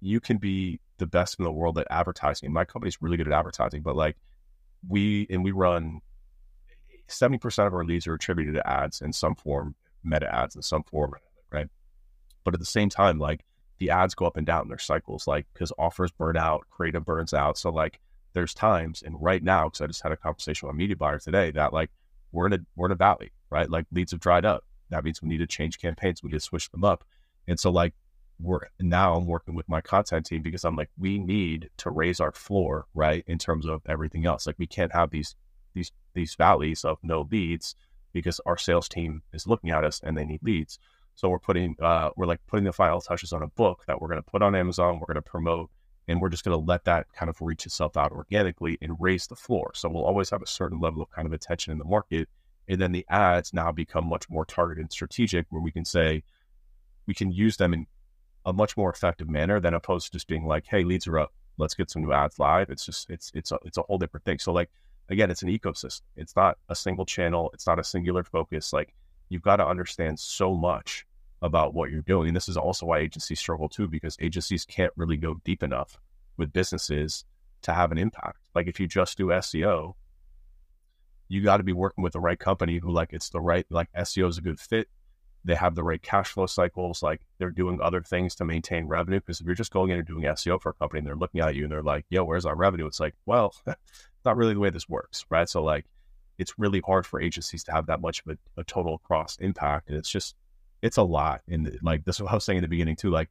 you 0.00 0.18
can 0.18 0.38
be 0.38 0.80
the 0.98 1.06
best 1.06 1.38
in 1.38 1.44
the 1.44 1.52
world 1.52 1.78
at 1.78 1.86
advertising 1.90 2.46
and 2.46 2.54
my 2.54 2.64
company's 2.64 3.00
really 3.00 3.16
good 3.16 3.28
at 3.28 3.32
advertising 3.32 3.82
but 3.82 3.94
like 3.94 4.16
we 4.88 5.26
and 5.30 5.44
we 5.44 5.52
run 5.52 6.00
70% 7.08 7.66
of 7.66 7.74
our 7.74 7.84
leads 7.84 8.06
are 8.06 8.14
attributed 8.14 8.54
to 8.54 8.66
ads 8.68 9.00
in 9.00 9.12
some 9.12 9.34
form 9.34 9.74
meta 10.02 10.32
ads 10.34 10.56
in 10.56 10.62
some 10.62 10.82
form, 10.82 11.14
right? 11.50 11.68
But 12.44 12.54
at 12.54 12.60
the 12.60 12.66
same 12.66 12.88
time, 12.88 13.18
like 13.18 13.44
the 13.78 13.90
ads 13.90 14.14
go 14.14 14.26
up 14.26 14.36
and 14.36 14.46
down 14.46 14.62
in 14.62 14.68
their 14.68 14.78
cycles, 14.78 15.26
like 15.26 15.46
because 15.52 15.72
offers 15.78 16.10
burn 16.10 16.36
out, 16.36 16.66
creative 16.70 17.04
burns 17.04 17.34
out. 17.34 17.58
So 17.58 17.70
like 17.70 18.00
there's 18.32 18.54
times, 18.54 19.02
and 19.02 19.20
right 19.20 19.42
now, 19.42 19.64
because 19.64 19.80
I 19.80 19.86
just 19.86 20.02
had 20.02 20.12
a 20.12 20.16
conversation 20.16 20.68
with 20.68 20.74
a 20.74 20.78
media 20.78 20.96
buyer 20.96 21.18
today, 21.18 21.50
that 21.52 21.72
like 21.72 21.90
we're 22.32 22.46
in 22.46 22.52
a 22.54 22.58
we're 22.76 22.86
in 22.86 22.92
a 22.92 22.96
valley, 22.96 23.32
right? 23.50 23.70
Like 23.70 23.86
leads 23.92 24.12
have 24.12 24.20
dried 24.20 24.44
up. 24.44 24.64
That 24.90 25.04
means 25.04 25.22
we 25.22 25.28
need 25.28 25.38
to 25.38 25.46
change 25.46 25.78
campaigns. 25.78 26.22
We 26.22 26.28
need 26.28 26.38
to 26.38 26.40
switch 26.40 26.70
them 26.70 26.84
up. 26.84 27.04
And 27.46 27.58
so 27.58 27.70
like 27.70 27.94
we're 28.38 28.60
now 28.80 29.14
I'm 29.14 29.26
working 29.26 29.54
with 29.54 29.68
my 29.68 29.80
content 29.80 30.26
team 30.26 30.42
because 30.42 30.64
I'm 30.64 30.76
like, 30.76 30.90
we 30.98 31.18
need 31.18 31.70
to 31.78 31.90
raise 31.90 32.20
our 32.20 32.32
floor, 32.32 32.86
right? 32.94 33.24
In 33.26 33.38
terms 33.38 33.66
of 33.66 33.82
everything 33.86 34.26
else. 34.26 34.46
Like 34.46 34.58
we 34.58 34.66
can't 34.66 34.92
have 34.92 35.10
these 35.10 35.34
these 35.74 35.92
these 36.14 36.34
valleys 36.34 36.84
of 36.84 36.98
no 37.02 37.28
leads 37.30 37.74
because 38.12 38.40
our 38.46 38.56
sales 38.56 38.88
team 38.88 39.22
is 39.32 39.46
looking 39.46 39.70
at 39.70 39.84
us 39.84 40.00
and 40.02 40.16
they 40.16 40.24
need 40.24 40.42
leads. 40.42 40.78
So 41.14 41.28
we're 41.28 41.38
putting, 41.38 41.76
uh, 41.80 42.10
we're 42.16 42.26
like 42.26 42.40
putting 42.46 42.64
the 42.64 42.72
final 42.72 43.00
touches 43.00 43.32
on 43.32 43.42
a 43.42 43.48
book 43.48 43.84
that 43.86 44.00
we're 44.00 44.08
going 44.08 44.22
to 44.22 44.30
put 44.30 44.42
on 44.42 44.54
Amazon. 44.54 44.98
We're 44.98 45.12
going 45.12 45.22
to 45.22 45.30
promote, 45.30 45.70
and 46.10 46.20
we're 46.20 46.28
just 46.28 46.44
going 46.44 46.58
to 46.58 46.66
let 46.66 46.84
that 46.84 47.06
kind 47.12 47.30
of 47.30 47.40
reach 47.40 47.66
itself 47.66 47.96
out 47.96 48.10
organically 48.10 48.76
and 48.82 48.96
raise 48.98 49.28
the 49.28 49.36
floor. 49.36 49.70
So 49.74 49.88
we'll 49.88 50.04
always 50.04 50.30
have 50.30 50.42
a 50.42 50.46
certain 50.46 50.80
level 50.80 51.02
of 51.02 51.10
kind 51.10 51.24
of 51.24 51.32
attention 51.32 51.72
in 51.72 51.78
the 51.78 51.84
market, 51.84 52.28
and 52.68 52.80
then 52.80 52.90
the 52.90 53.06
ads 53.08 53.54
now 53.54 53.70
become 53.70 54.08
much 54.08 54.28
more 54.28 54.44
targeted 54.44 54.82
and 54.82 54.92
strategic, 54.92 55.46
where 55.50 55.62
we 55.62 55.70
can 55.70 55.84
say 55.84 56.24
we 57.06 57.14
can 57.14 57.30
use 57.30 57.58
them 57.58 57.72
in 57.72 57.86
a 58.44 58.52
much 58.52 58.76
more 58.76 58.90
effective 58.90 59.28
manner 59.30 59.60
than 59.60 59.72
opposed 59.72 60.06
to 60.06 60.12
just 60.12 60.26
being 60.26 60.46
like, 60.46 60.66
"Hey, 60.66 60.82
leads 60.82 61.06
are 61.06 61.18
up. 61.18 61.32
Let's 61.58 61.74
get 61.74 61.90
some 61.90 62.02
new 62.02 62.12
ads 62.12 62.40
live." 62.40 62.70
It's 62.70 62.84
just 62.84 63.08
it's 63.08 63.30
it's 63.32 63.52
a, 63.52 63.58
it's 63.64 63.78
a 63.78 63.82
whole 63.82 63.98
different 63.98 64.24
thing. 64.24 64.40
So 64.40 64.52
like 64.52 64.70
again, 65.10 65.30
it's 65.30 65.42
an 65.42 65.48
ecosystem. 65.48 66.02
It's 66.16 66.34
not 66.34 66.58
a 66.68 66.74
single 66.74 67.06
channel. 67.06 67.50
It's 67.54 67.68
not 67.68 67.78
a 67.78 67.84
singular 67.84 68.24
focus. 68.24 68.72
Like 68.72 68.94
you've 69.28 69.42
got 69.42 69.56
to 69.56 69.66
understand 69.66 70.18
so 70.18 70.56
much 70.56 71.06
about 71.42 71.74
what 71.74 71.90
you're 71.90 72.02
doing. 72.02 72.28
And 72.28 72.36
this 72.36 72.48
is 72.48 72.56
also 72.56 72.86
why 72.86 72.98
agencies 72.98 73.38
struggle 73.38 73.68
too, 73.68 73.88
because 73.88 74.16
agencies 74.20 74.64
can't 74.64 74.92
really 74.96 75.16
go 75.16 75.40
deep 75.44 75.62
enough 75.62 75.98
with 76.36 76.52
businesses 76.52 77.24
to 77.62 77.72
have 77.72 77.92
an 77.92 77.98
impact. 77.98 78.38
Like 78.54 78.66
if 78.66 78.80
you 78.80 78.86
just 78.86 79.16
do 79.16 79.26
SEO, 79.26 79.94
you 81.28 81.42
got 81.42 81.58
to 81.58 81.62
be 81.62 81.72
working 81.72 82.02
with 82.02 82.12
the 82.12 82.20
right 82.20 82.38
company 82.38 82.78
who 82.78 82.90
like 82.90 83.12
it's 83.12 83.30
the 83.30 83.40
right 83.40 83.64
like 83.70 83.88
SEO 83.92 84.28
is 84.28 84.38
a 84.38 84.42
good 84.42 84.58
fit. 84.58 84.88
They 85.44 85.54
have 85.54 85.74
the 85.74 85.84
right 85.84 86.02
cash 86.02 86.32
flow 86.32 86.46
cycles. 86.46 87.02
Like 87.02 87.22
they're 87.38 87.50
doing 87.50 87.80
other 87.80 88.02
things 88.02 88.34
to 88.36 88.44
maintain 88.44 88.86
revenue. 88.86 89.20
Because 89.20 89.40
if 89.40 89.46
you're 89.46 89.54
just 89.54 89.72
going 89.72 89.90
in 89.90 89.98
and 89.98 90.06
doing 90.06 90.24
SEO 90.24 90.60
for 90.60 90.70
a 90.70 90.74
company 90.74 90.98
and 90.98 91.06
they're 91.06 91.16
looking 91.16 91.40
at 91.40 91.54
you 91.54 91.62
and 91.62 91.72
they're 91.72 91.82
like, 91.82 92.04
"Yo, 92.10 92.24
where's 92.24 92.44
our 92.44 92.56
revenue?" 92.56 92.86
It's 92.86 93.00
like, 93.00 93.14
well, 93.24 93.54
not 94.24 94.36
really 94.36 94.54
the 94.54 94.60
way 94.60 94.70
this 94.70 94.88
works, 94.88 95.24
right? 95.30 95.48
So 95.48 95.62
like 95.62 95.86
it's 96.36 96.58
really 96.58 96.80
hard 96.84 97.06
for 97.06 97.20
agencies 97.20 97.64
to 97.64 97.72
have 97.72 97.86
that 97.86 98.00
much 98.00 98.22
of 98.26 98.36
a, 98.56 98.60
a 98.60 98.64
total 98.64 98.98
cross 98.98 99.36
impact. 99.40 99.88
And 99.88 99.96
it's 99.96 100.10
just 100.10 100.34
it's 100.82 100.96
a 100.96 101.02
lot. 101.02 101.42
And 101.48 101.78
like 101.82 102.04
this 102.04 102.16
is 102.16 102.22
what 102.22 102.32
I 102.32 102.34
was 102.34 102.44
saying 102.44 102.58
in 102.58 102.62
the 102.62 102.68
beginning 102.68 102.96
too. 102.96 103.10
Like 103.10 103.30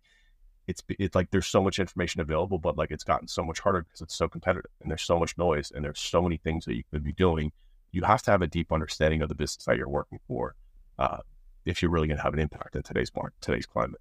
it's 0.67 0.83
it's 0.99 1.15
like 1.15 1.31
there's 1.31 1.47
so 1.47 1.63
much 1.63 1.79
information 1.79 2.21
available, 2.21 2.59
but 2.59 2.77
like 2.77 2.91
it's 2.91 3.03
gotten 3.03 3.27
so 3.27 3.43
much 3.43 3.59
harder 3.59 3.81
because 3.81 4.01
it's 4.01 4.15
so 4.15 4.27
competitive 4.27 4.71
and 4.81 4.89
there's 4.89 5.01
so 5.01 5.19
much 5.19 5.37
noise 5.37 5.71
and 5.71 5.83
there's 5.83 5.99
so 5.99 6.21
many 6.21 6.37
things 6.37 6.65
that 6.65 6.75
you 6.75 6.83
could 6.91 7.03
be 7.03 7.13
doing. 7.13 7.51
You 7.91 8.03
have 8.03 8.21
to 8.23 8.31
have 8.31 8.43
a 8.43 8.47
deep 8.47 8.71
understanding 8.71 9.21
of 9.21 9.29
the 9.29 9.35
business 9.35 9.65
that 9.65 9.77
you're 9.77 9.89
working 9.89 10.19
for 10.27 10.55
uh, 10.99 11.17
if 11.65 11.81
you're 11.81 11.91
really 11.91 12.07
going 12.07 12.17
to 12.17 12.23
have 12.23 12.33
an 12.33 12.39
impact 12.39 12.75
in 12.75 12.83
today's 12.83 13.11
market, 13.15 13.41
today's 13.41 13.65
climate. 13.65 13.99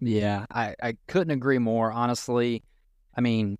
Yeah, 0.00 0.46
I, 0.50 0.74
I 0.82 0.96
couldn't 1.06 1.30
agree 1.30 1.58
more. 1.58 1.90
Honestly, 1.92 2.62
I 3.16 3.20
mean, 3.20 3.56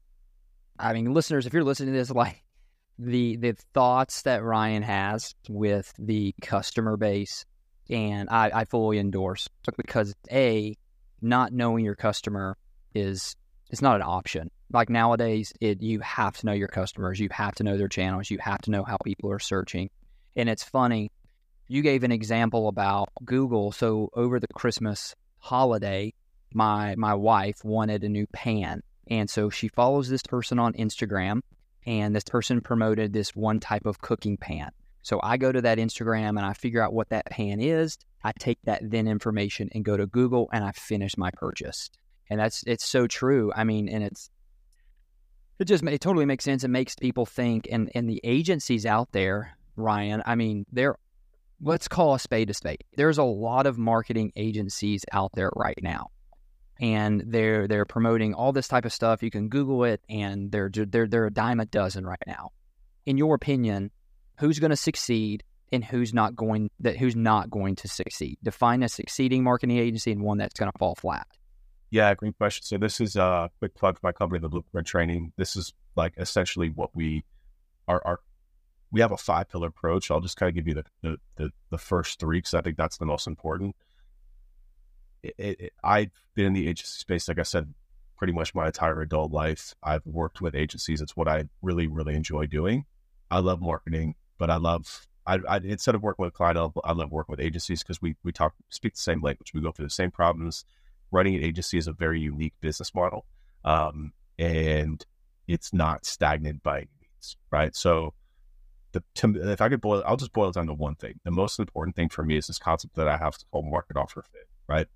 I 0.79 0.93
mean, 0.93 1.15
listeners, 1.15 1.47
if 1.47 1.55
you're 1.55 1.65
listening 1.65 1.95
to 1.95 1.99
this, 1.99 2.11
like 2.15 2.43
the 2.99 3.37
the 3.37 3.53
thoughts 3.73 4.23
that 4.23 4.43
Ryan 4.43 4.83
has 4.83 5.35
with 5.49 5.93
the 5.99 6.35
customer 6.43 6.97
base, 6.97 7.45
and 7.91 8.29
I, 8.31 8.51
I 8.55 8.65
fully 8.65 8.99
endorse 8.99 9.49
because 9.77 10.15
a 10.31 10.77
not 11.21 11.53
knowing 11.53 11.85
your 11.85 11.95
customer 11.95 12.57
is 12.95 13.37
it's 13.71 13.83
not 13.83 13.97
an 13.97 14.03
option. 14.03 14.51
Like 14.73 14.91
nowadays, 14.91 15.53
it 15.61 15.83
you 15.83 16.01
have 16.01 16.37
to 16.39 16.47
know 16.47 16.53
your 16.53 16.69
customers, 16.69 17.21
you 17.21 17.29
have 17.31 17.55
to 17.57 17.65
know 17.65 17.77
their 17.77 17.89
channels, 17.89 18.31
you 18.31 18.39
have 18.39 18.61
to 18.63 18.71
know 18.71 18.85
how 18.85 18.97
people 19.05 19.31
are 19.31 19.39
searching. 19.39 19.91
And 20.37 20.49
it's 20.49 20.65
funny, 20.65 21.11
you 21.69 21.83
gave 21.83 22.05
an 22.05 22.13
example 22.13 22.69
about 22.69 23.09
Google. 23.25 23.73
So 23.73 24.11
over 24.15 24.41
the 24.41 24.49
Christmas 24.55 25.15
holiday, 25.39 26.13
my 26.55 26.95
my 26.97 27.15
wife 27.15 27.65
wanted 27.65 28.05
a 28.05 28.09
new 28.09 28.27
pan. 28.33 28.83
And 29.09 29.29
so 29.29 29.51
she 29.51 29.69
follows 29.69 30.09
this 30.09 30.23
person 30.23 30.59
on 30.59 30.75
Instagram 30.75 31.41
and 31.87 32.15
this 32.15 32.25
person 32.25 32.61
promoted 32.61 33.13
this 33.13 33.35
one 33.35 33.61
type 33.61 33.87
of 33.87 34.01
cooking 34.01 34.37
pan. 34.37 34.71
So 35.03 35.21
I 35.23 35.37
go 35.37 35.51
to 35.51 35.61
that 35.63 35.79
Instagram 35.79 36.31
and 36.31 36.41
I 36.41 36.53
figure 36.53 36.83
out 36.83 36.93
what 36.93 37.11
that 37.11 37.27
pan 37.27 37.61
is. 37.61 37.99
I 38.23 38.33
take 38.39 38.59
that 38.65 38.81
then 38.83 39.09
information 39.09 39.69
and 39.73 39.85
go 39.85 39.97
to 39.97 40.07
Google 40.07 40.49
and 40.53 40.65
I 40.65 40.73
finish 40.73 41.17
my 41.17 41.31
purchase. 41.33 41.91
And 42.31 42.39
that's 42.39 42.63
it's 42.67 42.85
so 42.85 43.07
true. 43.07 43.53
I 43.55 43.65
mean, 43.65 43.89
and 43.89 44.05
it's 44.05 44.31
it 45.59 45.65
just 45.65 45.85
it 45.85 46.01
totally 46.01 46.25
makes 46.25 46.45
sense. 46.45 46.65
It 46.65 46.69
makes 46.69 46.95
people 46.95 47.27
think 47.27 47.69
and 47.71 47.91
and 47.95 48.09
the 48.09 48.21
agencies 48.25 48.87
out 48.87 49.11
there, 49.13 49.57
Ryan, 49.77 50.23
I 50.25 50.37
mean, 50.37 50.67
they're 50.73 50.97
let's 51.61 51.89
call 51.89 52.15
a 52.15 52.19
spade 52.19 52.51
a 52.51 52.55
spade. 52.55 52.85
There's 52.97 53.19
a 53.19 53.25
lot 53.25 53.67
of 53.67 53.79
marketing 53.79 54.33
agencies 54.37 55.05
out 55.13 55.33
there 55.35 55.51
right 55.55 55.79
now. 55.83 56.09
And 56.81 57.23
they're 57.27 57.69
they're 57.69 57.85
promoting 57.85 58.35
all 58.35 58.53
this 58.53 58.67
type 58.67 58.85
of 58.85 58.93
stuff. 58.93 59.23
You 59.23 59.31
can 59.31 59.49
Google 59.49 59.85
it, 59.85 60.01
and 60.09 60.51
they're 60.51 60.69
they're 60.69 61.07
they're 61.07 61.27
a 61.27 61.33
dime 61.33 61.61
a 61.61 61.67
dozen 61.67 62.05
right 62.05 62.23
now. 62.27 62.51
In 63.07 63.17
your 63.19 63.35
opinion, 63.35 63.91
who's 64.39 64.59
going 64.59 64.71
to 64.71 64.77
succeed 64.77 65.45
and 65.73 65.85
who's 65.85 66.13
not 66.13 66.37
going 66.37 66.71
that 66.81 66.97
who's 66.97 67.17
not 67.17 67.51
going 67.51 67.75
to 67.77 67.89
succeed. 67.89 68.39
Define 68.43 68.83
a 68.83 68.89
succeeding 68.89 69.43
marketing 69.43 69.79
agency 69.79 70.13
and 70.13 70.23
one 70.23 70.39
that's 70.39 70.59
going 70.59 70.71
to 70.71 70.79
fall 70.79 70.95
flat. 70.95 71.27
Yeah, 71.91 72.15
great 72.15 72.37
question. 72.39 72.65
So 72.65 72.79
this 72.79 73.01
is 73.01 73.17
a 73.17 73.51
quick 73.59 73.75
plug 73.75 73.97
for 73.97 74.07
my 74.07 74.13
company, 74.13 74.41
the 74.41 74.49
Blueprint 74.49 74.87
Training. 74.87 75.33
This 75.37 75.57
is 75.57 75.73
like 75.97 76.15
essentially 76.17 76.71
what 76.71 76.95
we 76.95 77.25
are. 77.89 78.21
We 78.91 79.01
have 79.01 79.13
a 79.13 79.17
five 79.17 79.49
pillar 79.49 79.69
approach. 79.69 80.11
I'll 80.11 80.21
just 80.21 80.37
kind 80.37 80.49
of 80.49 80.55
give 80.55 80.69
you 80.69 80.75
the 80.75 80.85
the, 81.03 81.17
the, 81.37 81.51
the 81.71 81.79
first 81.79 82.21
three 82.21 82.39
because 82.39 82.55
I 82.55 82.61
think 82.61 82.77
that's 82.77 82.99
the 82.99 83.07
most 83.07 83.27
important. 83.27 83.75
It, 85.23 85.35
it, 85.39 85.73
I've 85.83 86.11
been 86.35 86.47
in 86.47 86.53
the 86.53 86.69
agency 86.69 86.99
space, 86.99 87.29
like 87.29 87.39
I 87.39 87.45
said, 87.45 87.73
pretty 88.19 88.33
much 88.33 88.55
my 88.55 88.67
entire 88.67 89.01
adult 89.01 89.33
life. 89.33 89.75
I've 89.83 90.05
worked 90.05 90.41
with 90.41 90.55
agencies. 90.55 91.01
It's 91.01 91.17
what 91.17 91.29
I 91.29 91.45
really, 91.63 91.87
really 91.87 92.15
enjoy 92.15 92.47
doing. 92.47 92.85
I 93.31 93.39
love 93.39 93.61
marketing 93.61 94.17
but 94.43 94.51
I 94.51 94.57
love 94.57 95.07
I, 95.25 95.39
I, 95.49 95.59
instead 95.59 95.95
of 95.95 96.03
working 96.03 96.25
with 96.25 96.35
client, 96.35 96.59
I 96.83 96.93
love 96.95 97.13
working 97.13 97.33
with 97.33 97.39
agencies 97.39 97.81
because 97.81 98.03
we 98.03 98.17
we 98.25 98.33
talk 98.33 98.55
speak 98.71 98.95
the 98.95 99.01
same 99.01 99.23
language. 99.23 99.53
We 99.55 99.61
go 99.61 99.71
through 99.71 99.87
the 99.87 99.91
same 99.91 100.11
problems. 100.11 100.65
Running 101.13 101.37
an 101.37 101.45
agency 101.45 101.79
is 101.79 101.87
a 101.87 101.93
very 101.93 102.19
unique 102.19 102.55
business 102.61 102.93
model, 102.93 103.25
um, 103.65 104.13
and 104.41 105.07
it's 105.47 105.73
not 105.73 106.05
stagnant 106.05 106.65
by 106.65 106.79
any 106.79 106.89
means, 107.01 107.37
right? 107.53 107.77
So, 107.77 108.15
the 108.91 109.05
to, 109.15 109.49
if 109.49 109.61
I 109.61 109.69
could 109.69 109.81
boil, 109.81 110.03
I'll 110.05 110.17
just 110.17 110.33
boil 110.33 110.49
it 110.49 110.55
down 110.55 110.67
to 110.67 110.75
one 110.75 110.97
thing. 110.97 111.21
The 111.23 111.31
most 111.31 111.61
important 111.61 111.95
thing 111.95 112.09
for 112.09 112.25
me 112.25 112.37
is 112.37 112.49
this 112.49 112.59
concept 112.59 112.97
that 112.97 113.07
I 113.07 113.17
have 113.17 113.37
called 113.53 113.67
market 113.67 113.97
offer 113.97 114.25
fit, 114.33 114.49
right? 114.67 114.89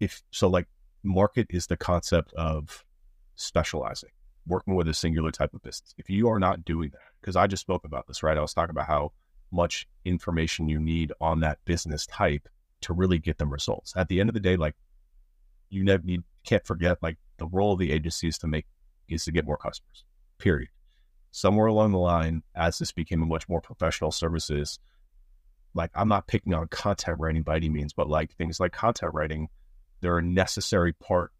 If 0.00 0.24
so, 0.32 0.48
like 0.48 0.66
market 1.04 1.46
is 1.50 1.68
the 1.68 1.76
concept 1.76 2.32
of 2.32 2.84
specializing 3.36 4.10
working 4.44 4.74
with 4.74 4.88
a 4.88 4.94
singular 4.94 5.30
type 5.30 5.54
of 5.54 5.62
business. 5.62 5.94
If 5.98 6.10
you 6.10 6.28
are 6.28 6.40
not 6.40 6.64
doing 6.64 6.90
that, 6.90 7.11
because 7.22 7.36
I 7.36 7.46
just 7.46 7.62
spoke 7.62 7.84
about 7.84 8.06
this, 8.06 8.22
right? 8.22 8.36
I 8.36 8.40
was 8.40 8.52
talking 8.52 8.70
about 8.70 8.88
how 8.88 9.12
much 9.50 9.86
information 10.04 10.68
you 10.68 10.80
need 10.80 11.12
on 11.20 11.40
that 11.40 11.64
business 11.64 12.06
type 12.06 12.48
to 12.82 12.92
really 12.92 13.18
get 13.18 13.38
them 13.38 13.52
results. 13.52 13.94
At 13.96 14.08
the 14.08 14.20
end 14.20 14.28
of 14.28 14.34
the 14.34 14.40
day, 14.40 14.56
like 14.56 14.74
you 15.70 15.84
never 15.84 16.02
you 16.04 16.24
can't 16.44 16.66
forget 16.66 17.02
like 17.02 17.16
the 17.38 17.46
role 17.46 17.74
of 17.74 17.78
the 17.78 17.92
agency 17.92 18.28
is 18.28 18.38
to 18.38 18.46
make 18.46 18.66
is 19.08 19.24
to 19.24 19.32
get 19.32 19.46
more 19.46 19.56
customers. 19.56 20.04
Period. 20.38 20.70
Somewhere 21.30 21.66
along 21.66 21.92
the 21.92 21.98
line, 21.98 22.42
as 22.54 22.78
this 22.78 22.92
became 22.92 23.22
a 23.22 23.26
much 23.26 23.48
more 23.48 23.60
professional 23.60 24.12
services, 24.12 24.78
like 25.74 25.90
I'm 25.94 26.08
not 26.08 26.26
picking 26.26 26.52
on 26.52 26.68
content 26.68 27.18
writing 27.18 27.42
by 27.42 27.56
any 27.56 27.68
means, 27.68 27.92
but 27.92 28.08
like 28.08 28.34
things 28.34 28.60
like 28.60 28.72
content 28.72 29.14
writing, 29.14 29.48
they're 30.00 30.18
a 30.18 30.22
necessary 30.22 30.92
part 30.92 31.32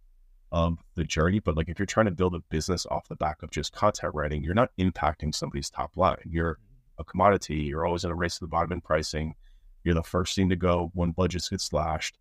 of 0.52 0.78
the 0.94 1.04
journey. 1.04 1.40
But 1.40 1.56
like 1.56 1.68
if 1.68 1.78
you're 1.78 1.86
trying 1.86 2.06
to 2.06 2.12
build 2.12 2.34
a 2.34 2.40
business 2.50 2.86
off 2.86 3.08
the 3.08 3.16
back 3.16 3.42
of 3.42 3.50
just 3.50 3.72
content 3.72 4.14
writing, 4.14 4.44
you're 4.44 4.54
not 4.54 4.70
impacting 4.78 5.34
somebody's 5.34 5.70
top 5.70 5.96
line. 5.96 6.18
You're 6.24 6.58
a 6.98 7.04
commodity. 7.04 7.56
You're 7.56 7.86
always 7.86 8.04
in 8.04 8.10
a 8.10 8.14
race 8.14 8.34
to 8.34 8.40
the 8.44 8.48
bottom 8.48 8.72
in 8.72 8.80
pricing. 8.82 9.34
You're 9.82 9.94
the 9.94 10.02
first 10.02 10.36
thing 10.36 10.50
to 10.50 10.56
go 10.56 10.90
when 10.94 11.10
budgets 11.10 11.48
get 11.48 11.60
slashed. 11.60 12.18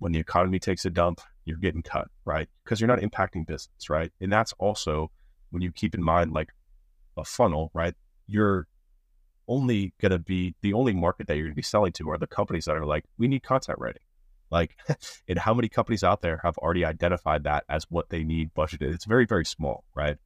When 0.00 0.12
the 0.12 0.18
economy 0.18 0.58
takes 0.58 0.84
a 0.84 0.90
dump, 0.90 1.20
you're 1.44 1.56
getting 1.56 1.82
cut, 1.82 2.08
right? 2.24 2.48
Because 2.64 2.80
you're 2.80 2.88
not 2.88 2.98
impacting 2.98 3.46
business, 3.46 3.88
right? 3.88 4.10
And 4.20 4.32
that's 4.32 4.52
also 4.58 5.12
when 5.50 5.62
you 5.62 5.70
keep 5.70 5.94
in 5.94 6.02
mind 6.02 6.32
like 6.32 6.50
a 7.16 7.24
funnel, 7.24 7.70
right? 7.72 7.94
You're 8.26 8.66
only 9.46 9.94
going 10.00 10.10
to 10.10 10.18
be 10.18 10.56
the 10.62 10.72
only 10.72 10.92
market 10.92 11.28
that 11.28 11.36
you're 11.36 11.46
going 11.46 11.52
to 11.54 11.56
be 11.56 11.62
selling 11.62 11.92
to 11.92 12.10
are 12.10 12.18
the 12.18 12.26
companies 12.26 12.64
that 12.64 12.76
are 12.76 12.84
like, 12.84 13.04
we 13.18 13.28
need 13.28 13.44
content 13.44 13.78
writing. 13.78 14.02
Like, 14.52 14.76
and 15.28 15.38
how 15.38 15.54
many 15.54 15.68
companies 15.68 16.04
out 16.04 16.20
there 16.20 16.40
have 16.44 16.58
already 16.58 16.84
identified 16.84 17.44
that 17.44 17.64
as 17.68 17.86
what 17.88 18.10
they 18.10 18.22
need 18.22 18.54
budgeted? 18.54 18.94
It's 18.94 19.06
very, 19.06 19.24
very 19.24 19.46
small, 19.46 19.84
right? 19.94 20.18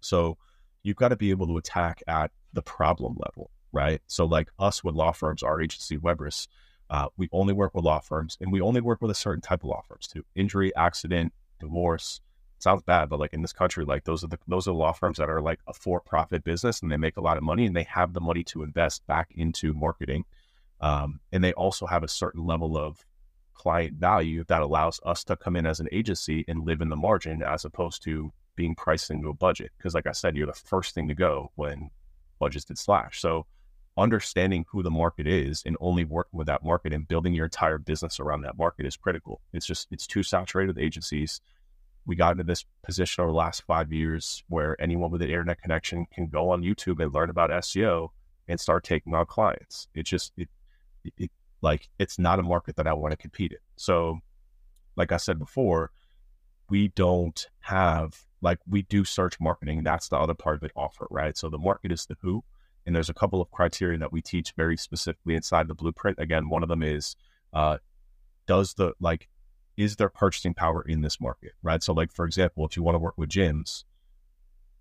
So 0.00 0.36
you've 0.82 0.96
got 0.96 1.08
to 1.08 1.16
be 1.16 1.30
able 1.30 1.46
to 1.46 1.56
attack 1.56 2.02
at 2.06 2.32
the 2.52 2.62
problem 2.62 3.16
level, 3.24 3.50
right? 3.72 4.02
So, 4.08 4.26
like 4.26 4.50
us 4.58 4.84
with 4.84 4.96
law 4.96 5.12
firms, 5.12 5.42
our 5.42 5.60
agency, 5.62 5.96
Webris, 5.96 6.48
uh, 6.90 7.06
we 7.16 7.28
only 7.32 7.54
work 7.54 7.72
with 7.74 7.84
law 7.84 8.00
firms 8.00 8.36
and 8.40 8.52
we 8.52 8.60
only 8.60 8.80
work 8.80 9.00
with 9.00 9.10
a 9.10 9.14
certain 9.14 9.40
type 9.40 9.62
of 9.62 9.70
law 9.70 9.82
firms 9.88 10.06
too 10.06 10.24
injury, 10.34 10.74
accident, 10.76 11.32
divorce. 11.60 12.20
Sounds 12.58 12.82
bad, 12.82 13.08
but 13.08 13.18
like 13.18 13.32
in 13.32 13.42
this 13.42 13.52
country, 13.52 13.84
like 13.84 14.04
those 14.04 14.22
are 14.22 14.28
the 14.28 14.38
those 14.46 14.68
are 14.68 14.72
law 14.72 14.92
firms 14.92 15.18
that 15.18 15.30
are 15.30 15.40
like 15.40 15.60
a 15.66 15.72
for 15.72 16.00
profit 16.00 16.44
business 16.44 16.82
and 16.82 16.92
they 16.92 16.96
make 16.96 17.16
a 17.16 17.20
lot 17.20 17.36
of 17.36 17.42
money 17.42 17.64
and 17.64 17.74
they 17.74 17.84
have 17.84 18.12
the 18.12 18.20
money 18.20 18.44
to 18.44 18.62
invest 18.62 19.06
back 19.06 19.32
into 19.34 19.72
marketing. 19.72 20.24
Um, 20.80 21.20
and 21.32 21.42
they 21.42 21.52
also 21.52 21.86
have 21.86 22.02
a 22.02 22.08
certain 22.08 22.44
level 22.44 22.76
of 22.76 23.04
client 23.54 23.94
value 23.94 24.44
that 24.48 24.62
allows 24.62 25.00
us 25.04 25.24
to 25.24 25.36
come 25.36 25.56
in 25.56 25.66
as 25.66 25.80
an 25.80 25.88
agency 25.92 26.44
and 26.48 26.64
live 26.64 26.80
in 26.80 26.88
the 26.88 26.96
margin 26.96 27.42
as 27.42 27.64
opposed 27.64 28.02
to 28.04 28.32
being 28.56 28.74
priced 28.74 29.10
into 29.10 29.28
a 29.28 29.34
budget. 29.34 29.70
Because, 29.76 29.94
like 29.94 30.06
I 30.06 30.12
said, 30.12 30.36
you're 30.36 30.46
the 30.46 30.52
first 30.52 30.94
thing 30.94 31.08
to 31.08 31.14
go 31.14 31.50
when 31.54 31.90
budgets 32.38 32.64
get 32.64 32.78
slashed. 32.78 33.20
So, 33.20 33.46
understanding 33.96 34.64
who 34.70 34.82
the 34.82 34.90
market 34.90 35.26
is 35.26 35.62
and 35.66 35.76
only 35.80 36.04
working 36.04 36.38
with 36.38 36.46
that 36.46 36.64
market 36.64 36.92
and 36.92 37.06
building 37.06 37.34
your 37.34 37.44
entire 37.44 37.78
business 37.78 38.18
around 38.18 38.42
that 38.42 38.56
market 38.56 38.86
is 38.86 38.96
critical. 38.96 39.40
It's 39.52 39.66
just, 39.66 39.88
it's 39.90 40.06
too 40.06 40.22
saturated 40.22 40.74
with 40.74 40.82
agencies. 40.82 41.40
We 42.06 42.16
got 42.16 42.32
into 42.32 42.44
this 42.44 42.64
position 42.82 43.22
over 43.22 43.30
the 43.30 43.36
last 43.36 43.64
five 43.66 43.92
years 43.92 44.42
where 44.48 44.80
anyone 44.80 45.10
with 45.10 45.22
an 45.22 45.28
internet 45.28 45.60
connection 45.60 46.06
can 46.06 46.26
go 46.26 46.50
on 46.50 46.62
YouTube 46.62 47.02
and 47.02 47.12
learn 47.12 47.28
about 47.28 47.50
SEO 47.50 48.08
and 48.48 48.58
start 48.58 48.82
taking 48.82 49.14
on 49.14 49.26
clients. 49.26 49.88
It 49.94 50.04
just, 50.04 50.32
it, 50.36 50.48
it, 51.18 51.30
like 51.62 51.88
it's 51.98 52.18
not 52.18 52.38
a 52.38 52.42
market 52.42 52.76
that 52.76 52.86
I 52.86 52.92
want 52.92 53.12
to 53.12 53.16
compete 53.16 53.52
in. 53.52 53.58
So, 53.76 54.18
like 54.96 55.12
I 55.12 55.16
said 55.16 55.38
before, 55.38 55.90
we 56.68 56.88
don't 56.88 57.46
have 57.60 58.24
like 58.42 58.58
we 58.68 58.82
do 58.82 59.04
search 59.04 59.40
marketing. 59.40 59.82
That's 59.84 60.08
the 60.08 60.18
other 60.18 60.34
part 60.34 60.56
of 60.56 60.60
the 60.60 60.70
offer, 60.76 61.06
right? 61.10 61.36
So 61.36 61.48
the 61.48 61.58
market 61.58 61.92
is 61.92 62.06
the 62.06 62.16
who, 62.20 62.44
and 62.84 62.94
there's 62.94 63.08
a 63.08 63.14
couple 63.14 63.40
of 63.40 63.50
criteria 63.50 63.98
that 63.98 64.12
we 64.12 64.20
teach 64.20 64.52
very 64.56 64.76
specifically 64.76 65.34
inside 65.34 65.68
the 65.68 65.74
blueprint. 65.74 66.18
Again, 66.18 66.48
one 66.48 66.62
of 66.62 66.68
them 66.68 66.82
is 66.82 67.16
uh, 67.52 67.78
does 68.46 68.74
the 68.74 68.92
like 69.00 69.28
is 69.76 69.96
there 69.96 70.08
purchasing 70.08 70.52
power 70.54 70.82
in 70.82 71.00
this 71.00 71.20
market, 71.20 71.52
right? 71.62 71.82
So 71.82 71.92
like 71.92 72.12
for 72.12 72.26
example, 72.26 72.66
if 72.66 72.76
you 72.76 72.82
want 72.82 72.96
to 72.96 73.00
work 73.00 73.16
with 73.16 73.30
gyms, 73.30 73.84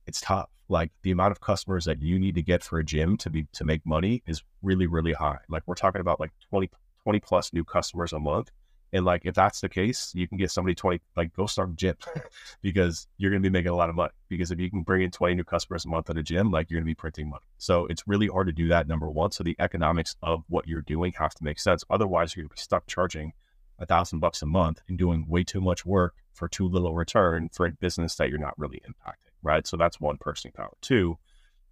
it's 0.08 0.20
tough. 0.20 0.50
Like 0.72 0.94
the 1.04 1.12
amount 1.12 1.34
of 1.34 1.42
customers 1.42 1.84
that 1.84 2.02
you 2.02 2.18
need 2.18 2.36
to 2.36 2.42
get 2.42 2.64
for 2.64 2.80
a 2.80 2.84
gym 2.84 3.18
to 3.18 3.30
be 3.30 3.46
to 3.52 3.66
make 3.66 3.86
money 3.86 4.24
is 4.26 4.42
really, 4.62 4.88
really 4.88 5.12
high. 5.12 5.40
Like 5.50 5.64
we're 5.66 5.76
talking 5.76 6.00
about 6.00 6.18
like 6.18 6.32
20, 6.50 6.70
20 7.04 7.20
plus 7.20 7.52
new 7.52 7.66
customers 7.66 8.14
a 8.14 8.20
month. 8.20 8.52
And 8.94 9.04
like 9.04 9.24
if 9.26 9.36
that's 9.36 9.60
the 9.60 9.68
case, 9.68 10.14
you 10.16 10.30
can 10.30 10.38
get 10.38 10.50
somebody 10.50 10.74
20, 10.74 11.02
like 11.18 11.34
go 11.34 11.46
start 11.46 11.72
a 11.72 11.74
gym 11.74 11.96
because 12.62 13.06
you're 13.18 13.32
gonna 13.32 13.42
be 13.42 13.50
making 13.50 13.72
a 13.72 13.76
lot 13.76 13.90
of 13.90 13.96
money. 13.96 14.14
Because 14.30 14.50
if 14.50 14.62
you 14.62 14.70
can 14.70 14.84
bring 14.84 15.02
in 15.02 15.12
20 15.12 15.36
new 15.36 15.44
customers 15.44 15.84
a 15.84 15.90
month 15.90 16.10
at 16.10 16.18
a 16.18 16.24
gym, 16.24 16.52
like 16.52 16.72
you're 16.72 16.80
gonna 16.80 16.86
be 16.86 16.96
printing 16.96 17.30
money. 17.30 17.44
So 17.58 17.86
it's 17.88 18.08
really 18.08 18.28
hard 18.28 18.48
to 18.48 18.54
do 18.54 18.70
that, 18.70 18.88
number 18.88 19.10
one. 19.10 19.32
So 19.32 19.44
the 19.44 19.58
economics 19.60 20.16
of 20.24 20.46
what 20.48 20.70
you're 20.70 20.84
doing 20.84 21.12
has 21.20 21.36
to 21.36 21.44
make 21.44 21.60
sense. 21.60 21.84
Otherwise, 21.90 22.34
you're 22.34 22.46
gonna 22.46 22.56
be 22.56 22.62
stuck 22.62 22.88
charging 22.88 23.34
a 23.78 23.86
thousand 23.86 24.20
bucks 24.20 24.42
a 24.42 24.46
month 24.46 24.84
and 24.88 24.98
doing 24.98 25.26
way 25.28 25.44
too 25.44 25.60
much 25.60 25.86
work 25.86 26.16
for 26.32 26.48
too 26.48 26.70
little 26.70 26.96
return 26.96 27.50
for 27.52 27.66
a 27.66 27.72
business 27.72 28.16
that 28.16 28.30
you're 28.30 28.40
not 28.40 28.58
really 28.58 28.82
impacting 28.88 29.31
right? 29.44 29.66
So 29.66 29.78
that's 29.78 30.00
one 30.00 30.18
purchasing 30.18 30.52
power. 30.52 30.74
Two, 30.82 31.18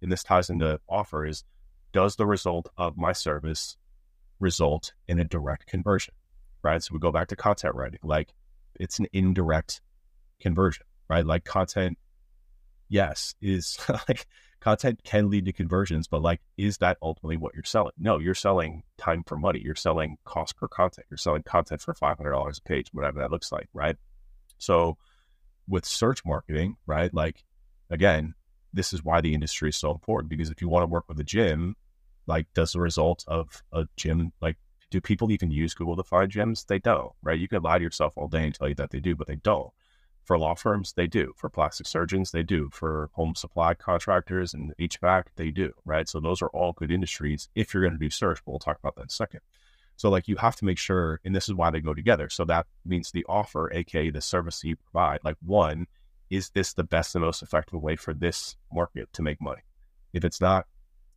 and 0.02 0.10
this 0.10 0.22
ties 0.22 0.50
into 0.50 0.80
offer 0.88 1.26
is 1.26 1.44
does 1.92 2.16
the 2.16 2.26
result 2.26 2.68
of 2.76 2.96
my 2.96 3.12
service 3.12 3.76
result 4.38 4.92
in 5.08 5.18
a 5.18 5.24
direct 5.24 5.66
conversion, 5.66 6.14
right? 6.62 6.82
So 6.82 6.94
we 6.94 7.00
go 7.00 7.12
back 7.12 7.28
to 7.28 7.36
content 7.36 7.74
writing, 7.74 8.00
like 8.02 8.32
it's 8.78 8.98
an 8.98 9.06
indirect 9.12 9.80
conversion, 10.40 10.84
right? 11.08 11.24
Like 11.26 11.44
content, 11.44 11.98
yes, 12.88 13.34
is 13.40 13.78
like 14.08 14.26
content 14.60 15.00
can 15.04 15.30
lead 15.30 15.46
to 15.46 15.52
conversions, 15.52 16.06
but 16.08 16.22
like, 16.22 16.40
is 16.56 16.78
that 16.78 16.98
ultimately 17.02 17.36
what 17.36 17.54
you're 17.54 17.64
selling? 17.64 17.92
No, 17.98 18.18
you're 18.18 18.34
selling 18.34 18.82
time 18.98 19.24
for 19.26 19.36
money. 19.36 19.60
You're 19.62 19.74
selling 19.74 20.16
cost 20.24 20.56
per 20.56 20.68
content. 20.68 21.06
You're 21.10 21.18
selling 21.18 21.42
content 21.42 21.80
for 21.80 21.94
$500 21.94 22.58
a 22.58 22.62
page, 22.62 22.88
whatever 22.92 23.20
that 23.20 23.30
looks 23.30 23.50
like, 23.50 23.68
right? 23.72 23.96
So 24.58 24.96
with 25.68 25.84
search 25.84 26.24
marketing, 26.24 26.76
right? 26.86 27.12
Like, 27.12 27.44
again, 27.90 28.34
this 28.72 28.92
is 28.92 29.04
why 29.04 29.20
the 29.20 29.34
industry 29.34 29.68
is 29.70 29.76
so 29.76 29.90
important 29.90 30.30
because 30.30 30.50
if 30.50 30.60
you 30.60 30.68
want 30.68 30.82
to 30.82 30.86
work 30.86 31.04
with 31.08 31.18
a 31.20 31.24
gym, 31.24 31.76
like, 32.26 32.46
does 32.54 32.72
the 32.72 32.80
result 32.80 33.24
of 33.26 33.62
a 33.72 33.86
gym, 33.96 34.32
like, 34.40 34.56
do 34.90 35.00
people 35.00 35.30
even 35.30 35.50
use 35.50 35.74
Google 35.74 35.96
to 35.96 36.02
find 36.02 36.30
gyms? 36.30 36.66
They 36.66 36.78
don't, 36.78 37.12
right? 37.22 37.38
You 37.38 37.48
can 37.48 37.62
lie 37.62 37.78
to 37.78 37.84
yourself 37.84 38.14
all 38.16 38.28
day 38.28 38.44
and 38.44 38.54
tell 38.54 38.68
you 38.68 38.74
that 38.76 38.90
they 38.90 39.00
do, 39.00 39.14
but 39.14 39.26
they 39.26 39.36
don't. 39.36 39.70
For 40.24 40.38
law 40.38 40.54
firms, 40.54 40.92
they 40.92 41.06
do. 41.06 41.32
For 41.36 41.48
plastic 41.48 41.86
surgeons, 41.86 42.30
they 42.30 42.42
do. 42.42 42.70
For 42.72 43.10
home 43.14 43.34
supply 43.34 43.74
contractors 43.74 44.54
and 44.54 44.74
HVAC, 44.78 45.24
they 45.36 45.50
do, 45.50 45.72
right? 45.84 46.08
So 46.08 46.20
those 46.20 46.42
are 46.42 46.48
all 46.48 46.72
good 46.72 46.90
industries 46.90 47.48
if 47.54 47.72
you're 47.72 47.82
going 47.82 47.94
to 47.94 47.98
do 47.98 48.10
search, 48.10 48.40
but 48.44 48.52
we'll 48.52 48.58
talk 48.58 48.78
about 48.78 48.96
that 48.96 49.02
in 49.02 49.06
a 49.06 49.10
second. 49.10 49.40
So 49.96 50.08
like 50.08 50.28
you 50.28 50.36
have 50.36 50.56
to 50.56 50.64
make 50.64 50.78
sure, 50.78 51.20
and 51.24 51.34
this 51.34 51.48
is 51.48 51.54
why 51.54 51.70
they 51.70 51.80
go 51.80 51.94
together. 51.94 52.28
So 52.28 52.44
that 52.46 52.66
means 52.84 53.10
the 53.10 53.26
offer, 53.28 53.72
aka 53.72 54.10
the 54.10 54.20
service 54.20 54.60
that 54.60 54.68
you 54.68 54.76
provide, 54.76 55.20
like 55.24 55.36
one, 55.44 55.86
is 56.30 56.50
this 56.50 56.72
the 56.72 56.84
best 56.84 57.14
and 57.14 57.24
most 57.24 57.42
effective 57.42 57.82
way 57.82 57.96
for 57.96 58.14
this 58.14 58.56
market 58.72 59.12
to 59.12 59.22
make 59.22 59.40
money? 59.40 59.62
If 60.12 60.24
it's 60.24 60.40
not, 60.40 60.66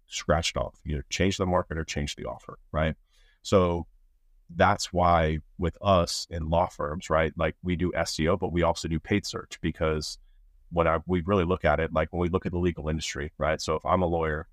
scratch 0.07 0.51
it 0.51 0.57
off. 0.57 0.79
Either 0.85 1.05
change 1.09 1.37
the 1.37 1.45
market 1.45 1.77
or 1.77 1.83
change 1.83 2.15
the 2.15 2.25
offer, 2.25 2.57
right? 2.71 2.95
So 3.41 3.87
that's 4.55 4.91
why 4.91 5.39
with 5.57 5.77
us 5.81 6.27
in 6.29 6.49
law 6.49 6.67
firms, 6.67 7.09
right? 7.09 7.33
Like 7.37 7.55
we 7.63 7.75
do 7.75 7.91
SEO, 7.95 8.39
but 8.39 8.51
we 8.51 8.63
also 8.63 8.87
do 8.87 8.99
paid 8.99 9.25
search 9.25 9.59
because 9.61 10.17
when 10.71 10.87
I, 10.87 10.99
we 11.05 11.21
really 11.21 11.45
look 11.45 11.65
at 11.65 11.79
it, 11.79 11.93
like 11.93 12.11
when 12.11 12.19
we 12.19 12.29
look 12.29 12.45
at 12.45 12.51
the 12.51 12.59
legal 12.59 12.89
industry, 12.89 13.31
right? 13.37 13.61
So 13.61 13.75
if 13.75 13.85
I'm 13.85 14.01
a 14.01 14.07
lawyer, 14.07 14.47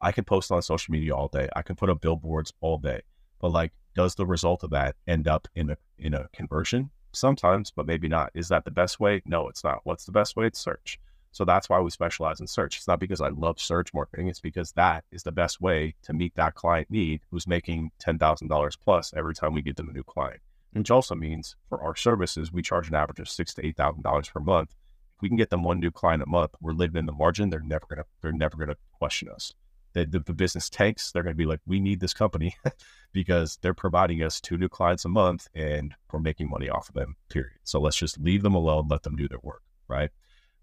I 0.00 0.12
can 0.12 0.24
post 0.24 0.50
on 0.50 0.62
social 0.62 0.92
media 0.92 1.14
all 1.14 1.28
day. 1.28 1.48
I 1.54 1.62
can 1.62 1.76
put 1.76 1.90
up 1.90 2.00
billboards 2.00 2.52
all 2.60 2.78
day, 2.78 3.02
but 3.40 3.50
like, 3.50 3.72
does 3.94 4.14
the 4.14 4.26
result 4.26 4.62
of 4.62 4.70
that 4.70 4.96
end 5.06 5.26
up 5.26 5.48
in 5.54 5.70
a 5.70 5.76
in 5.98 6.14
a 6.14 6.28
conversion? 6.32 6.90
Sometimes, 7.12 7.70
but 7.70 7.86
maybe 7.86 8.08
not. 8.08 8.30
Is 8.34 8.48
that 8.48 8.64
the 8.64 8.70
best 8.70 9.00
way? 9.00 9.22
No, 9.24 9.48
it's 9.48 9.64
not. 9.64 9.80
What's 9.84 10.04
the 10.04 10.12
best 10.12 10.36
way? 10.36 10.46
It's 10.46 10.60
search. 10.60 10.98
So 11.32 11.44
that's 11.44 11.68
why 11.68 11.78
we 11.80 11.90
specialize 11.90 12.40
in 12.40 12.46
search. 12.46 12.76
It's 12.76 12.88
not 12.88 13.00
because 13.00 13.20
I 13.20 13.28
love 13.28 13.60
search 13.60 13.94
marketing. 13.94 14.28
It's 14.28 14.40
because 14.40 14.72
that 14.72 15.04
is 15.12 15.22
the 15.22 15.32
best 15.32 15.60
way 15.60 15.94
to 16.02 16.12
meet 16.12 16.34
that 16.34 16.54
client 16.54 16.90
need 16.90 17.20
who's 17.30 17.46
making 17.46 17.92
$10,000 18.04 18.78
plus 18.80 19.12
every 19.16 19.34
time 19.34 19.54
we 19.54 19.62
get 19.62 19.76
them 19.76 19.88
a 19.88 19.92
new 19.92 20.02
client. 20.02 20.40
Which 20.72 20.90
also 20.90 21.14
means 21.14 21.56
for 21.68 21.80
our 21.82 21.96
services, 21.96 22.52
we 22.52 22.62
charge 22.62 22.88
an 22.88 22.94
average 22.94 23.20
of 23.20 23.28
six 23.28 23.54
to 23.54 23.62
$8,000 23.62 24.32
per 24.32 24.40
month. 24.40 24.74
If 25.16 25.22
we 25.22 25.28
can 25.28 25.36
get 25.36 25.50
them 25.50 25.62
one 25.62 25.80
new 25.80 25.90
client 25.90 26.22
a 26.22 26.26
month, 26.26 26.52
we're 26.60 26.72
living 26.72 26.98
in 26.98 27.06
the 27.06 27.12
margin. 27.12 27.50
They're 27.50 27.60
never 27.60 27.86
going 27.88 27.98
to, 27.98 28.06
they're 28.22 28.32
never 28.32 28.56
going 28.56 28.68
to 28.68 28.76
question 28.92 29.28
us. 29.28 29.52
The, 29.92 30.06
the, 30.06 30.20
the 30.20 30.32
business 30.32 30.70
tanks, 30.70 31.10
they're 31.10 31.22
going 31.22 31.34
to 31.34 31.38
be 31.38 31.46
like, 31.46 31.60
we 31.66 31.80
need 31.80 32.00
this 32.00 32.14
company 32.14 32.54
because 33.12 33.58
they're 33.60 33.74
providing 33.74 34.22
us 34.22 34.40
two 34.40 34.56
new 34.56 34.68
clients 34.68 35.04
a 35.04 35.08
month 35.08 35.48
and 35.54 35.94
we're 36.12 36.20
making 36.20 36.48
money 36.48 36.68
off 36.68 36.88
of 36.88 36.94
them, 36.94 37.16
period. 37.28 37.58
So 37.64 37.80
let's 37.80 37.96
just 37.96 38.18
leave 38.18 38.42
them 38.42 38.54
alone, 38.54 38.88
let 38.88 39.02
them 39.02 39.16
do 39.16 39.28
their 39.28 39.40
work. 39.42 39.62
Right. 39.88 40.10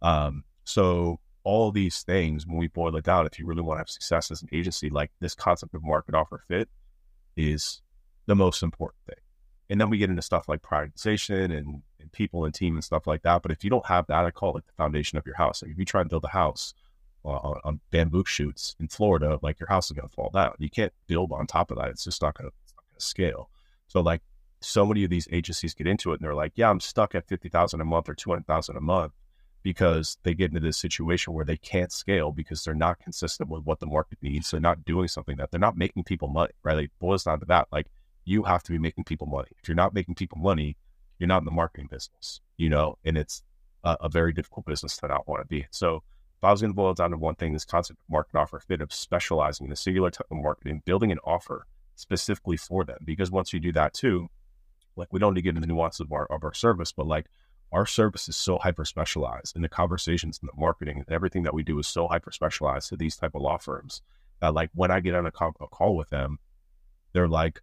Um, 0.01 0.43
so 0.63 1.19
all 1.43 1.71
these 1.71 2.03
things, 2.03 2.45
when 2.45 2.57
we 2.57 2.67
boil 2.67 2.95
it 2.95 3.05
down, 3.05 3.25
if 3.25 3.39
you 3.39 3.45
really 3.45 3.61
want 3.61 3.77
to 3.77 3.81
have 3.81 3.89
success 3.89 4.31
as 4.31 4.41
an 4.41 4.49
agency, 4.51 4.89
like 4.89 5.11
this 5.19 5.35
concept 5.35 5.73
of 5.73 5.83
market 5.83 6.15
offer 6.15 6.43
fit 6.47 6.69
is 7.35 7.81
the 8.25 8.35
most 8.35 8.63
important 8.63 9.01
thing. 9.05 9.23
And 9.69 9.79
then 9.79 9.89
we 9.89 9.97
get 9.97 10.09
into 10.09 10.21
stuff 10.21 10.47
like 10.47 10.61
prioritization 10.61 11.57
and, 11.57 11.81
and 11.99 12.11
people 12.11 12.45
and 12.45 12.53
team 12.53 12.75
and 12.75 12.83
stuff 12.83 13.07
like 13.07 13.23
that. 13.23 13.41
But 13.41 13.51
if 13.51 13.63
you 13.63 13.69
don't 13.69 13.85
have 13.85 14.07
that, 14.07 14.25
I 14.25 14.31
call 14.31 14.57
it 14.57 14.65
the 14.65 14.73
foundation 14.73 15.17
of 15.17 15.25
your 15.25 15.35
house. 15.35 15.61
Like 15.61 15.71
if 15.71 15.77
you 15.77 15.85
try 15.85 16.01
and 16.01 16.09
build 16.09 16.23
a 16.23 16.29
house 16.29 16.73
on, 17.27 17.59
on 17.63 17.79
bamboo 17.91 18.23
shoots 18.25 18.75
in 18.79 18.87
Florida, 18.87 19.39
like 19.41 19.59
your 19.59 19.69
house 19.69 19.85
is 19.87 19.91
going 19.91 20.07
to 20.07 20.13
fall 20.13 20.31
down. 20.33 20.53
You 20.59 20.69
can't 20.69 20.93
build 21.07 21.31
on 21.31 21.47
top 21.47 21.71
of 21.71 21.77
that. 21.77 21.89
It's 21.89 22.03
just 22.03 22.21
not 22.21 22.37
going 22.37 22.49
to 22.49 23.03
scale. 23.03 23.49
So 23.87 24.01
like 24.01 24.21
so 24.61 24.85
many 24.85 25.03
of 25.03 25.09
these 25.09 25.27
agencies 25.31 25.73
get 25.73 25.87
into 25.87 26.11
it 26.11 26.15
and 26.15 26.25
they're 26.25 26.33
like, 26.33 26.53
yeah, 26.55 26.69
I'm 26.69 26.79
stuck 26.79 27.15
at 27.15 27.27
50,000 27.27 27.79
a 27.79 27.85
month 27.85 28.09
or 28.09 28.15
200,000 28.15 28.75
a 28.75 28.81
month 28.81 29.13
because 29.63 30.17
they 30.23 30.33
get 30.33 30.51
into 30.51 30.59
this 30.59 30.77
situation 30.77 31.33
where 31.33 31.45
they 31.45 31.57
can't 31.57 31.91
scale 31.91 32.31
because 32.31 32.63
they're 32.63 32.73
not 32.73 32.99
consistent 32.99 33.49
with 33.49 33.63
what 33.63 33.79
the 33.79 33.85
market 33.85 34.17
needs. 34.21 34.49
They're 34.49 34.59
not 34.59 34.85
doing 34.85 35.07
something 35.07 35.37
that 35.37 35.51
they're 35.51 35.59
not 35.59 35.77
making 35.77 36.05
people 36.05 36.27
money, 36.27 36.53
right? 36.63 36.77
Like 36.77 36.91
boils 36.99 37.23
down 37.23 37.39
to 37.41 37.45
that. 37.47 37.67
Like 37.71 37.87
you 38.25 38.43
have 38.43 38.63
to 38.63 38.71
be 38.71 38.79
making 38.79 39.03
people 39.03 39.27
money. 39.27 39.49
If 39.61 39.67
you're 39.67 39.75
not 39.75 39.93
making 39.93 40.15
people 40.15 40.37
money, 40.37 40.77
you're 41.19 41.27
not 41.27 41.39
in 41.39 41.45
the 41.45 41.51
marketing 41.51 41.87
business, 41.89 42.41
you 42.57 42.69
know, 42.69 42.97
and 43.03 43.17
it's 43.17 43.43
a, 43.83 43.97
a 44.01 44.09
very 44.09 44.33
difficult 44.33 44.65
business 44.65 44.97
to 44.97 45.07
not 45.07 45.27
want 45.27 45.41
to 45.41 45.47
be. 45.47 45.67
So 45.71 46.03
if 46.37 46.43
I 46.43 46.51
was 46.51 46.61
going 46.61 46.71
to 46.71 46.75
boil 46.75 46.91
it 46.91 46.97
down 46.97 47.11
to 47.11 47.17
one 47.17 47.35
thing, 47.35 47.53
this 47.53 47.65
concept 47.65 47.99
of 47.99 48.11
market 48.11 48.37
offer 48.37 48.59
fit 48.59 48.81
of 48.81 48.93
specializing 48.93 49.65
in 49.65 49.73
a 49.73 49.75
singular 49.75 50.11
type 50.11 50.27
of 50.29 50.37
marketing, 50.37 50.83
building 50.85 51.11
an 51.11 51.17
offer 51.23 51.65
specifically 51.95 52.57
for 52.57 52.83
them. 52.83 52.99
Because 53.03 53.31
once 53.31 53.53
you 53.53 53.59
do 53.59 53.71
that 53.71 53.95
too, 53.95 54.29
like 54.95 55.11
we 55.11 55.19
don't 55.19 55.33
need 55.33 55.39
to 55.39 55.43
get 55.43 55.49
into 55.49 55.61
the 55.61 55.67
nuances 55.67 56.01
of 56.01 56.11
our, 56.11 56.25
of 56.27 56.43
our 56.43 56.53
service, 56.53 56.91
but 56.91 57.07
like 57.07 57.25
our 57.71 57.87
service 57.87 58.29
is 58.29 58.35
so 58.35 58.59
hyper 58.59 58.85
specialized 58.85 59.55
and 59.55 59.63
the 59.63 59.69
conversations 59.69 60.39
and 60.39 60.47
the 60.47 60.59
marketing 60.59 60.97
and 60.97 61.09
everything 61.09 61.43
that 61.43 61.55
we 61.55 61.63
do 61.63 61.79
is 61.79 61.87
so 61.87 62.07
hyper 62.07 62.31
specialized 62.31 62.89
to 62.89 62.95
these 62.95 63.17
type 63.17 63.33
of 63.33 63.41
law 63.41 63.57
firms 63.57 64.03
that 64.39 64.53
like 64.53 64.69
when 64.75 64.91
I 64.91 64.99
get 64.99 65.15
on 65.15 65.25
a, 65.25 65.31
call, 65.31 65.55
a 65.59 65.67
call 65.67 65.95
with 65.95 66.11
them, 66.11 66.37
they're 67.13 67.27
like, 67.27 67.61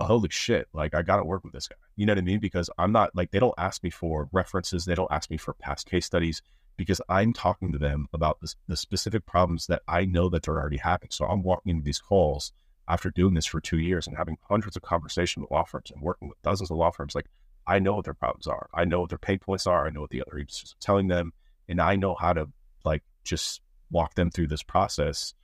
holy 0.00 0.30
shit, 0.30 0.66
like 0.72 0.94
I 0.94 1.02
got 1.02 1.18
to 1.18 1.24
work 1.24 1.44
with 1.44 1.52
this 1.52 1.68
guy. 1.68 1.76
You 1.94 2.06
know 2.06 2.12
what 2.12 2.18
I 2.18 2.22
mean? 2.22 2.40
Because 2.40 2.70
I'm 2.78 2.90
not 2.90 3.14
like, 3.14 3.32
they 3.32 3.38
don't 3.38 3.54
ask 3.58 3.82
me 3.82 3.90
for 3.90 4.30
references. 4.32 4.86
They 4.86 4.94
don't 4.94 5.12
ask 5.12 5.30
me 5.30 5.36
for 5.36 5.52
past 5.52 5.88
case 5.88 6.06
studies 6.06 6.40
because 6.76 7.00
I'm 7.08 7.32
talking 7.32 7.72
to 7.72 7.78
them 7.78 8.08
about 8.12 8.38
the 8.68 8.76
specific 8.76 9.26
problems 9.26 9.66
that 9.66 9.82
I 9.86 10.04
know 10.04 10.28
that 10.30 10.42
they're 10.42 10.58
already 10.58 10.78
having. 10.78 11.10
So 11.10 11.26
I'm 11.26 11.42
walking 11.42 11.70
into 11.70 11.84
these 11.84 12.00
calls 12.00 12.52
after 12.88 13.10
doing 13.10 13.34
this 13.34 13.46
for 13.46 13.60
two 13.60 13.78
years 13.78 14.06
and 14.06 14.16
having 14.16 14.36
hundreds 14.48 14.76
of 14.76 14.82
conversations 14.82 15.42
with 15.42 15.50
law 15.50 15.64
firms 15.64 15.90
and 15.90 16.02
working 16.02 16.28
with 16.28 16.40
dozens 16.42 16.70
of 16.70 16.76
law 16.76 16.90
firms. 16.90 17.14
Like 17.14 17.26
I 17.66 17.78
know 17.78 17.94
what 17.94 18.04
their 18.04 18.14
problems 18.14 18.46
are. 18.46 18.68
I 18.74 18.84
know 18.84 19.00
what 19.00 19.08
their 19.08 19.18
pain 19.18 19.38
points 19.38 19.66
are. 19.66 19.86
I 19.86 19.90
know 19.90 20.02
what 20.02 20.10
the 20.10 20.22
other 20.22 20.38
agencies 20.38 20.72
are 20.72 20.84
telling 20.84 21.08
them, 21.08 21.32
and 21.68 21.80
I 21.80 21.96
know 21.96 22.14
how 22.14 22.32
to 22.32 22.48
like 22.84 23.02
just 23.24 23.60
walk 23.90 24.14
them 24.14 24.30
through 24.30 24.48
this 24.48 24.62
process. 24.62 25.34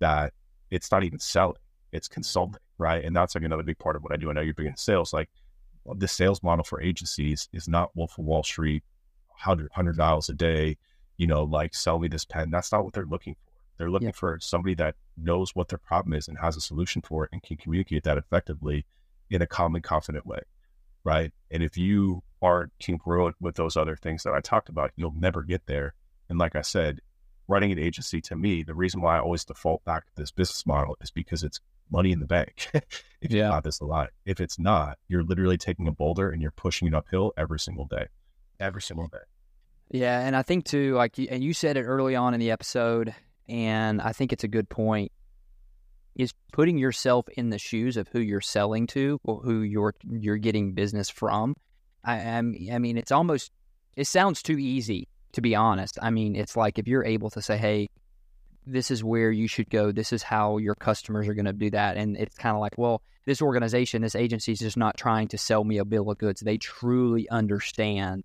That 0.00 0.32
it's 0.70 0.90
not 0.90 1.04
even 1.04 1.20
selling; 1.20 1.56
it's 1.92 2.08
consulting, 2.08 2.60
right? 2.78 3.04
And 3.04 3.14
that's 3.14 3.34
like 3.34 3.44
another 3.44 3.62
big 3.62 3.78
part 3.78 3.94
of 3.94 4.02
what 4.02 4.12
I 4.12 4.16
do. 4.16 4.30
I 4.30 4.32
know 4.32 4.40
you're 4.40 4.54
big 4.54 4.66
in 4.66 4.76
sales. 4.76 5.12
Like 5.12 5.30
the 5.86 6.08
sales 6.08 6.42
model 6.42 6.64
for 6.64 6.80
agencies 6.80 7.48
is 7.52 7.68
not 7.68 7.94
Wolf 7.94 8.18
of 8.18 8.24
Wall 8.24 8.42
Street, 8.42 8.82
100, 9.32 9.64
100 9.64 9.96
dials 9.96 10.28
a 10.28 10.34
day. 10.34 10.76
You 11.16 11.26
know, 11.26 11.44
like 11.44 11.74
sell 11.74 11.98
me 11.98 12.08
this 12.08 12.24
pen. 12.24 12.50
That's 12.50 12.72
not 12.72 12.84
what 12.84 12.94
they're 12.94 13.04
looking 13.04 13.34
for. 13.34 13.52
They're 13.78 13.90
looking 13.90 14.08
yeah. 14.08 14.12
for 14.12 14.38
somebody 14.40 14.74
that 14.76 14.94
knows 15.16 15.54
what 15.54 15.68
their 15.68 15.78
problem 15.78 16.14
is 16.14 16.28
and 16.28 16.38
has 16.38 16.56
a 16.56 16.60
solution 16.60 17.02
for 17.02 17.24
it 17.24 17.30
and 17.32 17.42
can 17.42 17.56
communicate 17.56 18.04
that 18.04 18.18
effectively 18.18 18.84
in 19.30 19.42
a 19.42 19.46
calm 19.46 19.74
and 19.74 19.82
confident 19.82 20.26
way 20.26 20.40
right? 21.04 21.32
And 21.50 21.62
if 21.62 21.76
you 21.76 22.22
aren't 22.40 22.72
congruent 22.84 23.36
with 23.40 23.56
those 23.56 23.76
other 23.76 23.96
things 23.96 24.22
that 24.22 24.34
I 24.34 24.40
talked 24.40 24.68
about, 24.68 24.92
you'll 24.96 25.14
never 25.16 25.42
get 25.42 25.66
there. 25.66 25.94
And 26.28 26.38
like 26.38 26.56
I 26.56 26.62
said, 26.62 27.00
running 27.48 27.72
an 27.72 27.78
agency 27.78 28.20
to 28.22 28.36
me, 28.36 28.62
the 28.62 28.74
reason 28.74 29.00
why 29.00 29.16
I 29.16 29.20
always 29.20 29.44
default 29.44 29.84
back 29.84 30.06
to 30.06 30.12
this 30.16 30.30
business 30.30 30.66
model 30.66 30.96
is 31.00 31.10
because 31.10 31.42
it's 31.42 31.60
money 31.90 32.12
in 32.12 32.20
the 32.20 32.26
bank. 32.26 32.70
if 32.74 33.30
yeah. 33.30 33.46
you 33.46 33.50
got 33.50 33.64
this 33.64 33.80
a 33.80 33.84
lot, 33.84 34.10
if 34.24 34.40
it's 34.40 34.58
not, 34.58 34.98
you're 35.08 35.24
literally 35.24 35.58
taking 35.58 35.88
a 35.88 35.92
boulder 35.92 36.30
and 36.30 36.40
you're 36.40 36.52
pushing 36.52 36.88
it 36.88 36.94
uphill 36.94 37.32
every 37.36 37.58
single 37.58 37.86
day, 37.86 38.06
every 38.62 38.82
single 38.82 39.08
day. 39.08 39.18
Yeah, 39.90 40.20
and 40.20 40.34
I 40.34 40.42
think 40.42 40.64
too, 40.64 40.94
like, 40.94 41.18
and 41.18 41.44
you 41.44 41.52
said 41.52 41.76
it 41.76 41.82
early 41.82 42.16
on 42.16 42.32
in 42.32 42.40
the 42.40 42.50
episode, 42.50 43.14
and 43.48 44.00
I 44.00 44.12
think 44.12 44.32
it's 44.32 44.44
a 44.44 44.48
good 44.48 44.68
point 44.68 45.12
is 46.14 46.32
putting 46.52 46.78
yourself 46.78 47.26
in 47.36 47.50
the 47.50 47.58
shoes 47.58 47.96
of 47.96 48.08
who 48.08 48.20
you're 48.20 48.40
selling 48.40 48.86
to 48.86 49.18
or 49.24 49.40
who 49.40 49.62
you're 49.62 49.94
you're 50.10 50.36
getting 50.36 50.72
business 50.72 51.08
from. 51.08 51.54
I, 52.04 52.18
am. 52.18 52.54
I 52.72 52.78
mean, 52.78 52.98
it's 52.98 53.12
almost 53.12 53.52
it 53.96 54.06
sounds 54.06 54.42
too 54.42 54.58
easy 54.58 55.08
to 55.32 55.40
be 55.40 55.54
honest. 55.54 55.98
I 56.02 56.10
mean, 56.10 56.36
it's 56.36 56.56
like 56.56 56.78
if 56.78 56.86
you're 56.86 57.04
able 57.04 57.30
to 57.30 57.42
say, 57.42 57.56
"Hey, 57.56 57.88
this 58.66 58.90
is 58.90 59.02
where 59.02 59.30
you 59.30 59.48
should 59.48 59.70
go. 59.70 59.92
This 59.92 60.12
is 60.12 60.22
how 60.22 60.58
your 60.58 60.74
customers 60.74 61.28
are 61.28 61.34
going 61.34 61.46
to 61.46 61.52
do 61.52 61.70
that," 61.70 61.96
and 61.96 62.16
it's 62.16 62.36
kind 62.36 62.54
of 62.54 62.60
like, 62.60 62.76
well, 62.76 63.02
this 63.24 63.40
organization, 63.40 64.02
this 64.02 64.14
agency 64.14 64.52
is 64.52 64.58
just 64.58 64.76
not 64.76 64.96
trying 64.96 65.28
to 65.28 65.38
sell 65.38 65.64
me 65.64 65.78
a 65.78 65.84
bill 65.84 66.10
of 66.10 66.18
goods. 66.18 66.40
They 66.40 66.58
truly 66.58 67.28
understand 67.30 68.24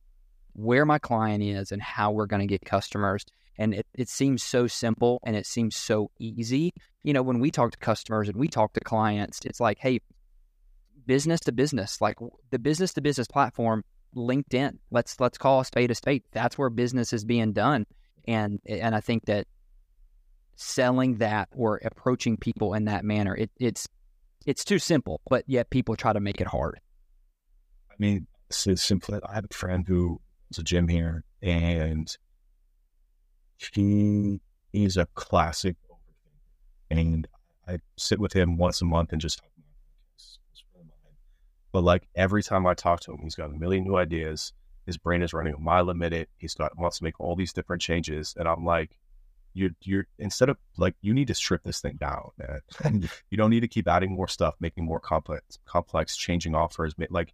where 0.57 0.85
my 0.85 0.97
client 0.97 1.43
is 1.43 1.71
and 1.71 1.81
how 1.81 2.11
we're 2.11 2.25
going 2.25 2.41
to 2.41 2.47
get 2.47 2.65
customers. 2.65 3.23
And 3.59 3.73
it, 3.75 3.85
it 3.93 4.09
seems 4.09 4.43
so 4.43 4.67
simple 4.67 5.19
and 5.23 5.35
it 5.35 5.45
seems 5.45 5.75
so 5.75 6.09
easy. 6.19 6.73
You 7.03 7.13
know, 7.13 7.21
when 7.21 7.39
we 7.39 7.51
talk 7.51 7.71
to 7.71 7.77
customers 7.77 8.27
and 8.27 8.37
we 8.37 8.47
talk 8.47 8.73
to 8.73 8.79
clients, 8.79 9.39
it's 9.45 9.59
like, 9.59 9.77
hey, 9.79 9.99
business 11.05 11.39
to 11.41 11.51
business, 11.51 12.01
like 12.01 12.17
the 12.49 12.59
business 12.59 12.93
to 12.93 13.01
business 13.01 13.27
platform, 13.27 13.83
LinkedIn. 14.15 14.79
Let's 14.89 15.19
let's 15.19 15.37
call 15.37 15.59
a 15.59 15.65
spade 15.65 15.91
a 15.91 15.95
spade. 15.95 16.23
That's 16.31 16.57
where 16.57 16.69
business 16.69 17.13
is 17.13 17.23
being 17.23 17.53
done. 17.53 17.85
And 18.27 18.59
and 18.65 18.95
I 18.95 18.99
think 18.99 19.25
that 19.25 19.47
selling 20.55 21.17
that 21.17 21.49
or 21.55 21.79
approaching 21.83 22.35
people 22.35 22.73
in 22.73 22.85
that 22.85 23.05
manner, 23.05 23.35
it, 23.35 23.51
it's 23.59 23.87
it's 24.45 24.65
too 24.65 24.79
simple, 24.79 25.21
but 25.29 25.43
yet 25.47 25.69
people 25.69 25.95
try 25.95 26.13
to 26.13 26.19
make 26.19 26.41
it 26.41 26.47
hard. 26.47 26.79
I 27.91 27.95
mean, 27.99 28.27
it's 28.49 28.81
simple. 28.81 29.19
I 29.27 29.35
have 29.35 29.45
a 29.49 29.53
friend 29.53 29.85
who 29.87 30.19
is 30.49 30.57
a 30.57 30.63
gym 30.63 30.87
here, 30.87 31.23
and 31.41 32.15
he 33.73 34.39
is 34.73 34.97
a 34.97 35.07
classic 35.15 35.75
and 36.89 37.27
I 37.67 37.79
sit 37.97 38.19
with 38.19 38.33
him 38.33 38.57
once 38.57 38.81
a 38.81 38.85
month 38.85 39.11
and 39.11 39.21
just 39.21 39.39
talk 39.39 39.49
about 40.75 40.85
But 41.71 41.83
like 41.83 42.07
every 42.15 42.43
time 42.43 42.65
I 42.65 42.73
talk 42.73 43.01
to 43.01 43.11
him, 43.11 43.19
he's 43.21 43.35
got 43.35 43.49
a 43.49 43.53
million 43.53 43.83
new 43.83 43.97
ideas. 43.97 44.53
His 44.85 44.97
brain 44.97 45.21
is 45.21 45.33
running 45.33 45.53
a 45.53 45.59
mile 45.59 45.89
a 45.89 45.93
minute. 45.93 46.29
He's 46.37 46.53
got 46.53 46.77
wants 46.77 46.99
to 46.99 47.03
make 47.03 47.19
all 47.19 47.35
these 47.35 47.51
different 47.51 47.81
changes, 47.81 48.33
and 48.37 48.47
I'm 48.47 48.63
like, 48.63 48.97
you 49.53 49.71
you're 49.81 50.07
instead 50.17 50.49
of 50.49 50.57
like 50.77 50.95
you 51.01 51.13
need 51.13 51.27
to 51.27 51.33
strip 51.33 51.63
this 51.63 51.81
thing 51.81 51.97
down, 51.99 52.29
man. 52.37 53.09
you 53.29 53.37
don't 53.37 53.49
need 53.49 53.61
to 53.61 53.67
keep 53.67 53.87
adding 53.87 54.13
more 54.13 54.29
stuff, 54.29 54.55
making 54.61 54.85
more 54.85 55.01
complex, 55.01 55.59
complex, 55.65 56.15
changing 56.15 56.55
offers. 56.55 56.93
Like, 57.09 57.33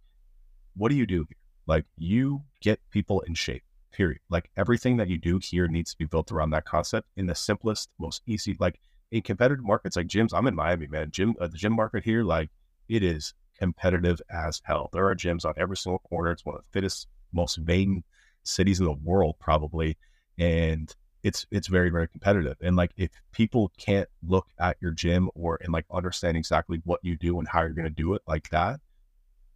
what 0.74 0.88
do 0.88 0.96
you 0.96 1.06
do 1.06 1.26
here? 1.28 1.38
Like, 1.66 1.86
you 1.96 2.42
get 2.60 2.80
people 2.90 3.20
in 3.20 3.34
shape. 3.34 3.62
Period. 3.92 4.18
Like 4.28 4.50
everything 4.56 4.96
that 4.96 5.08
you 5.08 5.18
do 5.18 5.38
here 5.38 5.68
needs 5.68 5.92
to 5.92 5.98
be 5.98 6.04
built 6.04 6.32
around 6.32 6.50
that 6.50 6.64
concept 6.64 7.06
in 7.16 7.26
the 7.26 7.34
simplest, 7.36 7.90
most 8.00 8.22
easy. 8.26 8.56
Like 8.58 8.80
in 9.12 9.22
competitive 9.22 9.64
markets 9.64 9.94
like 9.94 10.08
gyms, 10.08 10.30
I'm 10.34 10.48
in 10.48 10.56
Miami, 10.56 10.88
man. 10.88 11.12
Gym, 11.12 11.36
uh, 11.40 11.46
the 11.46 11.56
gym 11.56 11.74
market 11.74 12.02
here, 12.02 12.24
like 12.24 12.50
it 12.88 13.04
is 13.04 13.34
competitive 13.56 14.20
as 14.30 14.60
hell. 14.64 14.90
There 14.92 15.08
are 15.08 15.14
gyms 15.14 15.44
on 15.44 15.54
every 15.56 15.76
single 15.76 16.00
corner. 16.00 16.32
It's 16.32 16.44
one 16.44 16.56
of 16.56 16.62
the 16.62 16.68
fittest, 16.72 17.06
most 17.32 17.56
vain 17.58 18.02
cities 18.42 18.80
in 18.80 18.86
the 18.86 18.92
world, 18.92 19.36
probably, 19.38 19.96
and 20.38 20.92
it's 21.22 21.46
it's 21.52 21.68
very 21.68 21.90
very 21.90 22.08
competitive. 22.08 22.56
And 22.60 22.74
like 22.74 22.90
if 22.96 23.10
people 23.32 23.72
can't 23.78 24.08
look 24.26 24.48
at 24.58 24.76
your 24.80 24.90
gym 24.90 25.30
or 25.36 25.58
and 25.62 25.72
like 25.72 25.86
understand 25.90 26.36
exactly 26.36 26.80
what 26.84 26.98
you 27.04 27.16
do 27.16 27.38
and 27.38 27.46
how 27.46 27.60
you're 27.60 27.70
going 27.70 27.84
to 27.84 27.90
do 27.90 28.14
it 28.14 28.22
like 28.26 28.50
that, 28.50 28.80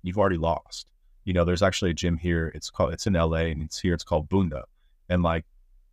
you've 0.03 0.19
already 0.19 0.39
lost. 0.39 0.93
You 1.29 1.35
know, 1.35 1.45
there's 1.45 1.63
actually 1.63 1.91
a 1.91 1.95
gym 1.95 2.17
here. 2.17 2.51
It's 2.55 2.71
called 2.71 2.95
it's 2.95 3.07
in 3.07 3.13
LA 3.13 3.51
and 3.53 3.63
it's 3.63 3.79
here. 3.79 3.93
It's 3.93 4.03
called 4.03 4.31
Bunda, 4.31 4.65
and 5.11 5.23
like 5.23 5.45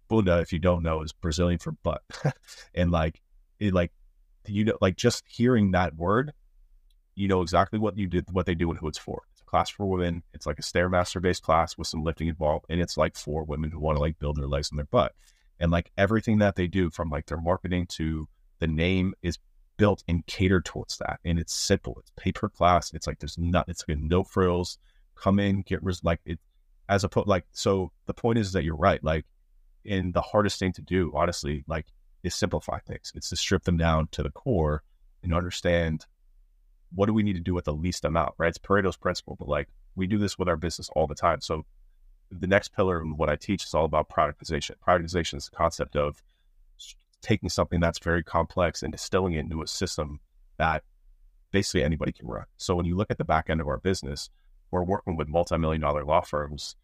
Bunda, 0.08 0.40
if 0.40 0.54
you 0.54 0.60
don't 0.60 0.82
know, 0.82 1.02
is 1.02 1.12
Brazilian 1.12 1.60
for 1.60 1.74
butt, 1.74 2.04
and 2.74 2.90
like 2.90 3.22
it 3.60 3.74
like 3.74 3.92
you 4.48 4.64
know 4.64 4.78
like 4.80 4.96
just 4.96 5.26
hearing 5.28 5.72
that 5.72 5.96
word 5.96 6.32
you 7.16 7.28
know 7.28 7.42
exactly 7.42 7.80
what 7.80 7.98
you 7.98 8.08
did, 8.08 8.26
what 8.32 8.46
they 8.46 8.56
do, 8.56 8.70
and 8.70 8.80
who 8.80 8.88
it's 8.88 8.98
for. 8.98 9.24
It's 9.32 9.42
a 9.42 9.46
class 9.46 9.70
for 9.70 9.86
women. 9.86 10.22
It's 10.34 10.46
like 10.46 10.60
a 10.60 10.62
stairmaster 10.62 11.22
based 11.22 11.44
class 11.44 11.78
with 11.78 11.88
some 11.88 12.04
lifting 12.04 12.28
involved, 12.28 12.66
and 12.70 12.80
it's 12.80 12.98
like 12.98 13.16
for 13.16 13.44
women 13.44 13.72
who 13.72 13.80
want 13.80 13.98
to 13.98 14.02
like 14.02 14.20
build 14.20 14.38
their 14.38 14.48
legs 14.48 14.70
and 14.70 14.78
their 14.78 14.86
butt. 14.86 15.14
And 15.60 15.72
like 15.72 15.92
everything 15.98 16.40
that 16.40 16.56
they 16.56 16.68
do, 16.68 16.90
from 16.90 17.10
like 17.10 17.26
their 17.26 17.40
marketing 17.40 17.88
to 17.88 18.28
the 18.60 18.68
name, 18.68 19.16
is 19.22 19.40
built 19.78 20.04
and 20.08 20.26
catered 20.28 20.66
towards 20.66 20.98
that. 20.98 21.20
And 21.24 21.40
it's 21.40 21.54
simple. 21.54 21.98
It's 22.00 22.12
pay 22.18 22.34
per 22.34 22.50
class. 22.50 22.94
It's 22.94 23.08
like 23.08 23.20
there's 23.20 23.38
not. 23.38 23.70
It's 23.70 23.84
like 23.88 23.98
no 23.98 24.24
frills. 24.24 24.78
Come 25.16 25.40
in, 25.40 25.62
get 25.62 25.84
res- 25.84 26.04
like 26.04 26.20
it. 26.26 26.40
As 26.88 27.04
a 27.04 27.10
like 27.26 27.46
so. 27.52 27.92
The 28.06 28.14
point 28.14 28.38
is 28.38 28.52
that 28.52 28.64
you're 28.64 28.76
right. 28.76 29.04
Like, 29.04 29.26
and 29.86 30.14
the 30.14 30.22
hardest 30.22 30.60
thing 30.60 30.72
to 30.74 30.82
do, 30.82 31.12
honestly, 31.16 31.64
like 31.68 31.88
is 32.24 32.36
simplify 32.36 32.80
things. 32.80 33.12
It's 33.16 33.30
to 33.30 33.36
strip 33.36 33.64
them 33.64 33.78
down 33.78 34.08
to 34.12 34.24
the 34.24 34.30
core 34.30 34.84
and 35.24 35.34
understand 35.34 36.06
what 36.94 37.08
do 37.08 37.14
we 37.14 37.24
need 37.24 37.34
to 37.34 37.40
do 37.40 37.54
with 37.54 37.66
the 37.66 37.74
least 37.74 38.06
amount, 38.06 38.34
right? 38.38 38.50
It's 38.50 38.58
Pareto's 38.58 38.98
principle, 38.98 39.36
but 39.38 39.48
like 39.48 39.68
we 39.96 40.08
do 40.08 40.18
this 40.18 40.38
with 40.38 40.48
our 40.48 40.56
business 40.56 40.90
all 40.96 41.08
the 41.08 41.16
time. 41.16 41.42
So 41.42 41.66
the 42.32 42.48
next 42.48 42.74
pillar 42.74 43.02
of 43.02 43.08
what 43.18 43.30
I 43.30 43.36
teach 43.36 43.64
is 43.64 43.74
all 43.74 43.86
about 43.86 44.10
productization. 44.10 44.72
Productization 44.86 45.36
is 45.36 45.50
the 45.50 45.56
concept 45.56 45.96
of 45.96 46.22
taking 47.22 47.50
something 47.50 47.80
that's 47.80 48.00
very 48.00 48.24
complex 48.24 48.84
and 48.84 48.92
distilling 48.92 49.34
it 49.34 49.40
into 49.40 49.62
a 49.62 49.68
system 49.68 50.20
that 50.58 50.84
basically 51.52 51.84
anybody 51.84 52.12
can 52.12 52.28
run. 52.28 52.46
So 52.58 52.76
when 52.76 52.86
you 52.86 52.96
look 52.96 53.10
at 53.10 53.18
the 53.18 53.26
back 53.26 53.50
end 53.50 53.62
of 53.62 53.68
our 53.68 53.78
business, 53.78 54.30
we're 54.72 54.84
working 54.84 55.16
with 55.16 55.28
multi-million 55.28 55.82
dollar 55.82 56.04
law 56.04 56.22
firms, 56.22 56.76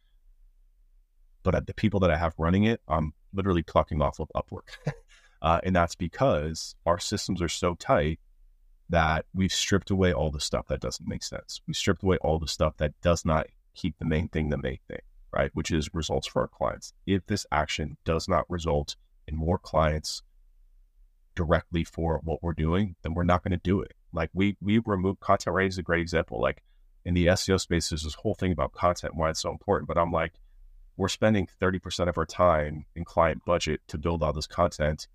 but 1.44 1.56
at 1.56 1.68
the 1.68 1.74
people 1.74 2.00
that 2.02 2.12
I 2.12 2.18
have 2.18 2.34
running 2.38 2.64
it, 2.66 2.82
I'm 2.88 3.14
literally 3.34 3.64
plucking 3.64 4.02
off 4.02 4.20
of 4.20 4.32
Upwork. 4.36 4.78
uh, 5.42 5.60
and 5.64 5.76
that's 5.76 5.96
because 5.96 6.76
our 6.86 7.00
systems 7.00 7.42
are 7.42 7.50
so 7.50 7.76
tight 7.76 8.20
that 8.90 9.26
we've 9.34 9.54
stripped 9.54 9.90
away 9.90 10.14
all 10.14 10.32
the 10.32 10.40
stuff 10.40 10.68
that 10.68 10.82
doesn't 10.82 11.08
make 11.08 11.24
sense. 11.24 11.62
We 11.66 11.74
stripped 11.74 12.04
away 12.04 12.18
all 12.18 12.40
the 12.40 12.48
stuff 12.48 12.78
that 12.78 12.94
does 13.02 13.26
not 13.26 13.48
keep 13.74 13.98
the 13.98 14.06
main 14.06 14.28
thing 14.28 14.50
the 14.50 14.58
main 14.58 14.80
thing, 14.88 15.00
right? 15.32 15.50
Which 15.54 15.72
is 15.72 15.94
results 15.94 16.28
for 16.28 16.42
our 16.42 16.48
clients. 16.48 16.94
If 17.06 17.26
this 17.26 17.46
action 17.52 17.98
does 18.04 18.28
not 18.28 18.50
result 18.50 18.98
in 19.28 19.36
more 19.36 19.58
clients 19.58 20.24
directly 21.36 21.86
for 21.86 22.20
what 22.24 22.44
we're 22.44 22.54
doing, 22.54 22.96
then 23.02 23.14
we're 23.14 23.24
not 23.24 23.44
going 23.44 23.52
to 23.52 23.58
do 23.58 23.82
it. 23.82 23.94
Like 24.14 24.30
we 24.34 24.58
we 24.62 24.80
remove 24.86 25.20
content 25.22 25.56
writing 25.56 25.70
is 25.70 25.78
a 25.78 25.84
great 25.84 26.02
example. 26.02 26.42
Like 26.42 26.62
in 27.06 27.14
the 27.14 27.28
SEO 27.28 27.60
space, 27.60 27.90
there's 27.90 28.04
this 28.04 28.14
whole 28.14 28.36
thing 28.36 28.52
about 28.52 28.74
content, 28.74 29.16
why 29.16 29.30
it's 29.30 29.42
so 29.42 29.52
important. 29.52 29.88
But 29.88 29.98
I'm 29.98 30.12
like, 30.12 30.34
we're 30.98 31.08
spending 31.08 31.48
30% 31.60 32.08
of 32.08 32.18
our 32.18 32.26
time 32.26 32.86
in 32.96 33.06
client 33.06 33.44
budget 33.46 33.82
to 33.88 33.98
build 33.98 34.22
all 34.22 34.34
this 34.34 34.48
content 34.48 35.08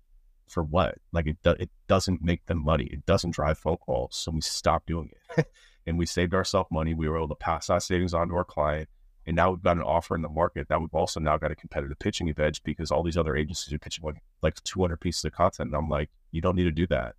for 0.47 0.63
what? 0.63 0.97
Like 1.11 1.27
it, 1.27 1.37
do, 1.43 1.51
it 1.51 1.69
doesn't 1.87 2.21
make 2.21 2.45
them 2.45 2.63
money. 2.63 2.85
It 2.85 3.05
doesn't 3.05 3.31
drive 3.31 3.57
phone 3.57 3.77
calls. 3.77 4.15
So 4.15 4.31
we 4.31 4.41
stopped 4.41 4.87
doing 4.87 5.11
it 5.37 5.47
and 5.87 5.97
we 5.97 6.05
saved 6.05 6.33
ourselves 6.33 6.69
money. 6.71 6.93
We 6.93 7.07
were 7.07 7.17
able 7.17 7.29
to 7.29 7.35
pass 7.35 7.67
that 7.67 7.83
savings 7.83 8.13
on 8.13 8.29
to 8.29 8.35
our 8.35 8.43
client. 8.43 8.89
And 9.25 9.35
now 9.35 9.51
we've 9.51 9.61
got 9.61 9.75
an 9.75 9.83
offer 9.83 10.15
in 10.15 10.21
the 10.21 10.29
market 10.29 10.69
that 10.69 10.79
we've 10.79 10.93
also 10.93 11.19
now 11.19 11.37
got 11.37 11.51
a 11.51 11.55
competitive 11.55 11.99
pitching 11.99 12.29
advantage 12.29 12.63
because 12.63 12.91
all 12.91 13.03
these 13.03 13.17
other 13.17 13.35
agencies 13.35 13.73
are 13.73 13.79
pitching 13.79 14.05
like, 14.05 14.21
like 14.41 14.63
200 14.63 15.01
pieces 15.01 15.25
of 15.25 15.33
content. 15.33 15.67
And 15.67 15.75
I'm 15.75 15.89
like, 15.89 16.09
you 16.31 16.41
don't 16.41 16.55
need 16.55 16.63
to 16.63 16.71
do 16.71 16.87
that. 16.87 17.15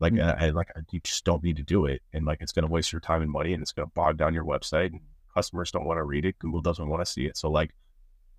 Like, 0.00 0.14
mm-hmm. 0.14 0.42
I, 0.42 0.46
I, 0.46 0.50
like, 0.50 0.70
you 0.90 1.00
just 1.00 1.24
don't 1.24 1.42
need 1.42 1.56
to 1.56 1.62
do 1.62 1.86
it. 1.86 2.02
And 2.12 2.24
like, 2.24 2.38
it's 2.40 2.52
going 2.52 2.66
to 2.66 2.72
waste 2.72 2.92
your 2.92 3.00
time 3.00 3.22
and 3.22 3.30
money 3.30 3.52
and 3.52 3.62
it's 3.62 3.72
going 3.72 3.86
to 3.86 3.92
bog 3.94 4.16
down 4.16 4.34
your 4.34 4.44
website. 4.44 4.86
And 4.86 5.00
customers 5.34 5.70
don't 5.70 5.84
want 5.84 5.98
to 5.98 6.04
read 6.04 6.24
it. 6.24 6.38
Google 6.38 6.62
doesn't 6.62 6.88
want 6.88 7.04
to 7.04 7.10
see 7.10 7.26
it. 7.26 7.36
So 7.36 7.50
like, 7.50 7.70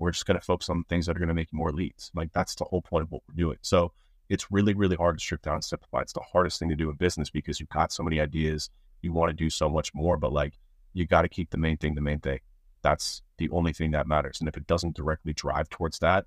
we're 0.02 0.12
just 0.12 0.26
going 0.26 0.40
to 0.40 0.46
focus 0.46 0.70
on 0.70 0.84
things 0.86 1.06
that 1.06 1.16
are 1.16 1.20
going 1.20 1.30
to 1.30 1.36
make 1.36 1.54
more 1.54 1.72
leads. 1.72 2.12
Like 2.16 2.34
that's 2.34 2.56
the 2.56 2.66
whole 2.66 2.82
point 2.82 3.04
of 3.04 3.12
what 3.12 3.22
we're 3.30 3.36
doing. 3.36 3.58
So 3.62 3.94
it's 4.30 4.52
really, 4.52 4.74
really 4.74 4.96
hard 4.96 5.18
to 5.18 5.22
strip 5.22 5.44
down 5.44 5.56
and 5.56 5.64
simplify. 5.64 6.02
It's 6.02 6.14
the 6.14 6.22
hardest 6.22 6.58
thing 6.58 6.70
to 6.70 6.76
do 6.76 6.90
in 6.90 6.96
business 6.96 7.30
because 7.30 7.60
you've 7.60 7.70
got 7.70 7.94
so 7.94 8.02
many 8.02 8.20
ideas. 8.20 8.70
You 9.02 9.14
want 9.14 9.30
to 9.30 9.34
do 9.34 9.50
so 9.50 9.70
much 9.70 9.94
more, 9.94 10.18
but 10.18 10.34
like 10.34 10.54
you 10.94 11.06
got 11.06 11.22
to 11.22 11.30
keep 11.30 11.52
the 11.52 11.58
main 11.58 11.78
thing 11.78 11.96
the 11.96 12.02
main 12.02 12.20
thing. 12.20 12.40
That's 12.82 13.22
the 13.38 13.50
only 13.52 13.74
thing 13.74 13.92
that 13.92 14.08
matters. 14.08 14.40
And 14.40 14.50
if 14.50 14.58
it 14.58 14.66
doesn't 14.66 14.96
directly 14.96 15.34
drive 15.34 15.70
towards 15.70 16.00
that, 16.00 16.26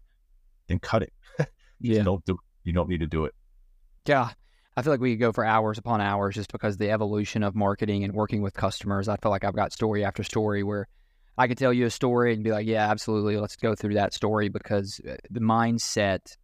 then 0.68 0.78
cut 0.78 1.02
it. 1.02 1.12
yeah. 1.80 2.02
Don't 2.02 2.24
do 2.24 2.38
you 2.62 2.72
don't 2.72 2.88
need 2.88 3.00
to 3.00 3.06
do 3.06 3.24
it. 3.24 3.34
Yeah. 4.06 4.30
I 4.76 4.82
feel 4.82 4.92
like 4.92 5.00
we 5.00 5.12
could 5.12 5.20
go 5.20 5.32
for 5.32 5.44
hours 5.44 5.78
upon 5.78 6.00
hours 6.00 6.34
just 6.34 6.50
because 6.50 6.76
the 6.76 6.90
evolution 6.90 7.42
of 7.42 7.54
marketing 7.54 8.02
and 8.02 8.12
working 8.12 8.42
with 8.42 8.54
customers. 8.54 9.08
I 9.08 9.16
feel 9.16 9.30
like 9.30 9.44
I've 9.44 9.54
got 9.54 9.72
story 9.72 10.04
after 10.04 10.24
story 10.24 10.64
where 10.64 10.88
I 11.38 11.46
could 11.46 11.58
tell 11.58 11.72
you 11.72 11.86
a 11.86 11.90
story 11.90 12.34
and 12.34 12.42
be 12.42 12.50
like, 12.50 12.66
yeah, 12.66 12.90
absolutely. 12.90 13.36
Let's 13.36 13.56
go 13.56 13.74
through 13.74 13.94
that 13.94 14.14
story 14.14 14.48
because 14.48 15.00
uh, 15.08 15.16
the 15.30 15.40
mindset 15.40 16.36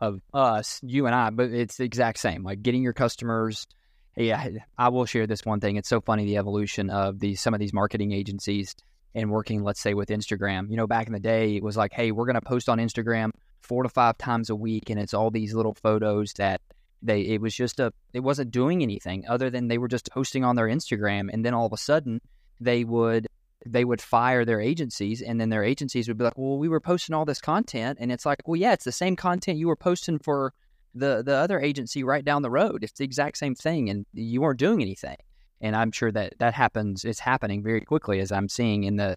of 0.00 0.20
us, 0.34 0.80
you 0.82 1.06
and 1.06 1.14
I, 1.14 1.30
but 1.30 1.50
it's 1.50 1.76
the 1.76 1.84
exact 1.84 2.18
same. 2.18 2.42
Like 2.42 2.62
getting 2.62 2.82
your 2.82 2.92
customers. 2.92 3.66
Yeah, 4.14 4.46
I 4.76 4.90
will 4.90 5.06
share 5.06 5.26
this 5.26 5.44
one 5.46 5.60
thing. 5.60 5.76
It's 5.76 5.88
so 5.88 6.02
funny 6.02 6.26
the 6.26 6.36
evolution 6.36 6.90
of 6.90 7.18
these 7.18 7.40
some 7.40 7.54
of 7.54 7.60
these 7.60 7.72
marketing 7.72 8.12
agencies 8.12 8.74
and 9.14 9.30
working, 9.30 9.62
let's 9.62 9.80
say, 9.80 9.94
with 9.94 10.10
Instagram. 10.10 10.70
You 10.70 10.76
know, 10.76 10.86
back 10.86 11.06
in 11.06 11.14
the 11.14 11.20
day, 11.20 11.56
it 11.56 11.62
was 11.62 11.78
like, 11.78 11.94
hey, 11.94 12.12
we're 12.12 12.26
going 12.26 12.34
to 12.34 12.42
post 12.42 12.68
on 12.68 12.78
Instagram 12.78 13.30
four 13.62 13.84
to 13.84 13.88
five 13.88 14.18
times 14.18 14.50
a 14.50 14.56
week, 14.56 14.90
and 14.90 15.00
it's 15.00 15.14
all 15.14 15.30
these 15.30 15.54
little 15.54 15.74
photos 15.74 16.34
that 16.34 16.60
they. 17.02 17.20
It 17.22 17.40
was 17.40 17.54
just 17.54 17.80
a. 17.80 17.92
It 18.12 18.20
wasn't 18.20 18.50
doing 18.50 18.82
anything 18.82 19.24
other 19.28 19.50
than 19.50 19.68
they 19.68 19.78
were 19.78 19.88
just 19.88 20.10
posting 20.12 20.44
on 20.44 20.56
their 20.56 20.66
Instagram, 20.66 21.28
and 21.32 21.44
then 21.44 21.54
all 21.54 21.66
of 21.66 21.72
a 21.72 21.76
sudden 21.76 22.20
they 22.60 22.84
would 22.84 23.26
they 23.64 23.84
would 23.84 24.00
fire 24.00 24.44
their 24.44 24.60
agencies 24.60 25.22
and 25.22 25.40
then 25.40 25.48
their 25.48 25.64
agencies 25.64 26.08
would 26.08 26.18
be 26.18 26.24
like 26.24 26.36
well 26.36 26.58
we 26.58 26.68
were 26.68 26.80
posting 26.80 27.14
all 27.14 27.24
this 27.24 27.40
content 27.40 27.98
and 28.00 28.10
it's 28.10 28.26
like 28.26 28.40
well 28.46 28.56
yeah 28.56 28.72
it's 28.72 28.84
the 28.84 28.92
same 28.92 29.14
content 29.16 29.58
you 29.58 29.68
were 29.68 29.76
posting 29.76 30.18
for 30.18 30.52
the 30.94 31.22
the 31.22 31.34
other 31.34 31.60
agency 31.60 32.02
right 32.02 32.24
down 32.24 32.42
the 32.42 32.50
road 32.50 32.82
it's 32.82 32.98
the 32.98 33.04
exact 33.04 33.38
same 33.38 33.54
thing 33.54 33.88
and 33.88 34.04
you 34.12 34.40
weren't 34.40 34.58
doing 34.58 34.82
anything 34.82 35.16
and 35.60 35.76
i'm 35.76 35.92
sure 35.92 36.10
that 36.10 36.34
that 36.38 36.54
happens 36.54 37.04
it's 37.04 37.20
happening 37.20 37.62
very 37.62 37.80
quickly 37.80 38.20
as 38.20 38.32
i'm 38.32 38.48
seeing 38.48 38.84
in 38.84 38.96
the 38.96 39.16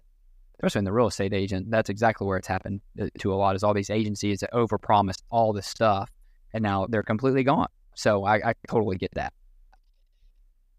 especially 0.54 0.78
in 0.78 0.84
the 0.84 0.92
real 0.92 1.08
estate 1.08 1.34
agent 1.34 1.70
that's 1.70 1.90
exactly 1.90 2.26
where 2.26 2.38
it's 2.38 2.48
happened 2.48 2.80
uh, 3.00 3.06
to 3.18 3.32
a 3.32 3.36
lot 3.36 3.56
is 3.56 3.64
all 3.64 3.74
these 3.74 3.90
agencies 3.90 4.40
that 4.40 4.52
overpromised 4.52 5.22
all 5.30 5.52
this 5.52 5.66
stuff 5.66 6.10
and 6.54 6.62
now 6.62 6.86
they're 6.88 7.02
completely 7.02 7.42
gone 7.42 7.68
so 7.96 8.24
i, 8.24 8.50
I 8.50 8.54
totally 8.68 8.96
get 8.96 9.10
that 9.14 9.32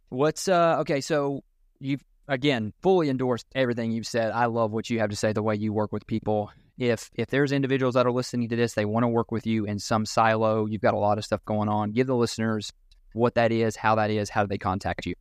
what's 0.07 0.47
uh 0.47 0.77
okay 0.79 1.01
so 1.01 1.43
you've 1.79 2.01
again, 2.27 2.73
fully 2.81 3.09
endorsed 3.09 3.45
everything 3.55 3.91
you've 3.91 4.07
said. 4.07 4.31
I 4.31 4.45
love 4.45 4.71
what 4.71 4.89
you 4.89 4.99
have 4.99 5.09
to 5.09 5.15
say, 5.15 5.33
the 5.33 5.43
way 5.43 5.55
you 5.55 5.73
work 5.73 5.91
with 5.91 6.05
people. 6.07 6.51
If 6.77 7.09
if 7.15 7.29
there's 7.29 7.51
individuals 7.51 7.95
that 7.95 8.05
are 8.05 8.11
listening 8.11 8.49
to 8.49 8.55
this, 8.55 8.73
they 8.73 8.85
want 8.85 9.03
to 9.03 9.07
work 9.07 9.31
with 9.31 9.47
you 9.47 9.65
in 9.65 9.79
some 9.79 10.05
silo, 10.05 10.65
you've 10.65 10.81
got 10.81 10.93
a 10.93 10.97
lot 10.97 11.17
of 11.17 11.25
stuff 11.25 11.43
going 11.45 11.69
on. 11.69 11.91
Give 11.91 12.05
the 12.05 12.15
listeners 12.15 12.71
what 13.13 13.35
that 13.35 13.51
is, 13.51 13.75
how 13.75 13.95
that 13.95 14.11
is, 14.11 14.29
how 14.29 14.43
do 14.43 14.47
they 14.47 14.57
contact 14.57 15.05
you? 15.05 15.15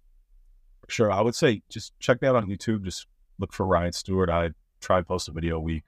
Sure. 0.89 1.11
I 1.11 1.21
would 1.21 1.35
say 1.35 1.63
just 1.71 1.99
check 1.99 2.21
me 2.21 2.29
out 2.29 2.37
on 2.37 2.47
YouTube. 2.47 2.85
Just 2.85 3.07
look 3.39 3.53
for 3.53 3.65
Ryan 3.65 3.93
Stewart. 3.93 4.29
I 4.29 4.51
try 4.81 5.01
post 5.01 5.29
a 5.29 5.33
video 5.33 5.57
a 5.57 5.61
week 5.61 5.85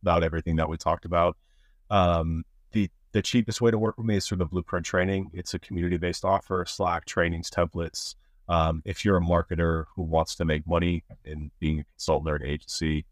about 0.00 0.24
everything 0.24 0.56
that 0.56 0.68
we 0.68 0.76
talked 0.76 1.04
about. 1.04 1.36
Um, 1.90 2.44
the 2.72 2.90
the 3.12 3.22
cheapest 3.22 3.60
way 3.60 3.70
to 3.70 3.78
work 3.78 3.96
with 3.98 4.06
me 4.06 4.16
is 4.16 4.26
through 4.26 4.38
the 4.38 4.46
Blueprint 4.46 4.86
Training. 4.86 5.30
It's 5.32 5.54
a 5.54 5.58
community 5.58 5.98
based 5.98 6.24
offer, 6.24 6.64
Slack 6.66 7.04
trainings, 7.04 7.50
templates, 7.50 8.14
um, 8.48 8.82
if 8.84 9.04
you're 9.04 9.16
a 9.16 9.20
marketer 9.20 9.86
who 9.94 10.02
wants 10.02 10.34
to 10.36 10.44
make 10.44 10.66
money 10.66 11.04
in 11.24 11.50
being 11.60 11.80
a 11.80 11.84
consultant 11.84 12.30
or 12.30 12.36
an 12.36 12.46
agency, 12.46 13.06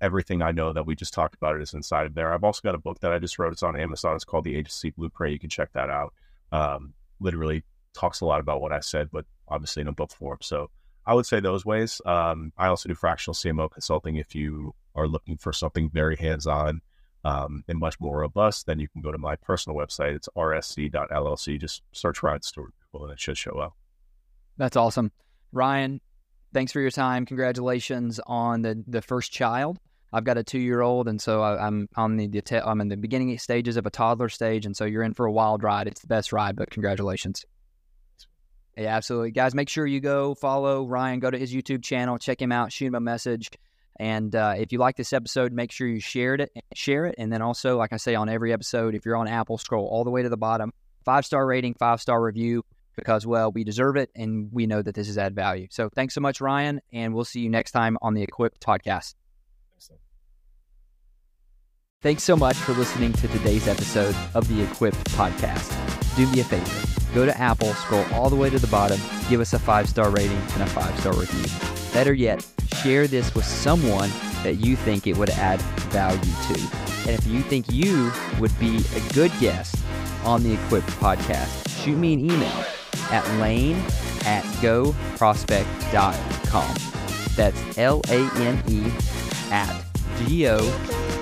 everything 0.00 0.42
I 0.42 0.52
know 0.52 0.72
that 0.72 0.84
we 0.84 0.96
just 0.96 1.14
talked 1.14 1.34
about 1.34 1.60
is 1.60 1.74
inside 1.74 2.06
of 2.06 2.14
there. 2.14 2.32
I've 2.32 2.44
also 2.44 2.60
got 2.62 2.74
a 2.74 2.78
book 2.78 3.00
that 3.00 3.12
I 3.12 3.18
just 3.18 3.38
wrote. 3.38 3.52
It's 3.52 3.62
on 3.62 3.78
Amazon. 3.78 4.16
It's 4.16 4.24
called 4.24 4.44
The 4.44 4.56
Agency 4.56 4.90
Blueprint. 4.90 5.32
You 5.32 5.38
can 5.38 5.50
check 5.50 5.72
that 5.72 5.90
out. 5.90 6.12
Um, 6.50 6.94
literally 7.20 7.62
talks 7.94 8.20
a 8.20 8.26
lot 8.26 8.40
about 8.40 8.60
what 8.60 8.72
I 8.72 8.80
said, 8.80 9.10
but 9.12 9.24
obviously 9.48 9.80
in 9.80 9.88
a 9.88 9.92
book 9.92 10.10
form. 10.10 10.38
So 10.42 10.70
I 11.06 11.14
would 11.14 11.26
say 11.26 11.40
those 11.40 11.64
ways. 11.64 12.00
Um, 12.04 12.52
I 12.58 12.66
also 12.66 12.88
do 12.88 12.94
fractional 12.94 13.34
CMO 13.34 13.70
consulting. 13.70 14.16
If 14.16 14.34
you 14.34 14.74
are 14.94 15.06
looking 15.06 15.36
for 15.36 15.52
something 15.52 15.88
very 15.88 16.16
hands 16.16 16.46
on 16.46 16.82
um, 17.24 17.64
and 17.68 17.78
much 17.78 18.00
more 18.00 18.18
robust, 18.18 18.66
then 18.66 18.78
you 18.78 18.88
can 18.88 19.02
go 19.02 19.12
to 19.12 19.18
my 19.18 19.36
personal 19.36 19.76
website. 19.78 20.14
It's 20.14 20.28
rsc.llc. 20.36 21.60
Just 21.60 21.82
search 21.92 22.22
Ryan 22.22 22.42
Stewart 22.42 22.72
Google 22.92 23.06
and 23.06 23.12
it 23.12 23.20
should 23.20 23.38
show 23.38 23.58
up. 23.58 23.74
That's 24.56 24.76
awesome. 24.76 25.12
Ryan, 25.52 26.00
thanks 26.52 26.72
for 26.72 26.80
your 26.80 26.90
time. 26.90 27.26
Congratulations 27.26 28.20
on 28.26 28.62
the, 28.62 28.82
the 28.86 29.02
first 29.02 29.32
child. 29.32 29.78
I've 30.12 30.24
got 30.24 30.36
a 30.36 30.44
two 30.44 30.58
year 30.58 30.82
old, 30.82 31.08
and 31.08 31.20
so 31.20 31.40
I, 31.40 31.66
am 31.66 31.88
on 31.96 32.18
the, 32.18 32.26
the 32.26 32.62
I'm 32.68 32.82
in 32.82 32.88
the 32.88 32.98
beginning 32.98 33.38
stages 33.38 33.78
of 33.78 33.86
a 33.86 33.90
toddler 33.90 34.28
stage, 34.28 34.66
and 34.66 34.76
so 34.76 34.84
you're 34.84 35.02
in 35.02 35.14
for 35.14 35.24
a 35.24 35.32
wild 35.32 35.62
ride. 35.62 35.86
It's 35.86 36.02
the 36.02 36.06
best 36.06 36.34
ride, 36.34 36.54
but 36.54 36.70
congratulations. 36.70 37.46
Yeah, 38.76 38.94
absolutely, 38.94 39.30
guys. 39.30 39.54
Make 39.54 39.70
sure 39.70 39.86
you 39.86 40.00
go 40.00 40.34
follow 40.34 40.86
Ryan. 40.86 41.20
Go 41.20 41.30
to 41.30 41.38
his 41.38 41.52
YouTube 41.52 41.82
channel, 41.82 42.18
check 42.18 42.40
him 42.40 42.52
out, 42.52 42.72
shoot 42.72 42.86
him 42.86 42.94
a 42.94 43.00
message, 43.00 43.50
and 43.96 44.34
uh, 44.34 44.54
if 44.56 44.72
you 44.72 44.78
like 44.78 44.96
this 44.96 45.12
episode, 45.12 45.52
make 45.52 45.70
sure 45.70 45.86
you 45.86 46.00
shared 46.00 46.40
it, 46.40 46.52
share 46.74 47.06
it, 47.06 47.14
and 47.18 47.32
then 47.32 47.42
also, 47.42 47.76
like 47.76 47.92
I 47.92 47.96
say 47.96 48.14
on 48.14 48.28
every 48.28 48.52
episode, 48.52 48.94
if 48.94 49.04
you're 49.04 49.16
on 49.16 49.28
Apple, 49.28 49.58
scroll 49.58 49.86
all 49.86 50.04
the 50.04 50.10
way 50.10 50.22
to 50.22 50.28
the 50.28 50.36
bottom, 50.36 50.72
five 51.04 51.24
star 51.26 51.46
rating, 51.46 51.74
five 51.74 52.00
star 52.00 52.22
review, 52.22 52.64
because 52.96 53.26
well, 53.26 53.52
we 53.52 53.64
deserve 53.64 53.96
it, 53.96 54.10
and 54.14 54.50
we 54.52 54.66
know 54.66 54.82
that 54.82 54.94
this 54.94 55.08
is 55.08 55.18
add 55.18 55.34
value. 55.34 55.66
So 55.70 55.88
thanks 55.94 56.14
so 56.14 56.20
much, 56.20 56.40
Ryan, 56.40 56.80
and 56.92 57.14
we'll 57.14 57.24
see 57.24 57.40
you 57.40 57.50
next 57.50 57.72
time 57.72 57.98
on 58.02 58.14
the 58.14 58.22
Equipped 58.22 58.60
podcast. 58.60 59.14
Thanks 62.02 62.24
so 62.24 62.34
much 62.34 62.56
for 62.56 62.72
listening 62.72 63.12
to 63.12 63.28
today's 63.28 63.68
episode 63.68 64.16
of 64.34 64.48
the 64.48 64.60
Equipped 64.60 65.04
Podcast. 65.12 66.16
Do 66.16 66.26
me 66.32 66.40
a 66.40 66.44
favor 66.44 66.91
go 67.14 67.26
to 67.26 67.40
Apple, 67.40 67.72
scroll 67.74 68.04
all 68.12 68.30
the 68.30 68.36
way 68.36 68.50
to 68.50 68.58
the 68.58 68.66
bottom, 68.66 68.98
give 69.28 69.40
us 69.40 69.52
a 69.52 69.58
five 69.58 69.88
star 69.88 70.10
rating 70.10 70.40
and 70.54 70.62
a 70.62 70.66
five 70.66 70.98
star 71.00 71.14
review. 71.14 71.44
Better 71.92 72.14
yet, 72.14 72.46
share 72.82 73.06
this 73.06 73.34
with 73.34 73.44
someone 73.44 74.10
that 74.42 74.54
you 74.54 74.76
think 74.76 75.06
it 75.06 75.16
would 75.16 75.30
add 75.30 75.60
value 75.90 76.18
to. 76.20 76.60
And 77.02 77.10
if 77.10 77.26
you 77.26 77.42
think 77.42 77.70
you 77.70 78.10
would 78.40 78.58
be 78.58 78.82
a 78.96 79.00
good 79.12 79.30
guest 79.40 79.76
on 80.24 80.42
the 80.42 80.54
Equipped 80.54 80.88
Podcast, 81.00 81.84
shoot 81.84 81.96
me 81.96 82.14
an 82.14 82.20
email 82.20 82.64
at 83.10 83.28
lane 83.38 83.76
at 84.24 84.42
goprospex.com. 84.60 86.76
That's 87.36 87.78
L 87.78 88.00
A 88.08 88.30
N 88.36 88.62
E 88.68 88.90
at 89.50 89.84
G 90.18 90.48
O 90.48 90.58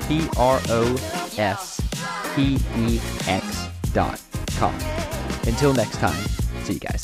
P 0.08 0.28
R 0.36 0.60
O 0.68 0.96
S 1.38 1.80
P 2.34 2.58
E 2.76 3.00
X 3.26 3.68
dot 3.92 4.20
Until 5.46 5.72
next 5.72 5.96
time, 5.96 6.26
see 6.64 6.74
you 6.74 6.80
guys. 6.80 7.02